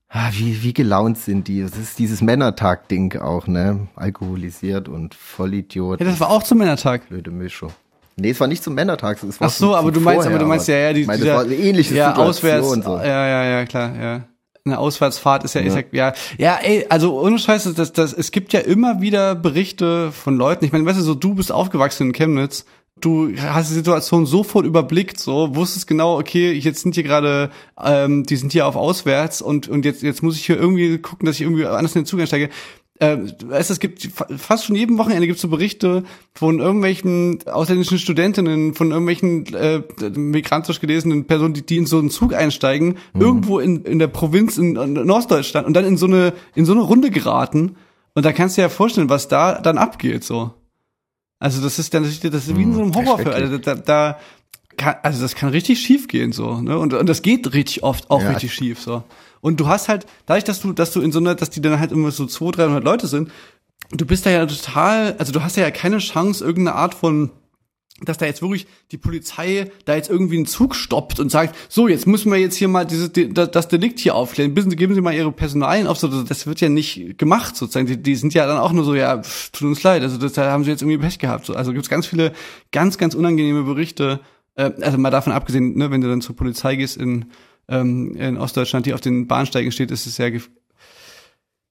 Ah, 0.08 0.30
wie, 0.32 0.62
wie 0.62 0.72
gelaunt 0.72 1.18
sind 1.18 1.48
die? 1.48 1.62
Das 1.62 1.76
ist 1.76 1.98
dieses 1.98 2.20
Männertag-Ding 2.20 3.20
auch, 3.20 3.46
ne? 3.46 3.88
Alkoholisiert 3.96 4.88
und 4.88 5.14
Vollidiot. 5.14 6.00
Ja, 6.00 6.06
das 6.06 6.20
war 6.20 6.30
auch 6.30 6.42
zum 6.42 6.58
Männertag. 6.58 7.08
blöde 7.08 7.30
Mischung. 7.30 7.72
Nee, 8.16 8.30
es 8.30 8.38
war 8.38 8.46
nicht 8.46 8.62
zum 8.62 8.74
Männertag. 8.74 9.20
Es 9.22 9.40
war 9.40 9.48
Ach 9.48 9.52
so, 9.52 9.74
aber 9.74 9.90
du 9.90 10.00
meinst, 10.00 10.20
aber 10.20 10.30
vorher, 10.30 10.38
du 10.38 10.46
meinst 10.46 10.68
ja, 10.68 10.76
ja, 10.76 10.92
die, 10.92 11.04
meine, 11.04 11.18
dieser, 11.18 11.32
das 11.32 11.36
war 11.38 11.44
eine 11.44 11.56
ähnliche 11.56 11.94
ja, 11.96 12.10
Situation. 12.10 12.28
auswärts, 12.28 12.84
so. 12.84 12.96
ja, 12.98 13.26
ja, 13.26 13.44
ja, 13.44 13.64
klar, 13.64 13.96
ja. 13.96 14.20
Eine 14.66 14.78
Auswärtsfahrt 14.78 15.44
ist 15.44 15.54
ja, 15.54 15.60
ist 15.60 15.76
ja, 15.76 15.82
ja, 15.92 16.14
ja, 16.38 16.56
ey, 16.56 16.86
also 16.88 17.20
ohne 17.20 17.38
Scheiße, 17.38 17.74
das, 17.74 17.92
das, 17.92 18.14
es 18.14 18.30
gibt 18.30 18.54
ja 18.54 18.60
immer 18.60 19.02
wieder 19.02 19.34
Berichte 19.34 20.10
von 20.10 20.38
Leuten. 20.38 20.64
Ich 20.64 20.72
meine, 20.72 20.86
weißt 20.86 20.98
du, 20.98 21.02
so 21.02 21.14
du 21.14 21.34
bist 21.34 21.52
aufgewachsen 21.52 22.06
in 22.06 22.12
Chemnitz, 22.14 22.64
du 22.98 23.36
hast 23.36 23.68
die 23.68 23.74
Situation 23.74 24.24
sofort 24.24 24.64
überblickt, 24.64 25.20
so 25.20 25.54
wusstest 25.54 25.86
genau, 25.86 26.18
okay, 26.18 26.52
jetzt 26.52 26.80
sind 26.80 26.94
hier 26.94 27.04
gerade, 27.04 27.50
ähm, 27.78 28.24
die 28.24 28.36
sind 28.36 28.52
hier 28.52 28.66
auf 28.66 28.74
Auswärts 28.76 29.42
und 29.42 29.68
und 29.68 29.84
jetzt 29.84 30.02
jetzt 30.02 30.22
muss 30.22 30.36
ich 30.36 30.46
hier 30.46 30.56
irgendwie 30.56 30.96
gucken, 30.96 31.26
dass 31.26 31.36
ich 31.36 31.42
irgendwie 31.42 31.66
anders 31.66 31.94
in 31.94 32.02
den 32.02 32.06
Zug 32.06 32.20
einsteige. 32.20 32.48
Äh, 33.00 33.16
weißt, 33.46 33.72
es 33.72 33.80
gibt 33.80 34.04
fa- 34.04 34.28
fast 34.36 34.66
schon 34.66 34.76
jedem 34.76 34.98
Wochenende 34.98 35.26
gibt 35.26 35.36
es 35.36 35.42
so 35.42 35.48
Berichte 35.48 36.04
von 36.32 36.60
irgendwelchen 36.60 37.40
ausländischen 37.48 37.98
Studentinnen, 37.98 38.74
von 38.74 38.92
irgendwelchen 38.92 39.52
äh, 39.52 39.82
migrantisch 40.16 40.78
gelesenen 40.80 41.24
Personen, 41.24 41.54
die, 41.54 41.66
die 41.66 41.76
in 41.78 41.86
so 41.86 41.98
einen 41.98 42.10
Zug 42.10 42.34
einsteigen, 42.34 42.96
irgendwo 43.18 43.58
in, 43.58 43.84
in 43.84 43.98
der 43.98 44.06
Provinz 44.06 44.58
in, 44.58 44.76
in 44.76 44.92
Norddeutschland 44.92 45.66
und 45.66 45.74
dann 45.74 45.84
in 45.84 45.96
so 45.96 46.06
eine 46.06 46.34
in 46.54 46.66
so 46.66 46.72
eine 46.72 46.82
Runde 46.82 47.10
geraten. 47.10 47.74
Und 48.14 48.24
da 48.24 48.32
kannst 48.32 48.56
du 48.56 48.60
dir 48.60 48.66
ja 48.66 48.68
vorstellen, 48.68 49.08
was 49.10 49.26
da 49.26 49.60
dann 49.60 49.76
abgeht 49.76 50.22
so. 50.22 50.52
Also 51.40 51.60
das 51.62 51.80
ist 51.80 51.92
dann 51.94 52.04
das 52.04 52.12
ist 52.22 52.56
wie 52.56 52.62
in 52.62 52.74
so 52.74 52.80
einem 52.80 52.94
Hm, 52.94 53.06
Horrorfilm. 53.06 53.34
Also 53.34 53.58
da, 53.58 53.74
da 53.74 54.18
kann, 54.76 54.94
also 55.02 55.20
das 55.20 55.34
kann 55.34 55.48
richtig 55.48 55.80
schief 55.80 56.06
gehen 56.06 56.30
so, 56.30 56.60
ne? 56.60 56.78
Und, 56.78 56.94
und 56.94 57.08
das 57.08 57.22
geht 57.22 57.52
richtig 57.54 57.82
oft 57.82 58.08
auch 58.10 58.22
Ja. 58.22 58.30
richtig 58.30 58.54
schief 58.54 58.80
so. 58.80 59.02
Und 59.44 59.60
du 59.60 59.68
hast 59.68 59.88
halt 59.88 60.06
dadurch, 60.24 60.44
dass 60.44 60.60
du 60.60 60.72
dass 60.72 60.90
du 60.92 61.02
in 61.02 61.12
so 61.12 61.18
einer, 61.18 61.34
dass 61.34 61.50
die 61.50 61.60
dann 61.60 61.78
halt 61.78 61.92
immer 61.92 62.10
so 62.10 62.24
200, 62.24 62.60
300 62.60 62.82
Leute 62.84 63.06
sind, 63.06 63.30
du 63.90 64.06
bist 64.06 64.24
da 64.24 64.30
ja 64.30 64.46
total, 64.46 65.14
also 65.18 65.32
du 65.32 65.42
hast 65.42 65.56
ja 65.58 65.70
keine 65.70 65.98
Chance 65.98 66.42
irgendeine 66.42 66.76
Art 66.76 66.94
von 66.94 67.30
dass 68.00 68.18
da 68.18 68.26
jetzt 68.26 68.42
wirklich 68.42 68.66
die 68.90 68.96
Polizei 68.98 69.70
da 69.84 69.94
jetzt 69.94 70.10
irgendwie 70.10 70.36
einen 70.36 70.46
Zug 70.46 70.74
stoppt 70.74 71.20
und 71.20 71.30
sagt, 71.30 71.54
so, 71.68 71.86
jetzt 71.86 72.06
müssen 72.08 72.32
wir 72.32 72.38
jetzt 72.38 72.56
hier 72.56 72.66
mal 72.68 72.84
dieses, 72.84 73.12
die- 73.12 73.32
das 73.32 73.50
das 73.52 73.68
Delikt 73.68 74.00
hier 74.00 74.14
aufklären, 74.16 74.52
Bissen, 74.54 74.74
geben 74.74 74.94
Sie 74.96 75.00
mal 75.00 75.14
Ihre 75.14 75.30
Personalien 75.30 75.86
auf, 75.86 75.98
so, 75.98 76.08
das 76.24 76.46
wird 76.46 76.60
ja 76.60 76.68
nicht 76.68 77.18
gemacht, 77.18 77.54
sozusagen, 77.54 77.86
die, 77.86 78.02
die 78.02 78.16
sind 78.16 78.34
ja 78.34 78.46
dann 78.48 78.58
auch 78.58 78.72
nur 78.72 78.84
so, 78.84 78.94
ja, 78.96 79.22
pff, 79.22 79.50
tut 79.50 79.68
uns 79.68 79.82
leid, 79.84 80.02
also 80.02 80.16
das, 80.18 80.32
da 80.32 80.50
haben 80.50 80.64
Sie 80.64 80.70
jetzt 80.70 80.82
irgendwie 80.82 80.98
Pech 80.98 81.20
gehabt, 81.20 81.46
so, 81.46 81.54
also 81.54 81.72
gibt's 81.72 81.88
ganz 81.88 82.06
viele, 82.06 82.32
ganz, 82.72 82.98
ganz 82.98 83.14
unangenehme 83.14 83.62
Berichte, 83.62 84.18
äh, 84.56 84.72
also 84.80 84.98
mal 84.98 85.10
davon 85.10 85.32
abgesehen, 85.32 85.76
ne, 85.76 85.90
wenn 85.92 86.00
du 86.00 86.08
dann 86.08 86.20
zur 86.20 86.34
Polizei 86.34 86.74
gehst 86.74 86.96
in, 86.96 87.26
ähm, 87.68 88.14
in 88.16 88.36
Ostdeutschland, 88.36 88.86
die 88.86 88.94
auf 88.94 89.00
den 89.00 89.26
Bahnsteigen 89.26 89.72
steht, 89.72 89.90
ist 89.90 90.06
es 90.06 90.18
ja 90.18 90.28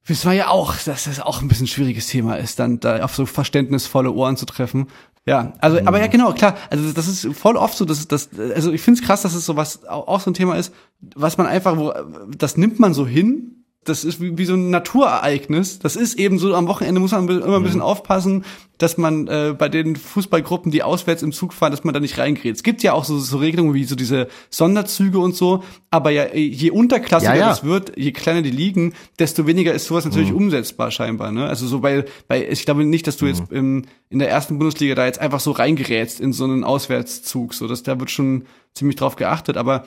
Wissen 0.05 0.29
wir 0.29 0.35
ja 0.35 0.47
auch, 0.49 0.75
dass 0.83 1.05
das 1.05 1.21
auch 1.21 1.41
ein 1.41 1.47
bisschen 1.47 1.67
schwieriges 1.67 2.07
Thema 2.07 2.35
ist, 2.35 2.59
dann 2.59 2.81
da 2.81 3.03
auf 3.03 3.15
so 3.15 3.25
verständnisvolle 3.25 4.11
Ohren 4.11 4.35
zu 4.35 4.45
treffen. 4.45 4.87
Ja, 5.25 5.53
also, 5.59 5.79
aber 5.85 5.99
ja, 5.99 6.07
genau, 6.07 6.33
klar. 6.33 6.57
Also 6.69 6.91
das 6.91 7.07
ist 7.07 7.25
voll 7.37 7.55
oft 7.55 7.77
so, 7.77 7.85
dass 7.85 8.05
das, 8.09 8.29
also 8.37 8.73
ich 8.73 8.81
finde 8.81 8.99
es 8.99 9.05
krass, 9.05 9.21
dass 9.21 9.33
es 9.33 9.45
so 9.45 9.55
was 9.55 9.85
auch 9.85 10.07
auch 10.09 10.19
so 10.19 10.29
ein 10.29 10.33
Thema 10.33 10.57
ist, 10.57 10.73
was 11.15 11.37
man 11.37 11.47
einfach, 11.47 11.77
wo, 11.77 11.93
das 12.37 12.57
nimmt 12.57 12.79
man 12.79 12.93
so 12.93 13.07
hin. 13.07 13.62
Das 13.85 14.03
ist 14.03 14.21
wie, 14.21 14.37
wie 14.37 14.45
so 14.45 14.53
ein 14.53 14.69
Naturereignis. 14.69 15.79
Das 15.79 15.95
ist 15.95 16.15
eben 16.19 16.39
so, 16.39 16.55
am 16.55 16.67
Wochenende 16.67 17.01
muss 17.01 17.11
man 17.11 17.27
immer 17.27 17.57
ein 17.57 17.63
bisschen 17.63 17.81
aufpassen, 17.81 18.45
dass 18.77 18.97
man 18.97 19.27
äh, 19.27 19.55
bei 19.57 19.69
den 19.69 19.95
Fußballgruppen, 19.95 20.71
die 20.71 20.83
auswärts 20.83 21.23
im 21.23 21.31
Zug 21.31 21.53
fahren, 21.53 21.71
dass 21.71 21.83
man 21.83 21.93
da 21.93 21.99
nicht 21.99 22.17
reingerät. 22.17 22.55
Es 22.55 22.63
gibt 22.63 22.83
ja 22.83 22.93
auch 22.93 23.05
so, 23.05 23.19
so 23.19 23.37
Regelungen 23.37 23.73
wie 23.73 23.83
so 23.83 23.95
diese 23.95 24.27
Sonderzüge 24.49 25.19
und 25.19 25.35
so, 25.35 25.63
aber 25.89 26.09
ja, 26.09 26.33
je 26.33 26.71
unterklassiger 26.71 27.35
Ja, 27.35 27.39
ja. 27.39 27.49
das 27.49 27.63
wird, 27.63 27.97
je 27.97 28.11
kleiner 28.11 28.41
die 28.41 28.51
liegen, 28.51 28.93
desto 29.19 29.47
weniger 29.47 29.73
ist 29.73 29.85
sowas 29.85 30.05
natürlich 30.05 30.33
umsetzbar 30.33 30.91
scheinbar. 30.91 31.31
Ne? 31.31 31.45
Also 31.47 31.67
so 31.67 31.79
bei, 31.79 32.05
bei, 32.27 32.49
ich 32.49 32.65
glaube 32.65 32.83
nicht, 32.83 33.07
dass 33.07 33.17
du 33.17 33.27
jetzt 33.27 33.43
im, 33.51 33.85
in 34.09 34.19
der 34.19 34.29
ersten 34.29 34.57
Bundesliga 34.57 34.95
da 34.95 35.05
jetzt 35.05 35.19
einfach 35.19 35.39
so 35.39 35.51
reingerätst 35.51 36.19
in 36.19 36.33
so 36.33 36.43
einen 36.43 36.63
Auswärtszug. 36.63 37.53
So, 37.53 37.67
dass 37.67 37.83
da 37.83 37.99
wird 37.99 38.11
schon 38.11 38.45
ziemlich 38.73 38.95
drauf 38.95 39.15
geachtet. 39.15 39.57
Aber 39.57 39.85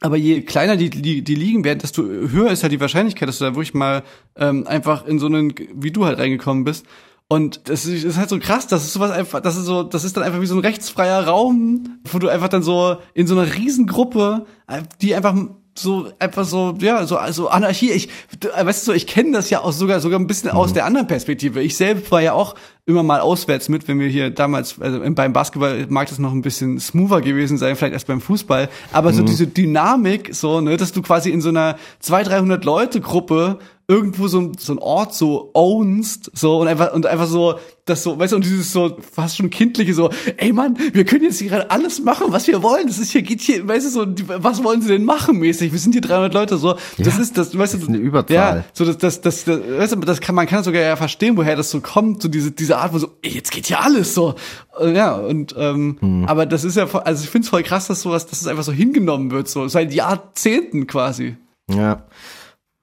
aber 0.00 0.16
je 0.16 0.42
kleiner 0.42 0.76
die, 0.76 0.90
die, 0.90 1.22
die 1.22 1.34
liegen 1.34 1.64
werden, 1.64 1.80
desto 1.80 2.02
höher 2.02 2.50
ist 2.50 2.62
halt 2.62 2.72
die 2.72 2.80
Wahrscheinlichkeit, 2.80 3.28
dass 3.28 3.38
du 3.38 3.44
da 3.44 3.54
wirklich 3.54 3.74
mal 3.74 4.02
ähm, 4.36 4.66
einfach 4.66 5.06
in 5.06 5.18
so 5.18 5.26
einen, 5.26 5.54
wie 5.74 5.90
du 5.90 6.04
halt 6.04 6.18
reingekommen 6.18 6.64
bist. 6.64 6.86
Und 7.30 7.68
das 7.68 7.84
ist, 7.84 8.16
halt 8.16 8.30
so 8.30 8.38
krass, 8.38 8.68
das 8.68 8.84
ist 8.84 8.94
sowas 8.94 9.10
einfach, 9.10 9.40
das 9.40 9.56
ist 9.56 9.66
so, 9.66 9.82
das 9.82 10.04
ist 10.04 10.16
dann 10.16 10.24
einfach 10.24 10.40
wie 10.40 10.46
so 10.46 10.54
ein 10.54 10.60
rechtsfreier 10.60 11.26
Raum, 11.26 11.98
wo 12.10 12.18
du 12.18 12.28
einfach 12.28 12.48
dann 12.48 12.62
so 12.62 12.96
in 13.12 13.26
so 13.26 13.38
einer 13.38 13.54
Riesengruppe, 13.54 14.46
äh, 14.66 14.82
die 15.02 15.14
einfach 15.14 15.34
so 15.78 16.10
einfach 16.18 16.44
so 16.44 16.74
ja 16.80 17.06
so 17.06 17.16
also 17.16 17.48
Anarchie. 17.48 17.90
Ich 17.90 18.08
weißt 18.40 18.86
du 18.86 18.92
ich 18.92 19.06
kenne 19.06 19.32
das 19.32 19.50
ja 19.50 19.60
auch 19.60 19.72
sogar 19.72 20.00
sogar 20.00 20.18
ein 20.18 20.26
bisschen 20.26 20.50
aus 20.50 20.72
der 20.72 20.84
anderen 20.84 21.06
Perspektive. 21.06 21.60
Ich 21.62 21.76
selbst 21.76 22.10
war 22.10 22.22
ja 22.22 22.32
auch 22.32 22.54
immer 22.86 23.02
mal 23.02 23.20
auswärts 23.20 23.68
mit 23.68 23.88
wenn 23.88 23.98
wir 24.00 24.08
hier 24.08 24.30
damals 24.30 24.80
also 24.80 25.00
beim 25.14 25.32
Basketball 25.32 25.86
mag 25.88 26.08
das 26.08 26.18
noch 26.18 26.32
ein 26.32 26.42
bisschen 26.42 26.78
smoother 26.78 27.20
gewesen 27.20 27.58
sein 27.58 27.76
vielleicht 27.76 27.94
als 27.94 28.04
beim 28.04 28.20
Fußball. 28.20 28.68
Aber 28.92 29.12
so 29.12 29.22
diese 29.22 29.46
Dynamik 29.46 30.34
so 30.34 30.60
ne 30.60 30.76
dass 30.76 30.92
du 30.92 31.02
quasi 31.02 31.30
in 31.30 31.40
so 31.40 31.48
einer 31.48 31.76
200 32.00 32.28
300 32.28 32.64
Leute 32.64 33.00
Gruppe 33.00 33.58
irgendwo 33.90 34.28
so, 34.28 34.52
so 34.58 34.74
ein 34.74 34.78
Ort 34.78 35.14
so 35.14 35.50
ownst, 35.54 36.30
so 36.34 36.58
und 36.60 36.68
einfach 36.68 36.92
und 36.92 37.06
einfach 37.06 37.26
so 37.26 37.54
das 37.86 38.02
so, 38.02 38.18
weißt 38.18 38.32
du, 38.32 38.36
und 38.36 38.44
dieses 38.44 38.70
so 38.70 38.98
fast 39.14 39.38
schon 39.38 39.48
kindliche 39.48 39.94
so, 39.94 40.10
ey 40.36 40.52
Mann, 40.52 40.76
wir 40.92 41.06
können 41.06 41.24
jetzt 41.24 41.38
hier 41.38 41.48
gerade 41.48 41.70
alles 41.70 42.02
machen, 42.02 42.26
was 42.28 42.46
wir 42.46 42.62
wollen. 42.62 42.86
Das 42.86 42.98
ist 42.98 43.12
hier 43.12 43.22
geht 43.22 43.40
hier, 43.40 43.66
weißt 43.66 43.86
du 43.86 43.90
so, 43.90 44.06
was 44.42 44.62
wollen 44.62 44.82
sie 44.82 44.88
denn 44.88 45.04
machen 45.06 45.38
mäßig? 45.38 45.72
Wir 45.72 45.78
sind 45.78 45.92
hier 45.92 46.02
300 46.02 46.34
Leute 46.34 46.58
so. 46.58 46.74
Das 46.98 47.16
Ja, 47.16 47.22
ist 47.22 47.38
das, 47.38 47.56
weißt 47.56 47.72
du, 47.74 47.78
das 47.78 47.84
ist 47.84 47.88
eine 47.88 47.96
Überzahl. 47.96 48.34
Ja, 48.58 48.64
so 48.74 48.84
das 48.84 48.98
das 48.98 49.22
das, 49.22 49.44
das 49.46 49.58
weißt 49.66 49.94
du, 49.94 50.00
das 50.00 50.20
kann 50.20 50.34
man 50.34 50.46
kann 50.46 50.62
sogar 50.64 50.82
ja 50.82 50.96
verstehen, 50.96 51.38
woher 51.38 51.56
das 51.56 51.70
so 51.70 51.80
kommt, 51.80 52.20
so 52.20 52.28
diese 52.28 52.50
diese 52.50 52.76
Art, 52.76 52.92
wo 52.92 52.98
so, 52.98 53.08
ey, 53.22 53.30
jetzt 53.32 53.52
geht 53.52 53.68
hier 53.68 53.82
alles 53.82 54.12
so. 54.14 54.34
Äh, 54.78 54.92
Ja, 54.94 55.14
und 55.16 55.54
ähm, 55.56 55.96
Hm. 56.00 56.24
aber 56.26 56.44
das 56.44 56.64
ist 56.64 56.76
ja 56.76 56.86
also 56.92 57.24
ich 57.24 57.30
find's 57.30 57.48
voll 57.48 57.62
krass, 57.62 57.86
dass 57.86 58.02
sowas, 58.02 58.26
dass 58.26 58.42
es 58.42 58.46
einfach 58.48 58.64
so 58.64 58.72
hingenommen 58.72 59.30
wird 59.30 59.48
so 59.48 59.66
seit 59.66 59.94
Jahrzehnten 59.94 60.86
quasi. 60.86 61.38
Ja. 61.70 62.04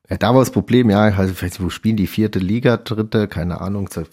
Ja, 0.09 0.17
da 0.17 0.33
war 0.33 0.41
das 0.41 0.51
Problem, 0.51 0.89
ja, 0.89 0.99
also 1.01 1.33
vielleicht, 1.33 1.61
wo 1.63 1.69
spielen 1.69 1.97
die 1.97 2.07
vierte 2.07 2.39
Liga, 2.39 2.77
dritte, 2.77 3.27
keine 3.27 3.61
Ahnung, 3.61 3.89
ziemlich 3.89 4.09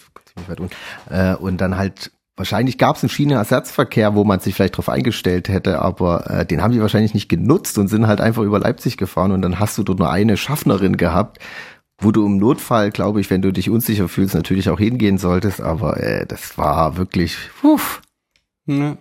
weit 0.49 0.61
unten. 0.61 0.75
Äh, 1.11 1.35
und 1.35 1.61
dann 1.61 1.77
halt, 1.77 2.13
wahrscheinlich 2.37 2.79
gab 2.79 2.97
es 2.97 3.03
einen 3.03 3.11
Schienenersatzverkehr, 3.11 4.15
wo 4.15 4.25
man 4.25 4.41
sich 4.41 4.55
vielleicht 4.55 4.77
drauf 4.79 4.89
eingestellt 4.89 5.49
hätte, 5.49 5.81
aber 5.83 6.31
äh, 6.31 6.47
den 6.47 6.63
haben 6.63 6.73
die 6.73 6.81
wahrscheinlich 6.81 7.13
nicht 7.15 7.29
genutzt 7.29 7.77
und 7.77 7.89
sind 7.89 8.07
halt 8.07 8.21
einfach 8.21 8.43
über 8.43 8.59
Leipzig 8.59 8.97
gefahren 8.97 9.33
und 9.33 9.43
dann 9.43 9.59
hast 9.59 9.77
du 9.77 9.83
dort 9.83 9.99
nur 9.99 10.11
eine 10.11 10.37
Schaffnerin 10.39 10.97
gehabt, 10.97 11.39
wo 11.99 12.11
du 12.11 12.25
im 12.27 12.39
Notfall, 12.39 12.91
glaube 12.91 13.21
ich, 13.21 13.29
wenn 13.31 13.43
du 13.43 13.53
dich 13.53 13.69
unsicher 13.71 14.09
fühlst, 14.09 14.35
natürlich 14.35 14.71
auch 14.71 14.79
hingehen 14.79 15.19
solltest, 15.19 15.61
aber 15.61 15.99
äh, 16.03 16.27
das 16.27 16.57
war 16.57 16.97
wirklich, 16.97 17.37
uff. 17.63 18.01
Ja. 18.67 18.97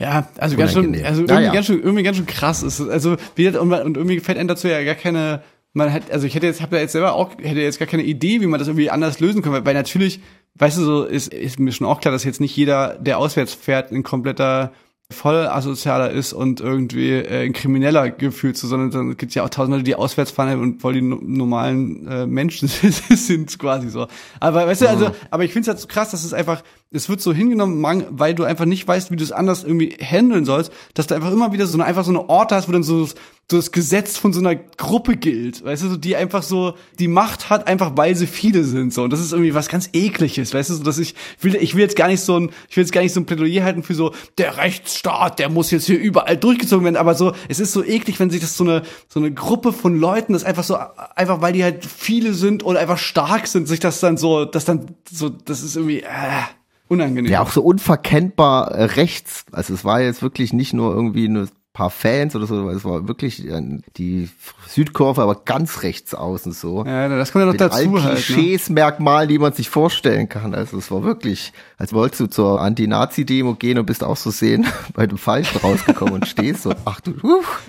Ja, 0.00 0.28
also 0.38 0.56
ganz 0.56 0.72
schön, 0.72 0.86
Unangenehm. 0.86 1.06
also 1.06 1.20
irgendwie 1.22 1.34
Naja. 1.34 1.52
ganz 1.52 1.66
schön, 1.66 1.80
irgendwie 1.82 2.02
ganz 2.04 2.16
schön 2.16 2.26
krass 2.26 2.62
ist. 2.62 2.78
es. 2.78 2.88
Also 2.88 3.16
wie 3.34 3.48
und, 3.48 3.72
und 3.72 3.96
irgendwie 3.96 4.20
fällt 4.20 4.38
einem 4.38 4.46
dazu 4.46 4.68
ja 4.68 4.82
gar 4.84 4.94
keine, 4.94 5.42
man 5.78 5.92
hat, 5.92 6.10
also 6.10 6.26
ich 6.26 6.34
hätte 6.34 6.46
jetzt, 6.46 6.60
habe 6.60 6.76
ja 6.76 6.82
jetzt 6.82 6.92
selber 6.92 7.14
auch, 7.14 7.30
hätte 7.38 7.60
jetzt 7.60 7.78
gar 7.78 7.88
keine 7.88 8.02
Idee, 8.02 8.42
wie 8.42 8.46
man 8.46 8.58
das 8.58 8.68
irgendwie 8.68 8.90
anders 8.90 9.20
lösen 9.20 9.40
kann, 9.40 9.64
weil, 9.64 9.74
natürlich, 9.74 10.20
weißt 10.56 10.76
du, 10.76 10.82
so 10.82 11.04
ist, 11.04 11.32
ist 11.32 11.58
mir 11.58 11.72
schon 11.72 11.86
auch 11.86 12.00
klar, 12.00 12.12
dass 12.12 12.24
jetzt 12.24 12.40
nicht 12.40 12.54
jeder, 12.54 12.98
der 12.98 13.18
auswärts 13.18 13.54
fährt, 13.54 13.90
ein 13.90 14.02
kompletter 14.02 14.72
voll 15.10 15.46
asozialer 15.46 16.10
ist 16.10 16.34
und 16.34 16.60
irgendwie 16.60 17.12
äh, 17.12 17.46
ein 17.46 17.54
Krimineller 17.54 18.10
gefühlt, 18.10 18.58
so, 18.58 18.68
sondern 18.68 18.90
dann 18.90 19.16
gibt's 19.16 19.34
ja 19.34 19.42
auch 19.42 19.48
tausend 19.48 19.72
Leute, 19.72 19.84
die 19.84 19.94
auswärts 19.94 20.30
fahren 20.30 20.60
und 20.60 20.82
voll 20.82 20.92
die 20.92 21.00
no 21.00 21.18
normalen 21.22 22.06
äh, 22.06 22.26
Menschen 22.26 22.68
sind 23.08 23.58
quasi 23.58 23.88
so. 23.88 24.06
Aber 24.38 24.66
weißt 24.66 24.82
du, 24.82 24.88
also, 24.90 25.10
aber 25.30 25.44
ich 25.44 25.52
finde 25.54 25.62
es 25.62 25.68
halt 25.68 25.80
so 25.80 25.88
krass, 25.88 26.10
dass 26.10 26.24
es 26.24 26.34
einfach, 26.34 26.62
es 26.90 27.08
wird 27.08 27.22
so 27.22 27.32
hingenommen, 27.32 27.82
weil 28.10 28.34
du 28.34 28.44
einfach 28.44 28.66
nicht 28.66 28.86
weißt, 28.86 29.10
wie 29.10 29.16
du 29.16 29.24
es 29.24 29.32
anders 29.32 29.64
irgendwie 29.64 29.96
handeln 29.98 30.44
sollst, 30.44 30.72
dass 30.92 31.06
du 31.06 31.14
einfach 31.14 31.32
immer 31.32 31.52
wieder 31.52 31.66
so 31.66 31.78
eine, 31.78 31.86
einfach 31.86 32.04
so 32.04 32.10
eine 32.10 32.28
Orte 32.28 32.54
hast, 32.54 32.68
wo 32.68 32.72
dann 32.72 32.82
so, 32.82 33.06
so 33.06 33.14
das 33.48 33.72
Gesetz 33.72 34.18
von 34.18 34.34
so 34.34 34.40
einer 34.40 34.54
Gruppe 34.54 35.16
gilt, 35.16 35.64
weißt 35.64 35.84
du, 35.84 35.96
die 35.96 36.16
einfach 36.16 36.42
so 36.42 36.74
die 36.98 37.08
Macht 37.08 37.48
hat, 37.48 37.66
einfach 37.66 37.92
weil 37.96 38.14
sie 38.14 38.26
viele 38.26 38.62
sind, 38.62 38.92
so. 38.92 39.02
Und 39.02 39.10
das 39.10 39.20
ist 39.20 39.32
irgendwie 39.32 39.54
was 39.54 39.68
ganz 39.68 39.88
ekliges, 39.94 40.52
weißt 40.52 40.68
du, 40.68 40.74
so, 40.74 40.82
dass 40.82 40.98
ich 40.98 41.14
will, 41.40 41.56
ich 41.56 41.74
will 41.74 41.80
jetzt 41.80 41.96
gar 41.96 42.08
nicht 42.08 42.20
so 42.20 42.38
ein, 42.38 42.50
ich 42.68 42.76
will 42.76 42.84
jetzt 42.84 42.92
gar 42.92 43.00
nicht 43.00 43.14
so 43.14 43.20
ein 43.20 43.24
Plädoyer 43.24 43.64
halten 43.64 43.82
für 43.82 43.94
so, 43.94 44.12
der 44.36 44.58
Rechtsstaat, 44.58 45.38
der 45.38 45.48
muss 45.48 45.70
jetzt 45.70 45.86
hier 45.86 45.98
überall 45.98 46.36
durchgezogen 46.36 46.84
werden, 46.84 46.96
aber 46.96 47.14
so, 47.14 47.32
es 47.48 47.58
ist 47.58 47.72
so 47.72 47.82
eklig, 47.82 48.20
wenn 48.20 48.28
sich 48.28 48.42
das 48.42 48.54
so 48.54 48.64
eine, 48.64 48.82
so 49.08 49.18
eine 49.18 49.32
Gruppe 49.32 49.72
von 49.72 49.98
Leuten, 49.98 50.34
das 50.34 50.44
einfach 50.44 50.64
so, 50.64 50.76
einfach 51.16 51.40
weil 51.40 51.54
die 51.54 51.64
halt 51.64 51.86
viele 51.86 52.34
sind 52.34 52.66
oder 52.66 52.80
einfach 52.80 52.98
stark 52.98 53.46
sind, 53.46 53.66
sich 53.66 53.80
das 53.80 54.00
dann 54.00 54.18
so, 54.18 54.44
das 54.44 54.66
dann 54.66 54.94
so, 55.10 55.30
das 55.30 55.62
ist 55.62 55.74
irgendwie, 55.74 56.00
äh, 56.00 56.42
unangenehm. 56.88 57.32
Ja, 57.32 57.42
auch 57.42 57.50
so 57.50 57.62
unverkennbar 57.62 58.72
äh, 58.72 58.84
rechts. 58.84 59.44
Also 59.52 59.74
es 59.74 59.84
war 59.84 60.00
jetzt 60.00 60.22
wirklich 60.22 60.52
nicht 60.52 60.72
nur 60.72 60.94
irgendwie 60.94 61.26
ein 61.28 61.48
paar 61.78 61.90
Fans 61.90 62.34
oder 62.34 62.46
so, 62.46 62.68
es 62.70 62.84
war 62.84 63.06
wirklich 63.06 63.46
äh, 63.46 63.78
die 63.96 64.28
Südkurve, 64.66 65.22
aber 65.22 65.36
ganz 65.44 65.84
rechts 65.84 66.12
außen 66.12 66.50
so. 66.50 66.84
Ja, 66.84 67.08
das 67.08 67.30
kommt 67.30 67.42
ja 67.42 67.46
noch 67.46 67.52
Mit 67.52 67.60
dazu 67.60 68.02
halt. 68.02 68.14
Ne? 68.14 68.20
Klischees, 68.20 68.68
Merkmalen, 68.68 69.28
die 69.28 69.38
man 69.38 69.52
sich 69.52 69.70
vorstellen 69.70 70.28
kann. 70.28 70.56
Also 70.56 70.76
es 70.76 70.90
war 70.90 71.04
wirklich, 71.04 71.52
als 71.76 71.92
wolltest 71.92 72.20
du 72.20 72.26
zur 72.26 72.60
Anti-Nazi-Demo 72.60 73.54
gehen 73.54 73.78
und 73.78 73.86
bist 73.86 74.02
auch 74.02 74.16
so 74.16 74.30
sehen 74.30 74.66
bei 74.94 75.06
dem 75.06 75.18
Falschen 75.18 75.56
rausgekommen 75.58 76.14
und 76.14 76.26
stehst 76.26 76.64
so, 76.64 76.74
ach 76.84 77.00
du, 77.00 77.12
uff. 77.22 77.60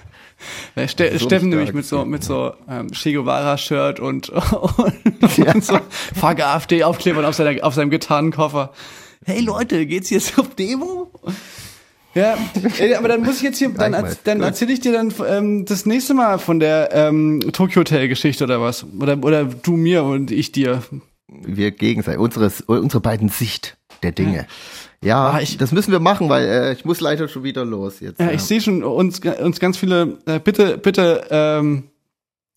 Ja, 0.75 0.87
Ste 0.87 1.11
So 1.19 1.25
Steffen 1.25 1.49
nämlich 1.49 1.73
mit 1.73 1.85
so 1.85 2.03
mit 2.03 2.23
so 2.23 2.53
ähm, 2.67 2.89
Che 2.91 3.13
Guevara-Shirt 3.13 3.99
und, 3.99 4.29
und, 4.29 5.37
Ja. 5.37 5.53
und 5.53 5.63
so 5.63 5.77
Fuck 6.19 6.39
AfD-Aufklebern 6.39 7.25
auf, 7.25 7.35
seiner, 7.35 7.63
auf 7.63 7.75
seinem 7.75 7.91
Gitarrenkoffer. 7.91 8.71
Hey 9.23 9.41
Leute, 9.41 9.85
geht's 9.85 10.09
jetzt 10.09 10.39
auf 10.39 10.55
Demo? 10.55 11.11
Ja, 12.15 12.37
äh, 12.79 12.95
aber 12.95 13.07
dann 13.07 13.21
muss 13.23 13.37
ich 13.37 13.43
jetzt 13.43 13.59
hier, 13.59 13.69
dann, 13.69 13.91
dann 14.23 14.41
erzähle 14.41 14.73
ich 14.73 14.79
dir 14.79 14.91
dann 14.93 15.13
ähm, 15.27 15.65
das 15.65 15.85
nächste 15.85 16.13
Mal 16.15 16.39
von 16.39 16.59
der 16.59 16.89
ähm, 16.93 17.39
Tokyo 17.53 17.81
Hotel 17.81 18.07
Geschichte 18.07 18.43
oder 18.43 18.59
was. 18.61 18.85
Oder, 18.99 19.17
oder 19.23 19.45
du 19.45 19.73
mir 19.77 20.03
und 20.03 20.31
ich 20.31 20.51
dir. 20.51 20.81
wir 21.27 21.71
gegenseitig, 21.71 22.19
unsere, 22.19 22.51
unsere 22.65 22.99
beiden 23.01 23.29
Sicht 23.29 23.77
der 24.01 24.11
Dinge. 24.11 24.47
Ja, 25.03 25.29
Ah, 25.31 25.39
ich- 25.41 25.57
das 25.57 25.71
müssen 25.71 25.91
wir 25.91 25.99
machen, 25.99 26.27
weil 26.29 26.45
äh, 26.47 26.73
ich 26.73 26.83
muss 26.83 26.99
leider 26.99 27.27
schon 27.27 27.43
wieder 27.43 27.63
los 27.63 27.99
jetzt. 27.99 28.19
Ja, 28.19 28.31
ich 28.31 28.41
sehe 28.41 28.59
schon 28.59 28.83
uns, 28.83 29.19
uns 29.19 29.59
ganz 29.59 29.77
viele, 29.77 30.17
äh, 30.25 30.39
bitte, 30.39 30.77
bitte, 30.77 31.25
ähm, 31.29 31.83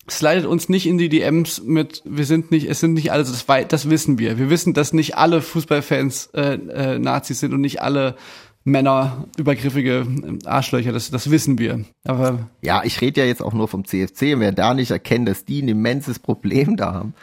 slidet 0.09 0.45
uns 0.45 0.67
nicht 0.67 0.85
in 0.85 0.97
die 0.97 1.07
DMs 1.07 1.61
mit, 1.63 2.01
wir 2.05 2.25
sind 2.25 2.51
nicht, 2.51 2.67
es 2.69 2.81
sind 2.81 2.93
nicht 2.95 3.11
alle, 3.13 3.23
das, 3.23 3.45
das 3.69 3.89
wissen 3.89 4.17
wir. 4.19 4.37
Wir 4.37 4.49
wissen, 4.49 4.73
dass 4.73 4.91
nicht 4.91 5.15
alle 5.15 5.41
Fußballfans 5.41 6.31
äh, 6.33 6.55
äh, 6.55 6.99
Nazis 6.99 7.39
sind 7.39 7.53
und 7.53 7.61
nicht 7.61 7.81
alle 7.81 8.15
Männer 8.63 9.25
übergriffige 9.37 10.05
äh, 10.05 10.47
Arschlöcher, 10.47 10.91
das, 10.91 11.11
das 11.11 11.29
wissen 11.29 11.57
wir. 11.59 11.83
Aber 12.05 12.49
Ja, 12.61 12.83
ich 12.83 13.01
rede 13.01 13.21
ja 13.21 13.27
jetzt 13.27 13.41
auch 13.41 13.53
nur 13.53 13.67
vom 13.67 13.85
CFC. 13.85 14.33
Und 14.33 14.39
wer 14.39 14.51
da 14.51 14.73
nicht 14.73 14.91
erkennt, 14.91 15.27
dass 15.27 15.45
die 15.45 15.61
ein 15.61 15.67
immenses 15.67 16.19
Problem 16.19 16.77
da 16.77 16.93
haben, 16.93 17.13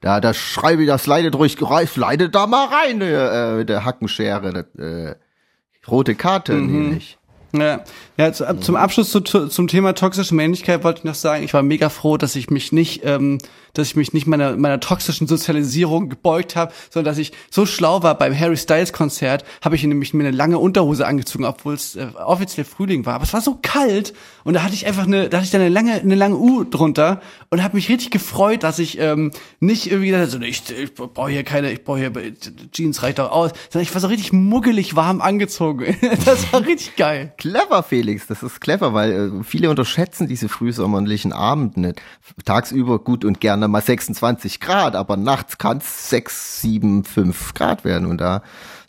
da, 0.00 0.20
da 0.20 0.32
schreibe 0.34 0.82
ich 0.82 0.88
das 0.88 1.06
leidet 1.06 1.34
ruhig, 1.34 1.58
leidet 1.96 2.34
da 2.34 2.46
mal 2.46 2.66
rein, 2.66 3.00
äh, 3.00 3.56
mit 3.56 3.68
der 3.68 3.84
Hackenschere, 3.84 4.52
das, 4.52 4.84
äh, 4.84 5.14
rote 5.88 6.14
Karte 6.14 6.54
nämlich. 6.54 7.18
Ja, 7.52 7.82
ja 8.18 8.32
zu, 8.32 8.44
zum 8.60 8.76
Abschluss 8.76 9.10
zu, 9.10 9.20
zum 9.20 9.68
Thema 9.68 9.94
toxische 9.94 10.34
Männlichkeit 10.34 10.84
wollte 10.84 10.98
ich 10.98 11.04
noch 11.04 11.14
sagen, 11.14 11.42
ich 11.44 11.54
war 11.54 11.62
mega 11.62 11.88
froh, 11.88 12.18
dass 12.18 12.36
ich 12.36 12.50
mich 12.50 12.72
nicht, 12.72 13.02
ähm, 13.04 13.38
dass 13.78 13.88
ich 13.88 13.96
mich 13.96 14.12
nicht 14.12 14.26
meiner, 14.26 14.56
meiner 14.56 14.80
toxischen 14.80 15.26
Sozialisierung 15.26 16.08
gebeugt 16.08 16.56
habe, 16.56 16.72
sondern 16.90 17.12
dass 17.12 17.18
ich 17.18 17.32
so 17.50 17.66
schlau 17.66 18.02
war 18.02 18.16
beim 18.16 18.38
Harry 18.38 18.56
Styles 18.56 18.92
Konzert, 18.92 19.44
habe 19.62 19.76
ich 19.76 19.84
nämlich 19.84 20.14
mir 20.14 20.24
eine 20.24 20.36
lange 20.36 20.58
Unterhose 20.58 21.06
angezogen, 21.06 21.44
obwohl 21.44 21.74
es 21.74 21.96
äh, 21.96 22.08
offiziell 22.24 22.64
Frühling 22.64 23.06
war. 23.06 23.14
Aber 23.14 23.24
es 23.24 23.32
war 23.32 23.40
so 23.40 23.58
kalt 23.60 24.12
und 24.44 24.54
da 24.54 24.62
hatte 24.62 24.74
ich 24.74 24.86
einfach 24.86 25.06
eine, 25.06 25.28
da 25.28 25.38
hatte 25.38 25.46
ich 25.46 25.50
dann 25.50 25.60
eine 25.60 25.70
lange, 25.70 25.94
eine 25.94 26.14
lange 26.14 26.36
U 26.36 26.64
drunter 26.64 27.20
und 27.50 27.62
habe 27.62 27.76
mich 27.76 27.88
richtig 27.88 28.10
gefreut, 28.10 28.62
dass 28.62 28.78
ich 28.78 28.98
ähm, 28.98 29.30
nicht 29.60 29.90
irgendwie 29.90 30.14
habe, 30.14 30.26
so, 30.26 30.40
ich, 30.40 30.62
ich 30.70 30.94
brauche 30.94 31.30
hier 31.30 31.44
keine, 31.44 31.72
ich 31.72 31.84
brauche 31.84 31.98
hier 31.98 32.12
Jeans 32.72 33.02
reicht 33.02 33.18
doch 33.18 33.30
aus, 33.30 33.52
sondern 33.70 33.82
ich 33.82 33.94
war 33.94 34.00
so 34.00 34.08
richtig 34.08 34.32
muggelig 34.32 34.96
warm 34.96 35.20
angezogen. 35.20 35.96
das 36.24 36.52
war 36.52 36.66
richtig 36.66 36.96
geil. 36.96 37.32
Clever, 37.38 37.82
Felix, 37.82 38.26
das 38.26 38.42
ist 38.42 38.60
clever, 38.60 38.94
weil 38.94 39.12
äh, 39.12 39.44
viele 39.44 39.70
unterschätzen 39.70 40.26
diese 40.26 40.48
frühsommerlichen 40.48 41.32
Abende 41.32 41.80
nicht. 41.80 42.02
Tagsüber 42.44 42.98
gut 42.98 43.24
und 43.24 43.40
gerne 43.40 43.67
mal 43.68 43.82
26 43.82 44.60
Grad, 44.60 44.96
aber 44.96 45.16
nachts 45.16 45.58
kann 45.58 45.78
es 45.78 46.10
6, 46.10 46.60
7, 46.62 47.04
5 47.04 47.54
Grad 47.54 47.84
werden 47.84 48.06
und 48.06 48.18
da 48.18 48.42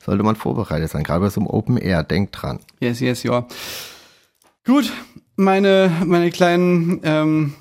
sollte 0.03 0.23
man 0.23 0.36
vorbereitet 0.36 0.89
sein, 0.89 1.03
gerade 1.03 1.21
bei 1.21 1.30
so 1.30 1.41
einem 1.41 1.47
Open 1.47 1.77
Air, 1.77 2.03
denkt 2.03 2.41
dran. 2.41 2.59
Yes, 2.80 2.99
yes, 2.99 3.23
ja. 3.23 3.47
Gut, 4.65 4.91
meine, 5.36 5.91
meine 6.05 6.32
kleinen 6.32 7.01
ähm, 7.03 7.53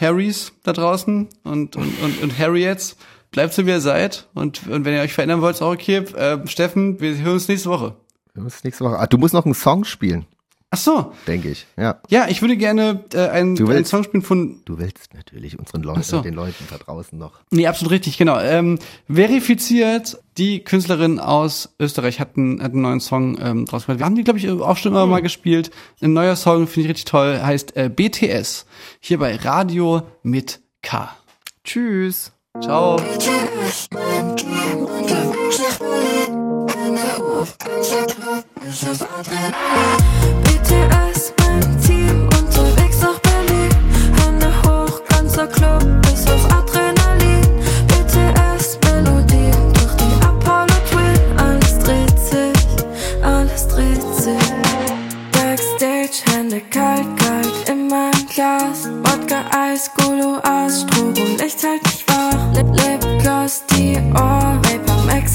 Harrys 0.00 0.52
da 0.62 0.72
draußen 0.72 1.28
und, 1.44 1.76
und, 1.76 2.02
und, 2.02 2.22
und 2.22 2.38
Harriets, 2.38 2.96
bleibt 3.30 3.54
so 3.54 3.66
wie 3.66 3.70
ihr 3.70 3.80
seid. 3.80 4.28
Und, 4.34 4.66
und 4.68 4.84
wenn 4.84 4.94
ihr 4.94 5.00
euch 5.00 5.12
verändern 5.12 5.40
wollt, 5.40 5.56
ist 5.56 5.62
auch 5.62 5.72
okay. 5.72 5.98
Äh, 5.98 6.46
Steffen, 6.46 7.00
wir 7.00 7.16
hören 7.16 7.34
uns 7.34 7.48
nächste 7.48 7.70
Woche. 7.70 7.96
Wir 8.34 8.42
müssen 8.42 8.60
nächste 8.64 8.84
Woche. 8.84 8.98
Ah, 8.98 9.06
du 9.06 9.18
musst 9.18 9.34
noch 9.34 9.44
einen 9.44 9.54
Song 9.54 9.84
spielen, 9.84 10.26
Ach 10.74 10.78
so. 10.78 11.12
denke 11.26 11.50
ich. 11.50 11.66
Ja. 11.76 12.00
Ja, 12.08 12.28
ich 12.28 12.40
würde 12.40 12.56
gerne 12.56 13.04
äh, 13.12 13.28
einen, 13.28 13.56
Du 13.56 13.64
einen 13.66 13.74
willst- 13.76 13.90
Song 13.90 14.04
spielen 14.04 14.22
von. 14.22 14.62
Du 14.64 14.78
willst 14.78 15.12
natürlich 15.12 15.58
unseren 15.58 15.82
Leuten, 15.82 16.02
so. 16.02 16.22
den 16.22 16.32
Leuten 16.32 16.64
da 16.70 16.78
draußen 16.78 17.18
noch. 17.18 17.40
Nee, 17.50 17.66
absolut 17.66 17.92
richtig, 17.92 18.16
genau. 18.16 18.40
Ähm, 18.40 18.78
verifiziert, 19.06 20.18
die 20.38 20.64
Künstlerin 20.64 21.20
aus 21.20 21.74
Österreich 21.78 22.20
hat 22.20 22.38
einen, 22.38 22.62
hat 22.62 22.72
einen 22.72 22.80
neuen 22.80 23.00
Song 23.00 23.38
ähm, 23.38 23.66
draus 23.66 23.84
gemacht. 23.84 23.98
Wir 24.00 24.06
haben 24.06 24.14
die, 24.14 24.24
glaube 24.24 24.38
ich, 24.38 24.48
auch 24.50 24.76
schon 24.78 24.92
immer 24.92 25.06
mal 25.06 25.20
gespielt. 25.20 25.70
Ein 26.00 26.14
neuer 26.14 26.36
Song, 26.36 26.66
finde 26.66 26.86
ich 26.86 26.88
richtig 26.92 27.04
toll, 27.04 27.38
heißt 27.42 27.76
äh, 27.76 27.90
BTS. 27.90 28.64
Hier 28.98 29.18
bei 29.18 29.36
Radio 29.36 30.02
mit 30.22 30.60
K. 30.80 31.14
Tschüss. 31.64 32.32
Ciao. 32.62 32.96
BTS, 40.44 41.32
mein 41.38 41.80
Team, 41.80 42.28
unterwegs 42.38 43.00
nach 43.00 43.18
Berlin. 43.20 43.70
Hände 44.22 44.52
hoch, 44.62 45.00
ganzer 45.08 45.46
Club, 45.46 45.82
bis 46.02 46.26
auf 46.26 46.44
Adrenalin. 46.52 47.40
BTS, 47.88 48.78
Melodie, 48.84 49.52
durch 49.72 49.94
die 49.96 50.14
Apollo 50.22 50.74
Twin. 50.90 51.38
Alles 51.38 51.78
dreht 51.78 52.18
sich, 52.18 52.66
alles 53.22 53.68
dreht 53.68 54.14
sich. 54.14 54.52
Backstage, 55.32 56.22
Hände 56.30 56.60
kalt, 56.70 57.06
kalt 57.16 57.68
in 57.70 57.88
meinem 57.88 58.26
Glas. 58.34 58.90
Wodka, 59.02 59.44
Eis, 59.56 59.90
Gulu, 59.96 60.40
Aas, 60.42 60.82
Strobo, 60.82 61.22
Licht 61.38 61.62
hält 61.62 61.82
mich 61.84 62.04
wach. 62.06 62.54
Lip, 62.54 62.68
Lipgloss, 62.74 63.62
Vapor 63.70 64.42
Max, 64.62 64.71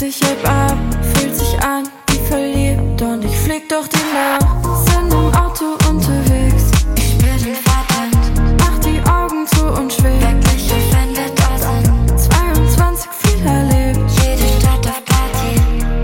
ich 0.02 0.20
heb 0.22 0.48
ab. 0.48 0.78
Fühlt 1.14 1.36
sich 1.36 1.60
an 1.64 1.88
wie 2.10 2.20
verliebt 2.28 3.02
und 3.02 3.24
ich 3.24 3.36
flieg 3.36 3.68
durch 3.70 3.88
die 3.90 3.98
Nacht. 4.14 4.46
Sind 4.90 5.12
im 5.14 5.34
Auto 5.34 5.78
unterwegs. 5.90 6.72
Ich 6.96 7.18
den 7.18 7.56
Fahrtwind. 7.56 8.58
Mach 8.60 8.78
die 8.80 9.00
Augen 9.10 9.48
zu 9.48 9.66
und 9.66 9.92
schweb. 9.92 10.22
Wirklich 10.22 10.72
offended 10.72 11.34
da 11.36 11.58
sind 11.58 12.20
22 12.20 13.10
viel 13.12 13.46
erlebt. 13.46 14.00
Jede 14.22 14.48
Stadt 14.60 14.88
auf 14.88 15.04
Party. 15.06 15.54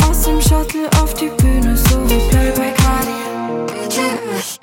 Aus 0.10 0.22
dem 0.24 0.42
Shuttle 0.42 0.90
auf 1.02 1.14
die 1.14 1.30
Bühne, 1.38 1.78
so 1.78 2.10
wie 2.10 2.20
Playback 2.30 2.76
Radio. 2.86 3.68
BTS, 3.68 4.60